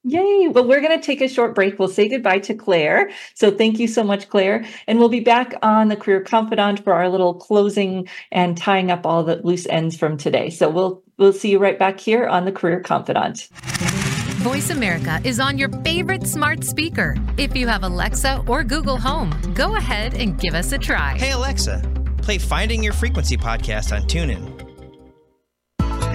Yay. 0.04 0.48
Well, 0.48 0.68
we're 0.68 0.82
going 0.82 0.98
to 0.98 1.06
take 1.06 1.22
a 1.22 1.28
short 1.28 1.54
break. 1.54 1.80
We'll 1.80 1.88
say 1.88 2.08
goodbye 2.08 2.40
to 2.40 2.54
Claire. 2.54 3.10
So, 3.34 3.52
thank 3.52 3.80
you 3.80 3.88
so 3.88 4.04
much, 4.04 4.30
Claire. 4.30 4.66
And 4.88 5.00
we'll 5.00 5.10
be 5.10 5.20
back 5.20 5.54
on 5.62 5.90
the 5.90 5.96
Career 5.96 6.22
Confidante 6.22 6.84
for 6.84 6.94
our 6.94 7.10
little 7.10 7.34
closing 7.34 8.08
and 8.32 8.58
tying 8.58 8.90
up 8.92 9.06
all 9.06 9.24
the 9.24 9.42
loose 9.44 9.68
ends 9.68 9.98
from 9.98 10.18
today. 10.18 10.50
So, 10.50 10.70
we'll 10.70 11.04
we'll 11.18 11.34
see 11.34 11.52
you 11.52 11.60
right 11.60 11.78
back 11.78 12.00
here 12.00 12.28
on 12.28 12.46
the 12.46 12.52
Career 12.52 12.80
Confidante. 12.80 13.50
Voice 14.38 14.70
America 14.70 15.20
is 15.26 15.40
on 15.40 15.58
your 15.58 15.70
favorite 15.84 16.26
smart 16.26 16.64
speaker. 16.64 17.18
If 17.38 17.56
you 17.56 17.68
have 17.68 17.84
Alexa 17.84 18.46
or 18.48 18.64
Google 18.64 18.98
Home, 18.98 19.34
go 19.56 19.76
ahead 19.76 20.14
and 20.14 20.40
give 20.40 20.54
us 20.54 20.72
a 20.72 20.78
try. 20.78 21.18
Hey, 21.18 21.32
Alexa, 21.32 21.82
play 22.22 22.38
Finding 22.38 22.82
Your 22.82 22.94
Frequency 22.94 23.36
podcast 23.36 23.94
on 23.94 24.04
TuneIn. 24.04 24.57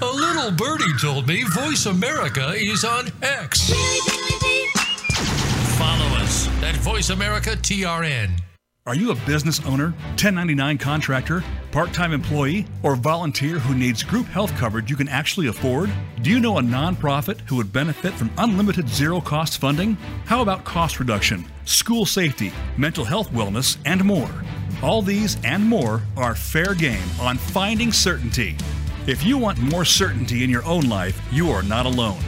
A 0.00 0.06
little 0.06 0.50
birdie 0.50 0.84
told 1.00 1.26
me 1.26 1.44
Voice 1.54 1.86
America 1.86 2.52
is 2.54 2.84
on 2.84 3.08
X. 3.22 3.70
Follow 5.76 6.06
us 6.16 6.48
at 6.62 6.76
Voice 6.76 7.10
America 7.10 7.50
TRN. 7.50 8.30
Are 8.86 8.94
you 8.94 9.10
a 9.10 9.16
business 9.26 9.60
owner, 9.66 9.90
1099 10.16 10.78
contractor, 10.78 11.44
part 11.72 11.92
time 11.92 12.12
employee, 12.12 12.66
or 12.82 12.96
volunteer 12.96 13.58
who 13.58 13.74
needs 13.74 14.02
group 14.02 14.24
health 14.26 14.50
coverage 14.56 14.88
you 14.88 14.96
can 14.96 15.08
actually 15.08 15.48
afford? 15.48 15.90
Do 16.22 16.30
you 16.30 16.40
know 16.40 16.56
a 16.56 16.62
nonprofit 16.62 17.40
who 17.42 17.56
would 17.56 17.70
benefit 17.70 18.14
from 18.14 18.30
unlimited 18.38 18.88
zero 18.88 19.20
cost 19.20 19.58
funding? 19.58 19.98
How 20.24 20.40
about 20.40 20.64
cost 20.64 21.00
reduction, 21.00 21.44
school 21.66 22.06
safety, 22.06 22.50
mental 22.78 23.04
health 23.04 23.30
wellness, 23.30 23.76
and 23.84 24.02
more? 24.02 24.30
All 24.82 25.02
these 25.02 25.36
and 25.44 25.62
more 25.64 26.00
are 26.16 26.34
fair 26.34 26.72
game 26.72 27.04
on 27.20 27.36
Finding 27.36 27.92
Certainty. 27.92 28.56
If 29.06 29.24
you 29.24 29.38
want 29.38 29.58
more 29.58 29.84
certainty 29.84 30.44
in 30.44 30.50
your 30.50 30.64
own 30.64 30.88
life, 30.88 31.20
you 31.32 31.50
are 31.50 31.62
not 31.62 31.86
alone. 31.86 32.20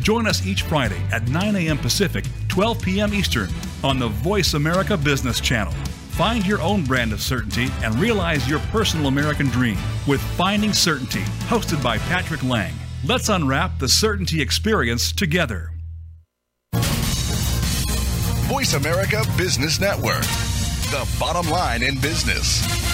Join 0.00 0.26
us 0.26 0.46
each 0.46 0.62
Friday 0.62 1.00
at 1.12 1.28
9 1.28 1.56
a.m. 1.56 1.78
Pacific, 1.78 2.24
12 2.48 2.82
p.m. 2.82 3.14
Eastern 3.14 3.48
on 3.82 3.98
the 3.98 4.08
Voice 4.08 4.54
America 4.54 4.96
Business 4.96 5.40
Channel. 5.40 5.72
Find 6.10 6.46
your 6.46 6.60
own 6.60 6.84
brand 6.84 7.12
of 7.12 7.20
certainty 7.22 7.68
and 7.82 7.94
realize 7.98 8.48
your 8.48 8.60
personal 8.70 9.06
American 9.06 9.46
dream 9.46 9.78
with 10.06 10.20
Finding 10.36 10.72
Certainty, 10.72 11.22
hosted 11.48 11.82
by 11.82 11.98
Patrick 11.98 12.42
Lang. 12.42 12.74
Let's 13.04 13.28
unwrap 13.28 13.78
the 13.78 13.88
certainty 13.88 14.40
experience 14.40 15.12
together. 15.12 15.70
Voice 18.46 18.74
America 18.74 19.24
Business 19.36 19.80
Network, 19.80 20.22
the 20.90 21.08
bottom 21.18 21.50
line 21.50 21.82
in 21.82 21.98
business. 21.98 22.93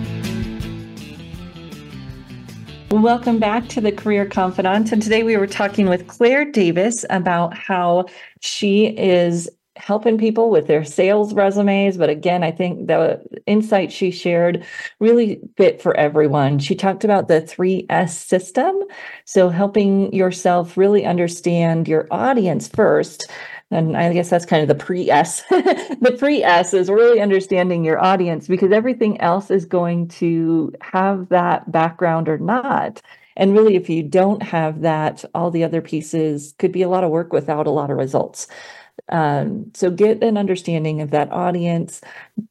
Welcome 2.91 3.39
back 3.39 3.69
to 3.69 3.79
the 3.79 3.93
Career 3.93 4.25
Confidante. 4.25 4.91
And 4.91 5.01
today 5.01 5.23
we 5.23 5.37
were 5.37 5.47
talking 5.47 5.87
with 5.87 6.07
Claire 6.07 6.43
Davis 6.43 7.05
about 7.09 7.57
how 7.57 8.07
she 8.41 8.87
is 8.87 9.49
helping 9.77 10.17
people 10.17 10.49
with 10.49 10.67
their 10.67 10.83
sales 10.83 11.33
resumes. 11.33 11.95
But 11.95 12.09
again, 12.09 12.43
I 12.43 12.51
think 12.51 12.87
the 12.87 13.23
insight 13.47 13.93
she 13.93 14.11
shared 14.11 14.65
really 14.99 15.39
fit 15.55 15.81
for 15.81 15.95
everyone. 15.95 16.59
She 16.59 16.75
talked 16.75 17.05
about 17.05 17.29
the 17.29 17.41
3S 17.41 18.09
system. 18.09 18.83
So 19.23 19.47
helping 19.47 20.13
yourself 20.13 20.75
really 20.75 21.05
understand 21.05 21.87
your 21.87 22.07
audience 22.11 22.67
first. 22.67 23.31
And 23.71 23.95
I 23.95 24.11
guess 24.13 24.29
that's 24.29 24.45
kind 24.45 24.61
of 24.61 24.67
the 24.67 24.83
pre 24.83 25.09
S. 25.09 25.41
the 25.49 26.15
pre 26.19 26.43
S 26.43 26.73
is 26.73 26.89
really 26.89 27.21
understanding 27.21 27.83
your 27.83 28.03
audience 28.03 28.47
because 28.47 28.71
everything 28.71 29.19
else 29.21 29.49
is 29.49 29.65
going 29.65 30.09
to 30.09 30.73
have 30.81 31.29
that 31.29 31.71
background 31.71 32.27
or 32.27 32.37
not. 32.37 33.01
And 33.37 33.53
really, 33.53 33.75
if 33.75 33.89
you 33.89 34.03
don't 34.03 34.43
have 34.43 34.81
that, 34.81 35.23
all 35.33 35.51
the 35.51 35.63
other 35.63 35.81
pieces 35.81 36.53
could 36.59 36.73
be 36.73 36.81
a 36.81 36.89
lot 36.89 37.05
of 37.05 37.11
work 37.11 37.31
without 37.31 37.65
a 37.65 37.71
lot 37.71 37.89
of 37.89 37.97
results. 37.97 38.47
Um, 39.09 39.71
so 39.73 39.91
get 39.91 40.23
an 40.23 40.37
understanding 40.37 41.01
of 41.01 41.11
that 41.11 41.31
audience, 41.31 42.01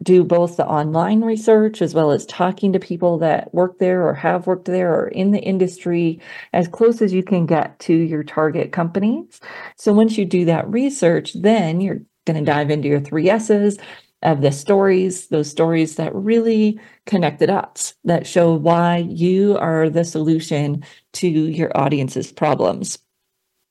do 0.03 0.23
both 0.25 0.57
the 0.57 0.67
online 0.67 1.23
research 1.23 1.81
as 1.81 1.95
well 1.95 2.11
as 2.11 2.27
talking 2.27 2.73
to 2.73 2.79
people 2.79 3.19
that 3.19 3.55
work 3.55 3.79
there 3.79 4.07
or 4.07 4.15
have 4.15 4.47
worked 4.47 4.67
there 4.67 4.95
or 4.95 5.09
in 5.09 5.31
the 5.31 5.41
industry 5.41 6.21
as 6.53 6.69
close 6.69 7.01
as 7.01 7.13
you 7.13 7.23
can 7.23 7.47
get 7.47 7.79
to 7.81 7.95
your 7.95 8.23
target 8.23 8.73
companies. 8.73 9.41
So 9.77 9.93
once 9.93 10.19
you 10.19 10.25
do 10.25 10.45
that 10.45 10.69
research, 10.69 11.33
then 11.35 11.81
you're 11.81 12.03
going 12.27 12.39
to 12.39 12.45
dive 12.45 12.71
into 12.71 12.89
your 12.89 13.01
three 13.01 13.31
S's 13.31 13.79
of 14.23 14.43
the 14.43 14.53
stories, 14.53 15.29
those 15.29 15.49
stories 15.49 15.97
that 15.97 16.15
really 16.15 16.79
connect 17.07 17.39
the 17.39 17.47
dots, 17.47 17.95
that 18.05 18.27
show 18.27 18.53
why 18.53 18.99
you 18.99 19.57
are 19.57 19.89
the 19.89 20.05
solution 20.05 20.85
to 21.15 21.27
your 21.27 21.75
audience's 21.75 22.31
problems. 22.31 22.99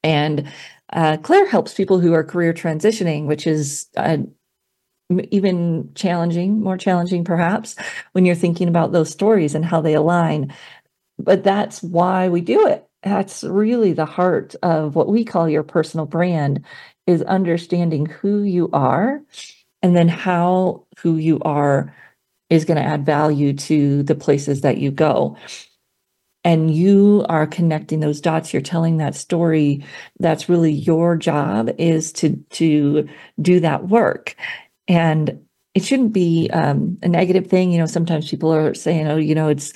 And 0.03 0.51
uh, 0.93 1.17
Claire 1.17 1.47
helps 1.47 1.73
people 1.73 1.99
who 1.99 2.13
are 2.13 2.23
career 2.23 2.53
transitioning, 2.53 3.25
which 3.25 3.45
is 3.45 3.87
uh, 3.97 4.17
even 5.31 5.89
challenging, 5.95 6.61
more 6.61 6.77
challenging 6.77 7.23
perhaps, 7.23 7.75
when 8.13 8.25
you're 8.25 8.35
thinking 8.35 8.67
about 8.67 8.91
those 8.91 9.09
stories 9.09 9.55
and 9.55 9.65
how 9.65 9.81
they 9.81 9.93
align. 9.93 10.53
But 11.17 11.43
that's 11.43 11.83
why 11.83 12.29
we 12.29 12.41
do 12.41 12.67
it. 12.67 12.87
That's 13.03 13.43
really 13.43 13.93
the 13.93 14.05
heart 14.05 14.55
of 14.61 14.95
what 14.95 15.07
we 15.07 15.23
call 15.23 15.47
your 15.49 15.63
personal 15.63 16.05
brand 16.05 16.63
is 17.07 17.21
understanding 17.23 18.05
who 18.05 18.43
you 18.43 18.69
are 18.73 19.21
and 19.81 19.95
then 19.95 20.07
how 20.07 20.85
who 20.99 21.15
you 21.15 21.39
are 21.41 21.95
is 22.49 22.65
going 22.65 22.77
to 22.77 22.83
add 22.83 23.05
value 23.05 23.53
to 23.53 24.03
the 24.03 24.15
places 24.15 24.61
that 24.61 24.77
you 24.77 24.91
go 24.91 25.37
and 26.43 26.73
you 26.73 27.25
are 27.29 27.45
connecting 27.45 27.99
those 27.99 28.21
dots 28.21 28.53
you're 28.53 28.61
telling 28.61 28.97
that 28.97 29.15
story 29.15 29.83
that's 30.19 30.47
really 30.49 30.71
your 30.71 31.15
job 31.15 31.69
is 31.77 32.11
to 32.13 32.37
to 32.51 33.07
do 33.41 33.59
that 33.59 33.87
work. 33.87 34.35
And 34.87 35.45
it 35.75 35.83
shouldn't 35.83 36.13
be 36.13 36.49
um, 36.51 36.97
a 37.03 37.07
negative 37.07 37.47
thing. 37.47 37.71
You 37.71 37.79
know 37.79 37.85
sometimes 37.85 38.29
people 38.29 38.53
are 38.53 38.73
saying 38.73 39.07
oh 39.07 39.17
you 39.17 39.35
know 39.35 39.49
it's 39.49 39.73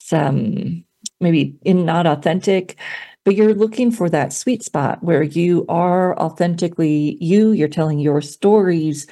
it's 0.00 0.12
um 0.12 0.84
maybe 1.20 1.56
in 1.62 1.84
not 1.84 2.06
authentic. 2.06 2.76
But 3.24 3.36
you're 3.36 3.54
looking 3.54 3.92
for 3.92 4.10
that 4.10 4.32
sweet 4.32 4.64
spot 4.64 5.00
where 5.04 5.22
you 5.22 5.64
are 5.68 6.18
authentically 6.18 7.16
you 7.20 7.52
you're 7.52 7.68
telling 7.68 8.00
your 8.00 8.20
stories 8.20 9.06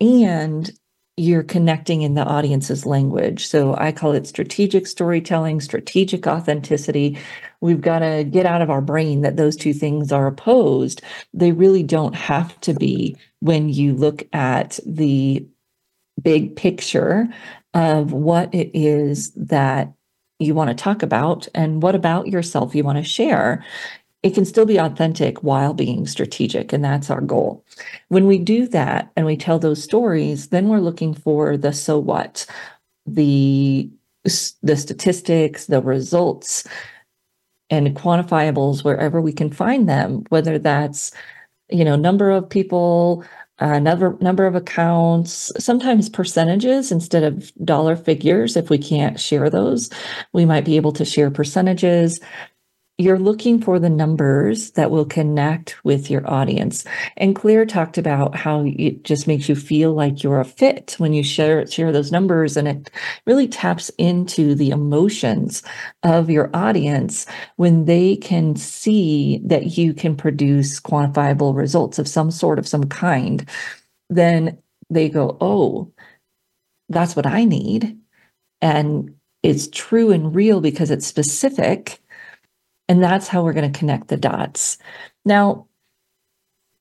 and 0.00 0.70
you're 1.16 1.44
connecting 1.44 2.02
in 2.02 2.14
the 2.14 2.24
audience's 2.24 2.84
language. 2.84 3.46
So 3.46 3.76
I 3.76 3.92
call 3.92 4.12
it 4.12 4.26
strategic 4.26 4.86
storytelling, 4.86 5.60
strategic 5.60 6.26
authenticity. 6.26 7.18
We've 7.60 7.80
got 7.80 8.00
to 8.00 8.24
get 8.24 8.46
out 8.46 8.62
of 8.62 8.70
our 8.70 8.80
brain 8.80 9.22
that 9.22 9.36
those 9.36 9.56
two 9.56 9.72
things 9.72 10.10
are 10.10 10.26
opposed. 10.26 11.02
They 11.32 11.52
really 11.52 11.84
don't 11.84 12.14
have 12.14 12.60
to 12.62 12.74
be 12.74 13.16
when 13.40 13.68
you 13.68 13.94
look 13.94 14.24
at 14.32 14.80
the 14.84 15.46
big 16.20 16.56
picture 16.56 17.28
of 17.74 18.12
what 18.12 18.52
it 18.54 18.70
is 18.74 19.30
that 19.32 19.92
you 20.40 20.54
want 20.54 20.70
to 20.70 20.74
talk 20.74 21.02
about 21.02 21.46
and 21.54 21.80
what 21.80 21.94
about 21.94 22.26
yourself 22.26 22.74
you 22.74 22.82
want 22.82 22.98
to 22.98 23.04
share 23.04 23.64
it 24.24 24.32
can 24.34 24.46
still 24.46 24.64
be 24.64 24.78
authentic 24.78 25.42
while 25.42 25.74
being 25.74 26.06
strategic 26.06 26.72
and 26.72 26.82
that's 26.82 27.10
our 27.10 27.20
goal. 27.20 27.62
When 28.08 28.26
we 28.26 28.38
do 28.38 28.66
that 28.68 29.12
and 29.16 29.26
we 29.26 29.36
tell 29.36 29.58
those 29.58 29.84
stories 29.84 30.48
then 30.48 30.68
we're 30.68 30.80
looking 30.80 31.14
for 31.14 31.56
the 31.56 31.72
so 31.72 31.98
what 31.98 32.46
the 33.06 33.88
the 34.24 34.76
statistics 34.76 35.66
the 35.66 35.82
results 35.82 36.66
and 37.68 37.94
quantifiables 37.94 38.82
wherever 38.82 39.20
we 39.20 39.32
can 39.32 39.52
find 39.52 39.86
them 39.86 40.24
whether 40.30 40.58
that's 40.58 41.12
you 41.68 41.84
know 41.84 41.94
number 41.94 42.30
of 42.30 42.48
people 42.48 43.22
uh, 43.58 43.78
number 43.78 44.16
number 44.22 44.46
of 44.46 44.54
accounts 44.54 45.52
sometimes 45.58 46.08
percentages 46.08 46.90
instead 46.90 47.22
of 47.22 47.52
dollar 47.64 47.94
figures. 47.94 48.56
If 48.56 48.70
we 48.70 48.78
can't 48.78 49.20
share 49.20 49.50
those 49.50 49.90
we 50.32 50.46
might 50.46 50.64
be 50.64 50.76
able 50.76 50.92
to 50.92 51.04
share 51.04 51.30
percentages 51.30 52.18
you're 52.96 53.18
looking 53.18 53.60
for 53.60 53.80
the 53.80 53.90
numbers 53.90 54.70
that 54.72 54.90
will 54.90 55.04
connect 55.04 55.84
with 55.84 56.10
your 56.10 56.28
audience. 56.30 56.84
And 57.16 57.34
Claire 57.34 57.66
talked 57.66 57.98
about 57.98 58.36
how 58.36 58.64
it 58.66 59.02
just 59.02 59.26
makes 59.26 59.48
you 59.48 59.56
feel 59.56 59.94
like 59.94 60.22
you're 60.22 60.38
a 60.38 60.44
fit 60.44 60.94
when 60.98 61.12
you 61.12 61.24
share 61.24 61.66
share 61.66 61.90
those 61.90 62.12
numbers 62.12 62.56
and 62.56 62.68
it 62.68 62.90
really 63.26 63.48
taps 63.48 63.88
into 63.98 64.54
the 64.54 64.70
emotions 64.70 65.64
of 66.04 66.30
your 66.30 66.50
audience 66.54 67.26
when 67.56 67.86
they 67.86 68.14
can 68.16 68.54
see 68.54 69.40
that 69.44 69.76
you 69.76 69.92
can 69.92 70.16
produce 70.16 70.78
quantifiable 70.78 71.54
results 71.54 71.98
of 71.98 72.06
some 72.06 72.30
sort 72.30 72.60
of 72.60 72.68
some 72.68 72.84
kind. 72.84 73.48
Then 74.08 74.58
they 74.88 75.08
go, 75.08 75.36
"Oh, 75.40 75.90
that's 76.88 77.16
what 77.16 77.26
I 77.26 77.44
need." 77.44 77.98
And 78.60 79.14
it's 79.42 79.68
true 79.68 80.12
and 80.12 80.34
real 80.34 80.60
because 80.60 80.90
it's 80.90 81.06
specific 81.06 82.00
and 82.88 83.02
that's 83.02 83.28
how 83.28 83.42
we're 83.42 83.52
going 83.52 83.70
to 83.70 83.78
connect 83.78 84.08
the 84.08 84.16
dots. 84.16 84.78
Now, 85.24 85.66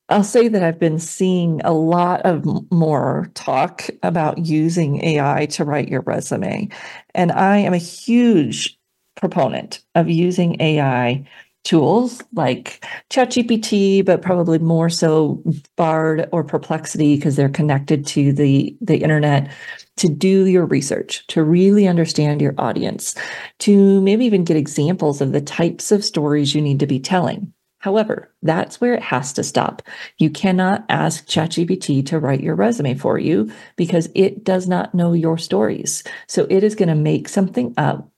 I'll 0.10 0.24
say 0.24 0.48
that 0.50 0.64
I've 0.64 0.80
been 0.80 1.00
seeing 1.00 1.62
a 1.64 1.72
lot 1.72 2.22
of 2.22 2.46
more 2.72 3.32
talk 3.36 3.90
about 4.04 4.38
using 4.38 5.04
AI 5.04 5.46
to 5.48 5.64
write 5.64 5.88
your 5.88 6.02
resume. 6.02 6.70
And 7.16 7.32
I 7.32 7.58
am 7.58 7.74
a 7.74 7.78
huge 7.78 8.78
proponent 9.16 9.82
of 9.96 10.10
using 10.10 10.60
AI 10.62 11.26
tools 11.64 12.22
like 12.34 12.86
ChatGPT, 13.10 14.06
but 14.06 14.22
probably 14.22 14.60
more 14.60 14.90
so 14.90 15.42
Bard 15.76 16.28
or 16.32 16.44
Perplexity 16.44 17.16
because 17.16 17.36
they're 17.36 17.50
connected 17.50 18.06
to 18.08 18.34
the, 18.34 18.76
the 18.82 18.98
internet 18.98 19.52
to 19.98 20.10
do 20.10 20.46
your 20.46 20.66
research, 20.66 21.26
to 21.28 21.44
really 21.44 21.88
understand 21.88 22.42
your 22.42 22.56
audience, 22.58 23.16
to 23.60 24.02
maybe 24.02 24.26
even 24.26 24.44
get 24.44 24.58
examples 24.58 25.22
of 25.22 25.32
the 25.32 25.42
types 25.42 25.92
of 25.92 26.04
stories 26.04 26.54
you 26.54 26.62
need 26.62 26.80
to 26.80 26.88
be 26.88 27.00
telling. 27.00 27.54
However, 27.84 28.34
that's 28.42 28.80
where 28.80 28.94
it 28.94 29.04
has 29.04 29.34
to 29.34 29.44
stop. 29.44 29.82
You 30.18 30.30
cannot 30.30 30.86
ask 30.88 31.28
ChatGPT 31.28 32.06
to 32.06 32.18
write 32.18 32.40
your 32.40 32.56
resume 32.56 32.96
for 32.96 33.20
you 33.20 33.52
because 33.76 34.08
it 34.16 34.46
does 34.46 34.70
not 34.70 34.96
know 34.96 35.12
your 35.12 35.38
stories. 35.38 36.02
So 36.28 36.48
it 36.50 36.64
is 36.64 36.76
going 36.76 36.88
to 36.88 36.96
make 36.96 37.28
something 37.28 37.74
up 37.76 38.10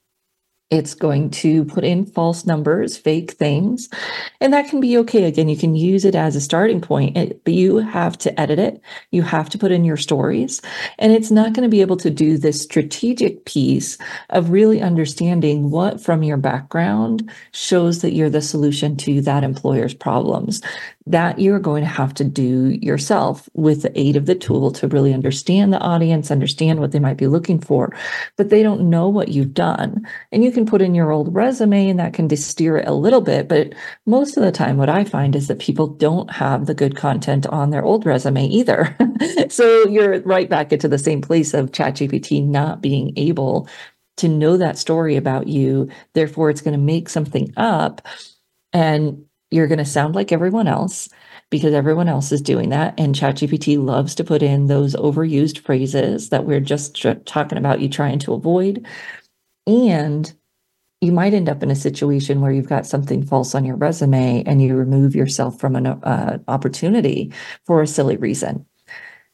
it's 0.71 0.95
going 0.95 1.29
to 1.29 1.63
put 1.65 1.83
in 1.83 2.05
false 2.05 2.45
numbers, 2.45 2.97
fake 2.97 3.31
things, 3.31 3.87
and 4.41 4.51
that 4.51 4.67
can 4.67 4.79
be 4.79 4.97
okay. 4.97 5.25
Again, 5.25 5.47
you 5.47 5.55
can 5.55 5.75
use 5.75 6.05
it 6.05 6.15
as 6.15 6.35
a 6.35 6.41
starting 6.41 6.81
point, 6.81 7.15
but 7.43 7.53
you 7.53 7.77
have 7.77 8.17
to 8.19 8.39
edit 8.39 8.57
it. 8.57 8.81
You 9.11 9.21
have 9.21 9.49
to 9.51 9.57
put 9.59 9.71
in 9.71 9.85
your 9.85 9.97
stories, 9.97 10.61
and 10.97 11.11
it's 11.11 11.29
not 11.29 11.53
going 11.53 11.63
to 11.63 11.69
be 11.69 11.81
able 11.81 11.97
to 11.97 12.09
do 12.09 12.37
this 12.37 12.61
strategic 12.61 13.45
piece 13.45 13.97
of 14.31 14.49
really 14.49 14.81
understanding 14.81 15.69
what 15.69 16.01
from 16.01 16.23
your 16.23 16.37
background 16.37 17.29
shows 17.51 18.01
that 18.01 18.13
you're 18.13 18.29
the 18.29 18.41
solution 18.41 18.97
to 18.97 19.21
that 19.21 19.43
employer's 19.43 19.93
problems 19.93 20.61
that 21.07 21.39
you're 21.39 21.59
going 21.59 21.83
to 21.83 21.89
have 21.89 22.13
to 22.15 22.23
do 22.23 22.69
yourself 22.81 23.47
with 23.53 23.83
the 23.83 23.99
aid 23.99 24.15
of 24.15 24.25
the 24.25 24.33
tool 24.33 24.71
to 24.71 24.87
really 24.87 25.13
understand 25.13 25.71
the 25.71 25.79
audience, 25.79 26.31
understand 26.31 26.79
what 26.79 26.91
they 26.91 26.99
might 26.99 27.17
be 27.17 27.27
looking 27.27 27.59
for. 27.59 27.95
But 28.37 28.49
they 28.49 28.63
don't 28.63 28.89
know 28.89 29.07
what 29.07 29.27
you've 29.27 29.53
done. 29.53 30.07
And 30.31 30.43
you 30.43 30.51
can 30.51 30.65
put 30.65 30.81
in 30.81 30.95
your 30.95 31.11
old 31.11 31.33
resume 31.33 31.89
and 31.89 31.99
that 31.99 32.13
can 32.13 32.35
steer 32.35 32.77
it 32.77 32.87
a 32.87 32.93
little 32.93 33.21
bit. 33.21 33.47
But 33.47 33.73
most 34.07 34.35
of 34.35 34.43
the 34.43 34.51
time, 34.51 34.77
what 34.77 34.89
I 34.89 35.03
find 35.03 35.35
is 35.35 35.47
that 35.47 35.59
people 35.59 35.87
don't 35.87 36.31
have 36.31 36.65
the 36.65 36.73
good 36.73 36.95
content 36.95 37.45
on 37.47 37.69
their 37.69 37.85
old 37.85 38.05
resume 38.05 38.47
either. 38.47 38.97
so 39.49 39.87
you're 39.87 40.21
right 40.21 40.49
back 40.49 40.73
into 40.73 40.87
the 40.87 40.97
same 40.97 41.21
place 41.21 41.53
of 41.53 41.71
ChatGPT 41.71 42.43
not 42.43 42.81
being 42.81 43.13
able 43.15 43.69
to 44.17 44.27
know 44.27 44.57
that 44.57 44.77
story 44.77 45.17
about 45.17 45.47
you. 45.47 45.89
Therefore, 46.13 46.49
it's 46.49 46.61
going 46.61 46.77
to 46.77 46.83
make 46.83 47.09
something 47.09 47.53
up. 47.57 48.01
And 48.73 49.25
you're 49.51 49.67
going 49.67 49.79
to 49.79 49.85
sound 49.85 50.15
like 50.15 50.31
everyone 50.31 50.67
else 50.67 51.09
because 51.49 51.73
everyone 51.73 52.09
else 52.09 52.31
is 52.31 52.41
doing 52.41 52.69
that. 52.69 52.99
And 52.99 53.15
ChatGPT 53.15 53.81
loves 53.83 54.15
to 54.15 54.23
put 54.23 54.41
in 54.41 54.67
those 54.67 54.95
overused 54.95 55.59
phrases 55.59 56.29
that 56.29 56.45
we're 56.45 56.59
just 56.59 57.05
talking 57.25 57.57
about 57.57 57.79
you 57.79 57.89
trying 57.89 58.19
to 58.19 58.33
avoid. 58.33 58.85
And 59.67 60.33
you 61.01 61.11
might 61.11 61.33
end 61.33 61.49
up 61.49 61.61
in 61.61 61.69
a 61.69 61.75
situation 61.75 62.41
where 62.41 62.51
you've 62.51 62.69
got 62.69 62.87
something 62.87 63.23
false 63.23 63.53
on 63.53 63.65
your 63.65 63.75
resume 63.75 64.43
and 64.45 64.61
you 64.61 64.75
remove 64.75 65.15
yourself 65.15 65.59
from 65.59 65.75
an 65.75 65.85
uh, 65.87 66.39
opportunity 66.47 67.31
for 67.65 67.81
a 67.81 67.87
silly 67.87 68.17
reason. 68.17 68.65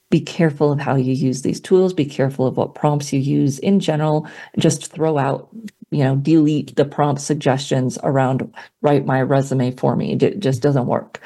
Be 0.09 0.20
careful 0.20 0.74
of 0.74 0.80
how 0.80 0.95
you 0.95 1.14
use 1.14 1.41
these 1.41 1.62
tools. 1.62 1.93
Be 1.93 2.05
careful 2.05 2.45
of 2.45 2.57
what 2.57 2.76
prompts 2.76 3.14
you 3.14 3.20
use 3.20 3.59
in 3.59 3.80
general. 3.80 4.28
Just 4.57 4.91
throw 4.91 5.18
out 5.18 5.49
you 5.91 6.03
know, 6.03 6.15
delete 6.15 6.75
the 6.75 6.85
prompt 6.85 7.21
suggestions 7.21 7.97
around 8.03 8.53
write 8.81 9.05
my 9.05 9.21
resume 9.21 9.71
for 9.71 9.95
me. 9.95 10.13
It 10.13 10.39
just 10.39 10.61
doesn't 10.61 10.87
work. 10.87 11.19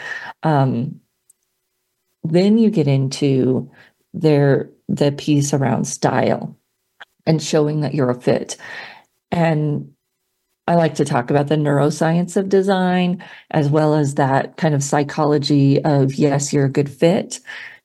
Um, 0.44 1.00
then 2.24 2.58
you 2.58 2.72
get 2.72 2.88
into 2.88 3.70
their 4.14 4.70
the 4.88 5.12
piece 5.12 5.54
around 5.54 5.86
style 5.86 6.58
and 7.26 7.42
showing 7.42 7.82
that 7.82 7.94
you're 7.94 8.10
a 8.10 8.20
fit. 8.20 8.58
And 9.32 9.92
I 10.68 10.76
like 10.76 10.96
to 10.96 11.06
talk 11.06 11.30
about 11.30 11.48
the 11.48 11.56
neuroscience 11.56 12.36
of 12.38 12.50
design 12.50 13.24
as 13.52 13.70
well 13.70 13.94
as 13.94 14.16
that 14.16 14.58
kind 14.58 14.74
of 14.74 14.84
psychology 14.84 15.84
of 15.84 16.16
yes, 16.16 16.52
you're 16.52 16.66
a 16.66 16.70
good 16.70 16.90
fit. 16.90 17.40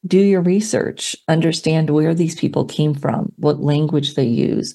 Do 0.07 0.18
your 0.18 0.40
research, 0.40 1.14
understand 1.28 1.90
where 1.90 2.14
these 2.14 2.34
people 2.34 2.64
came 2.64 2.94
from, 2.94 3.32
what 3.36 3.61
language 3.61 4.14
they 4.14 4.26
use, 4.26 4.74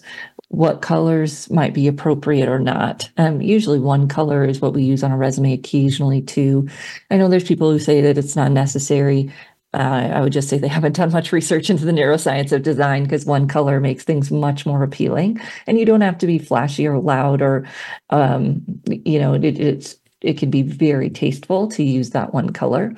what 0.49 0.82
colors 0.82 1.49
might 1.49 1.73
be 1.73 1.88
appropriate 1.88 2.47
or 2.47 2.59
not. 2.59 3.09
Um, 3.17 3.41
usually, 3.41 3.80
one 3.80 4.07
color 4.07 4.45
is 4.45 4.61
what 4.61 4.73
we 4.73 4.84
use 4.84 5.03
on 5.03 5.11
a 5.11 5.17
resume, 5.17 5.53
occasionally, 5.53 6.21
two. 6.21 6.69
I 7.09 7.17
know 7.17 7.28
there's 7.28 7.43
people 7.43 7.71
who 7.71 7.80
say 7.80 8.01
that 8.01 8.17
it's 8.17 8.36
not 8.36 8.51
necessary. 8.51 9.32
Uh, 9.73 10.11
I 10.13 10.21
would 10.21 10.32
just 10.32 10.47
say 10.47 10.57
they 10.57 10.67
haven't 10.69 10.95
done 10.95 11.11
much 11.11 11.32
research 11.32 11.69
into 11.69 11.86
the 11.86 11.91
neuroscience 11.91 12.51
of 12.51 12.63
design 12.63 13.03
because 13.03 13.26
one 13.26 13.47
color 13.47 13.80
makes 13.80 14.03
things 14.03 14.32
much 14.32 14.65
more 14.65 14.84
appealing. 14.84 15.39
And 15.65 15.80
you 15.80 15.86
don't 15.86 16.01
have 16.01 16.19
to 16.19 16.28
be 16.28 16.39
flashy 16.39 16.88
or 16.88 16.99
loud 16.99 17.41
or, 17.41 17.67
um, 18.11 18.63
you 18.86 19.19
know, 19.19 19.34
it, 19.34 19.43
it's 19.43 19.97
it 20.21 20.38
can 20.38 20.49
be 20.49 20.63
very 20.63 21.09
tasteful 21.09 21.67
to 21.69 21.84
use 21.84 22.11
that 22.11 22.34
one 22.34 22.51
color. 22.51 22.95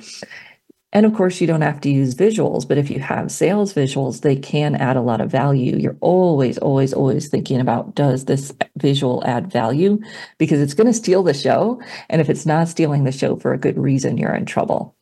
And 0.92 1.04
of 1.04 1.14
course, 1.14 1.40
you 1.40 1.46
don't 1.46 1.60
have 1.60 1.82
to 1.82 1.90
use 1.90 2.14
visuals, 2.14 2.66
but 2.66 2.78
if 2.78 2.88
you 2.90 2.98
have 3.00 3.30
sales 3.30 3.74
visuals, 3.74 4.22
they 4.22 4.36
can 4.36 4.74
add 4.74 4.96
a 4.96 5.02
lot 5.02 5.20
of 5.20 5.30
value. 5.30 5.76
You're 5.76 5.98
always, 6.00 6.56
always, 6.58 6.94
always 6.94 7.28
thinking 7.28 7.60
about 7.60 7.94
does 7.94 8.24
this 8.24 8.54
visual 8.76 9.22
add 9.26 9.52
value? 9.52 10.00
Because 10.38 10.60
it's 10.60 10.74
going 10.74 10.86
to 10.86 10.94
steal 10.94 11.22
the 11.22 11.34
show. 11.34 11.80
And 12.08 12.22
if 12.22 12.30
it's 12.30 12.46
not 12.46 12.68
stealing 12.68 13.04
the 13.04 13.12
show 13.12 13.36
for 13.36 13.52
a 13.52 13.58
good 13.58 13.76
reason, 13.76 14.16
you're 14.16 14.34
in 14.34 14.46
trouble. 14.46 14.96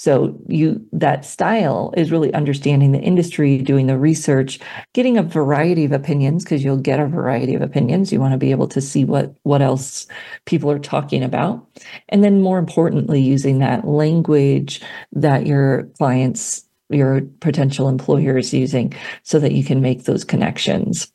So 0.00 0.34
you 0.48 0.82
that 0.92 1.26
style 1.26 1.92
is 1.94 2.10
really 2.10 2.32
understanding 2.32 2.92
the 2.92 3.00
industry, 3.00 3.58
doing 3.58 3.86
the 3.86 3.98
research, 3.98 4.58
getting 4.94 5.18
a 5.18 5.22
variety 5.22 5.84
of 5.84 5.92
opinions 5.92 6.42
because 6.42 6.64
you'll 6.64 6.78
get 6.78 6.98
a 6.98 7.06
variety 7.06 7.54
of 7.54 7.60
opinions. 7.60 8.10
You 8.10 8.18
want 8.18 8.32
to 8.32 8.38
be 8.38 8.50
able 8.50 8.66
to 8.68 8.80
see 8.80 9.04
what 9.04 9.34
what 9.42 9.60
else 9.60 10.06
people 10.46 10.70
are 10.70 10.78
talking 10.78 11.22
about. 11.22 11.66
And 12.08 12.24
then 12.24 12.40
more 12.40 12.58
importantly, 12.58 13.20
using 13.20 13.58
that 13.58 13.86
language 13.86 14.80
that 15.12 15.46
your 15.46 15.82
clients 15.98 16.64
your 16.88 17.20
potential 17.40 17.86
employer 17.86 18.38
is 18.38 18.54
using 18.54 18.94
so 19.22 19.38
that 19.38 19.52
you 19.52 19.62
can 19.62 19.82
make 19.82 20.04
those 20.04 20.24
connections. 20.24 21.12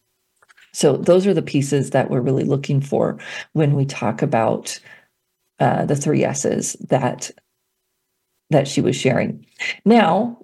So 0.73 0.97
those 0.97 1.25
are 1.25 1.33
the 1.33 1.41
pieces 1.41 1.89
that 1.89 2.11
we're 2.11 2.21
really 2.21 2.43
looking 2.43 2.81
for 2.81 3.17
when 3.53 3.73
we 3.73 3.87
talk 3.87 4.21
about 4.21 4.79
uh, 5.59 5.85
the 5.85 5.95
three 5.95 6.23
S's 6.23 6.73
that 6.89 7.31
that 8.49 8.67
she 8.67 8.81
was 8.81 8.95
sharing. 8.95 9.45
Now, 9.85 10.37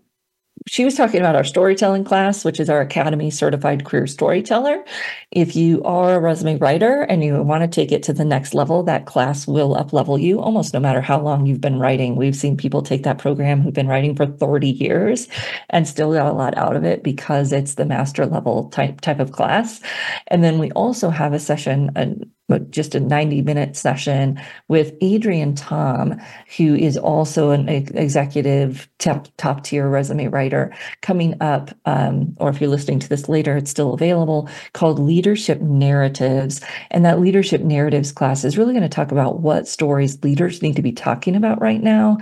she 0.67 0.85
was 0.85 0.95
talking 0.95 1.19
about 1.19 1.35
our 1.35 1.43
storytelling 1.43 2.03
class, 2.03 2.45
which 2.45 2.59
is 2.59 2.69
our 2.69 2.81
Academy 2.81 3.31
Certified 3.31 3.83
Career 3.83 4.05
Storyteller. 4.05 4.83
If 5.31 5.55
you 5.55 5.81
are 5.83 6.15
a 6.15 6.19
resume 6.19 6.57
writer 6.57 7.01
and 7.01 7.23
you 7.23 7.41
want 7.41 7.63
to 7.63 7.67
take 7.67 7.91
it 7.91 8.03
to 8.03 8.13
the 8.13 8.25
next 8.25 8.53
level, 8.53 8.83
that 8.83 9.07
class 9.07 9.47
will 9.47 9.75
up 9.75 9.91
level 9.91 10.19
you 10.19 10.39
almost 10.39 10.73
no 10.73 10.79
matter 10.79 11.01
how 11.01 11.19
long 11.19 11.47
you've 11.47 11.61
been 11.61 11.79
writing. 11.79 12.15
We've 12.15 12.35
seen 12.35 12.57
people 12.57 12.83
take 12.83 13.03
that 13.03 13.17
program 13.17 13.61
who've 13.61 13.73
been 13.73 13.87
writing 13.87 14.15
for 14.15 14.27
30 14.27 14.69
years 14.69 15.27
and 15.71 15.87
still 15.87 16.13
got 16.13 16.27
a 16.27 16.33
lot 16.33 16.55
out 16.57 16.75
of 16.75 16.83
it 16.83 17.01
because 17.01 17.51
it's 17.51 17.75
the 17.75 17.85
master 17.85 18.27
level 18.27 18.69
type 18.69 19.01
type 19.01 19.19
of 19.19 19.31
class. 19.31 19.81
And 20.27 20.43
then 20.43 20.59
we 20.59 20.69
also 20.71 21.09
have 21.09 21.33
a 21.33 21.39
session, 21.39 22.31
just 22.69 22.95
a 22.95 22.99
90 22.99 23.41
minute 23.41 23.75
session 23.75 24.39
with 24.67 24.93
Adrienne 25.03 25.55
Tom, 25.55 26.19
who 26.57 26.75
is 26.75 26.97
also 26.97 27.51
an 27.51 27.69
executive 27.69 28.87
top 28.99 29.63
tier 29.63 29.87
resume 29.87 30.27
writer 30.27 30.73
coming 31.01 31.35
up. 31.41 31.71
Um, 31.85 32.35
or 32.37 32.49
if 32.49 32.61
you're 32.61 32.69
listening 32.69 32.99
to 32.99 33.09
this 33.09 33.27
later, 33.27 33.57
it's 33.57 33.71
still 33.71 33.93
available 33.93 34.49
called 34.73 34.99
Leadership 34.99 35.61
Narratives. 35.61 36.61
And 36.91 37.05
that 37.05 37.19
leadership 37.19 37.61
narratives 37.61 38.11
class 38.11 38.43
is 38.43 38.57
really 38.57 38.73
going 38.73 38.83
to 38.83 38.89
talk 38.89 39.11
about 39.11 39.39
what 39.39 39.67
stories 39.67 40.21
leaders 40.23 40.61
need 40.61 40.75
to 40.75 40.81
be 40.81 40.91
talking 40.91 41.35
about 41.35 41.61
right 41.61 41.81
now 41.81 42.17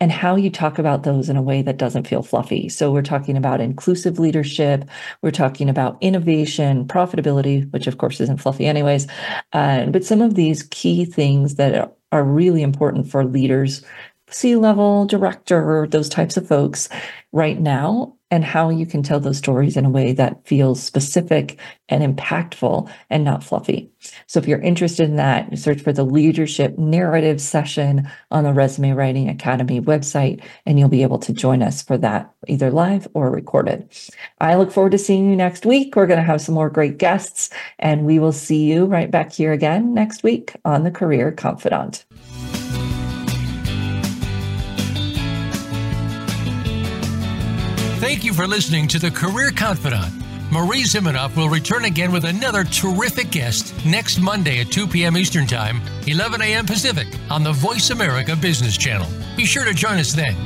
and 0.00 0.12
how 0.12 0.36
you 0.36 0.50
talk 0.50 0.78
about 0.78 1.02
those 1.02 1.28
in 1.28 1.36
a 1.36 1.42
way 1.42 1.60
that 1.62 1.76
doesn't 1.76 2.06
feel 2.06 2.22
fluffy. 2.22 2.68
So 2.68 2.92
we're 2.92 3.02
talking 3.02 3.36
about 3.36 3.60
inclusive 3.60 4.18
leadership. 4.18 4.84
We're 5.22 5.32
talking 5.32 5.68
about 5.68 5.98
innovation, 6.00 6.86
profitability, 6.86 7.70
which 7.72 7.86
of 7.86 7.98
course 7.98 8.20
isn't 8.20 8.40
fluffy 8.40 8.66
anyways. 8.66 9.08
Uh, 9.52 9.86
but 9.86 10.04
some 10.04 10.22
of 10.22 10.34
these 10.34 10.62
key 10.64 11.04
things 11.04 11.56
that 11.56 11.96
are 12.12 12.24
really 12.24 12.62
important 12.62 13.10
for 13.10 13.24
leaders, 13.24 13.84
C 14.30 14.56
level, 14.56 15.06
director, 15.06 15.86
those 15.90 16.08
types 16.08 16.36
of 16.36 16.46
folks 16.46 16.88
right 17.32 17.58
now 17.58 18.14
and 18.30 18.44
how 18.44 18.68
you 18.68 18.84
can 18.84 19.02
tell 19.02 19.20
those 19.20 19.38
stories 19.38 19.76
in 19.76 19.86
a 19.86 19.90
way 19.90 20.12
that 20.12 20.46
feels 20.46 20.82
specific 20.82 21.58
and 21.88 22.16
impactful 22.16 22.90
and 23.08 23.24
not 23.24 23.42
fluffy. 23.42 23.90
So 24.26 24.38
if 24.38 24.46
you're 24.46 24.60
interested 24.60 25.08
in 25.08 25.16
that, 25.16 25.58
search 25.58 25.80
for 25.80 25.92
the 25.92 26.04
leadership 26.04 26.76
narrative 26.76 27.40
session 27.40 28.08
on 28.30 28.44
the 28.44 28.52
Resume 28.52 28.92
Writing 28.92 29.28
Academy 29.30 29.80
website, 29.80 30.42
and 30.66 30.78
you'll 30.78 30.90
be 30.90 31.02
able 31.02 31.18
to 31.20 31.32
join 31.32 31.62
us 31.62 31.82
for 31.82 31.96
that 31.98 32.30
either 32.46 32.70
live 32.70 33.08
or 33.14 33.30
recorded. 33.30 33.88
I 34.40 34.56
look 34.56 34.70
forward 34.70 34.92
to 34.92 34.98
seeing 34.98 35.30
you 35.30 35.36
next 35.36 35.64
week. 35.64 35.96
We're 35.96 36.06
going 36.06 36.20
to 36.20 36.24
have 36.24 36.42
some 36.42 36.54
more 36.54 36.70
great 36.70 36.98
guests, 36.98 37.48
and 37.78 38.04
we 38.04 38.18
will 38.18 38.32
see 38.32 38.70
you 38.70 38.84
right 38.84 39.10
back 39.10 39.32
here 39.32 39.52
again 39.52 39.94
next 39.94 40.22
week 40.22 40.54
on 40.66 40.84
the 40.84 40.90
Career 40.90 41.32
Confidante. 41.32 42.04
Thank 48.00 48.22
you 48.22 48.32
for 48.32 48.46
listening 48.46 48.86
to 48.88 49.00
the 49.00 49.10
Career 49.10 49.50
Confidante. 49.50 50.12
Marie 50.52 50.84
Zimenoff 50.84 51.34
will 51.36 51.48
return 51.48 51.84
again 51.84 52.12
with 52.12 52.24
another 52.24 52.62
terrific 52.62 53.32
guest 53.32 53.74
next 53.84 54.20
Monday 54.20 54.60
at 54.60 54.70
2 54.70 54.86
p.m. 54.86 55.16
Eastern 55.16 55.48
Time, 55.48 55.80
11 56.06 56.40
a.m. 56.40 56.64
Pacific 56.64 57.08
on 57.28 57.42
the 57.42 57.50
Voice 57.50 57.90
America 57.90 58.36
Business 58.36 58.76
Channel. 58.76 59.08
Be 59.36 59.44
sure 59.44 59.64
to 59.64 59.74
join 59.74 59.98
us 59.98 60.12
then. 60.12 60.36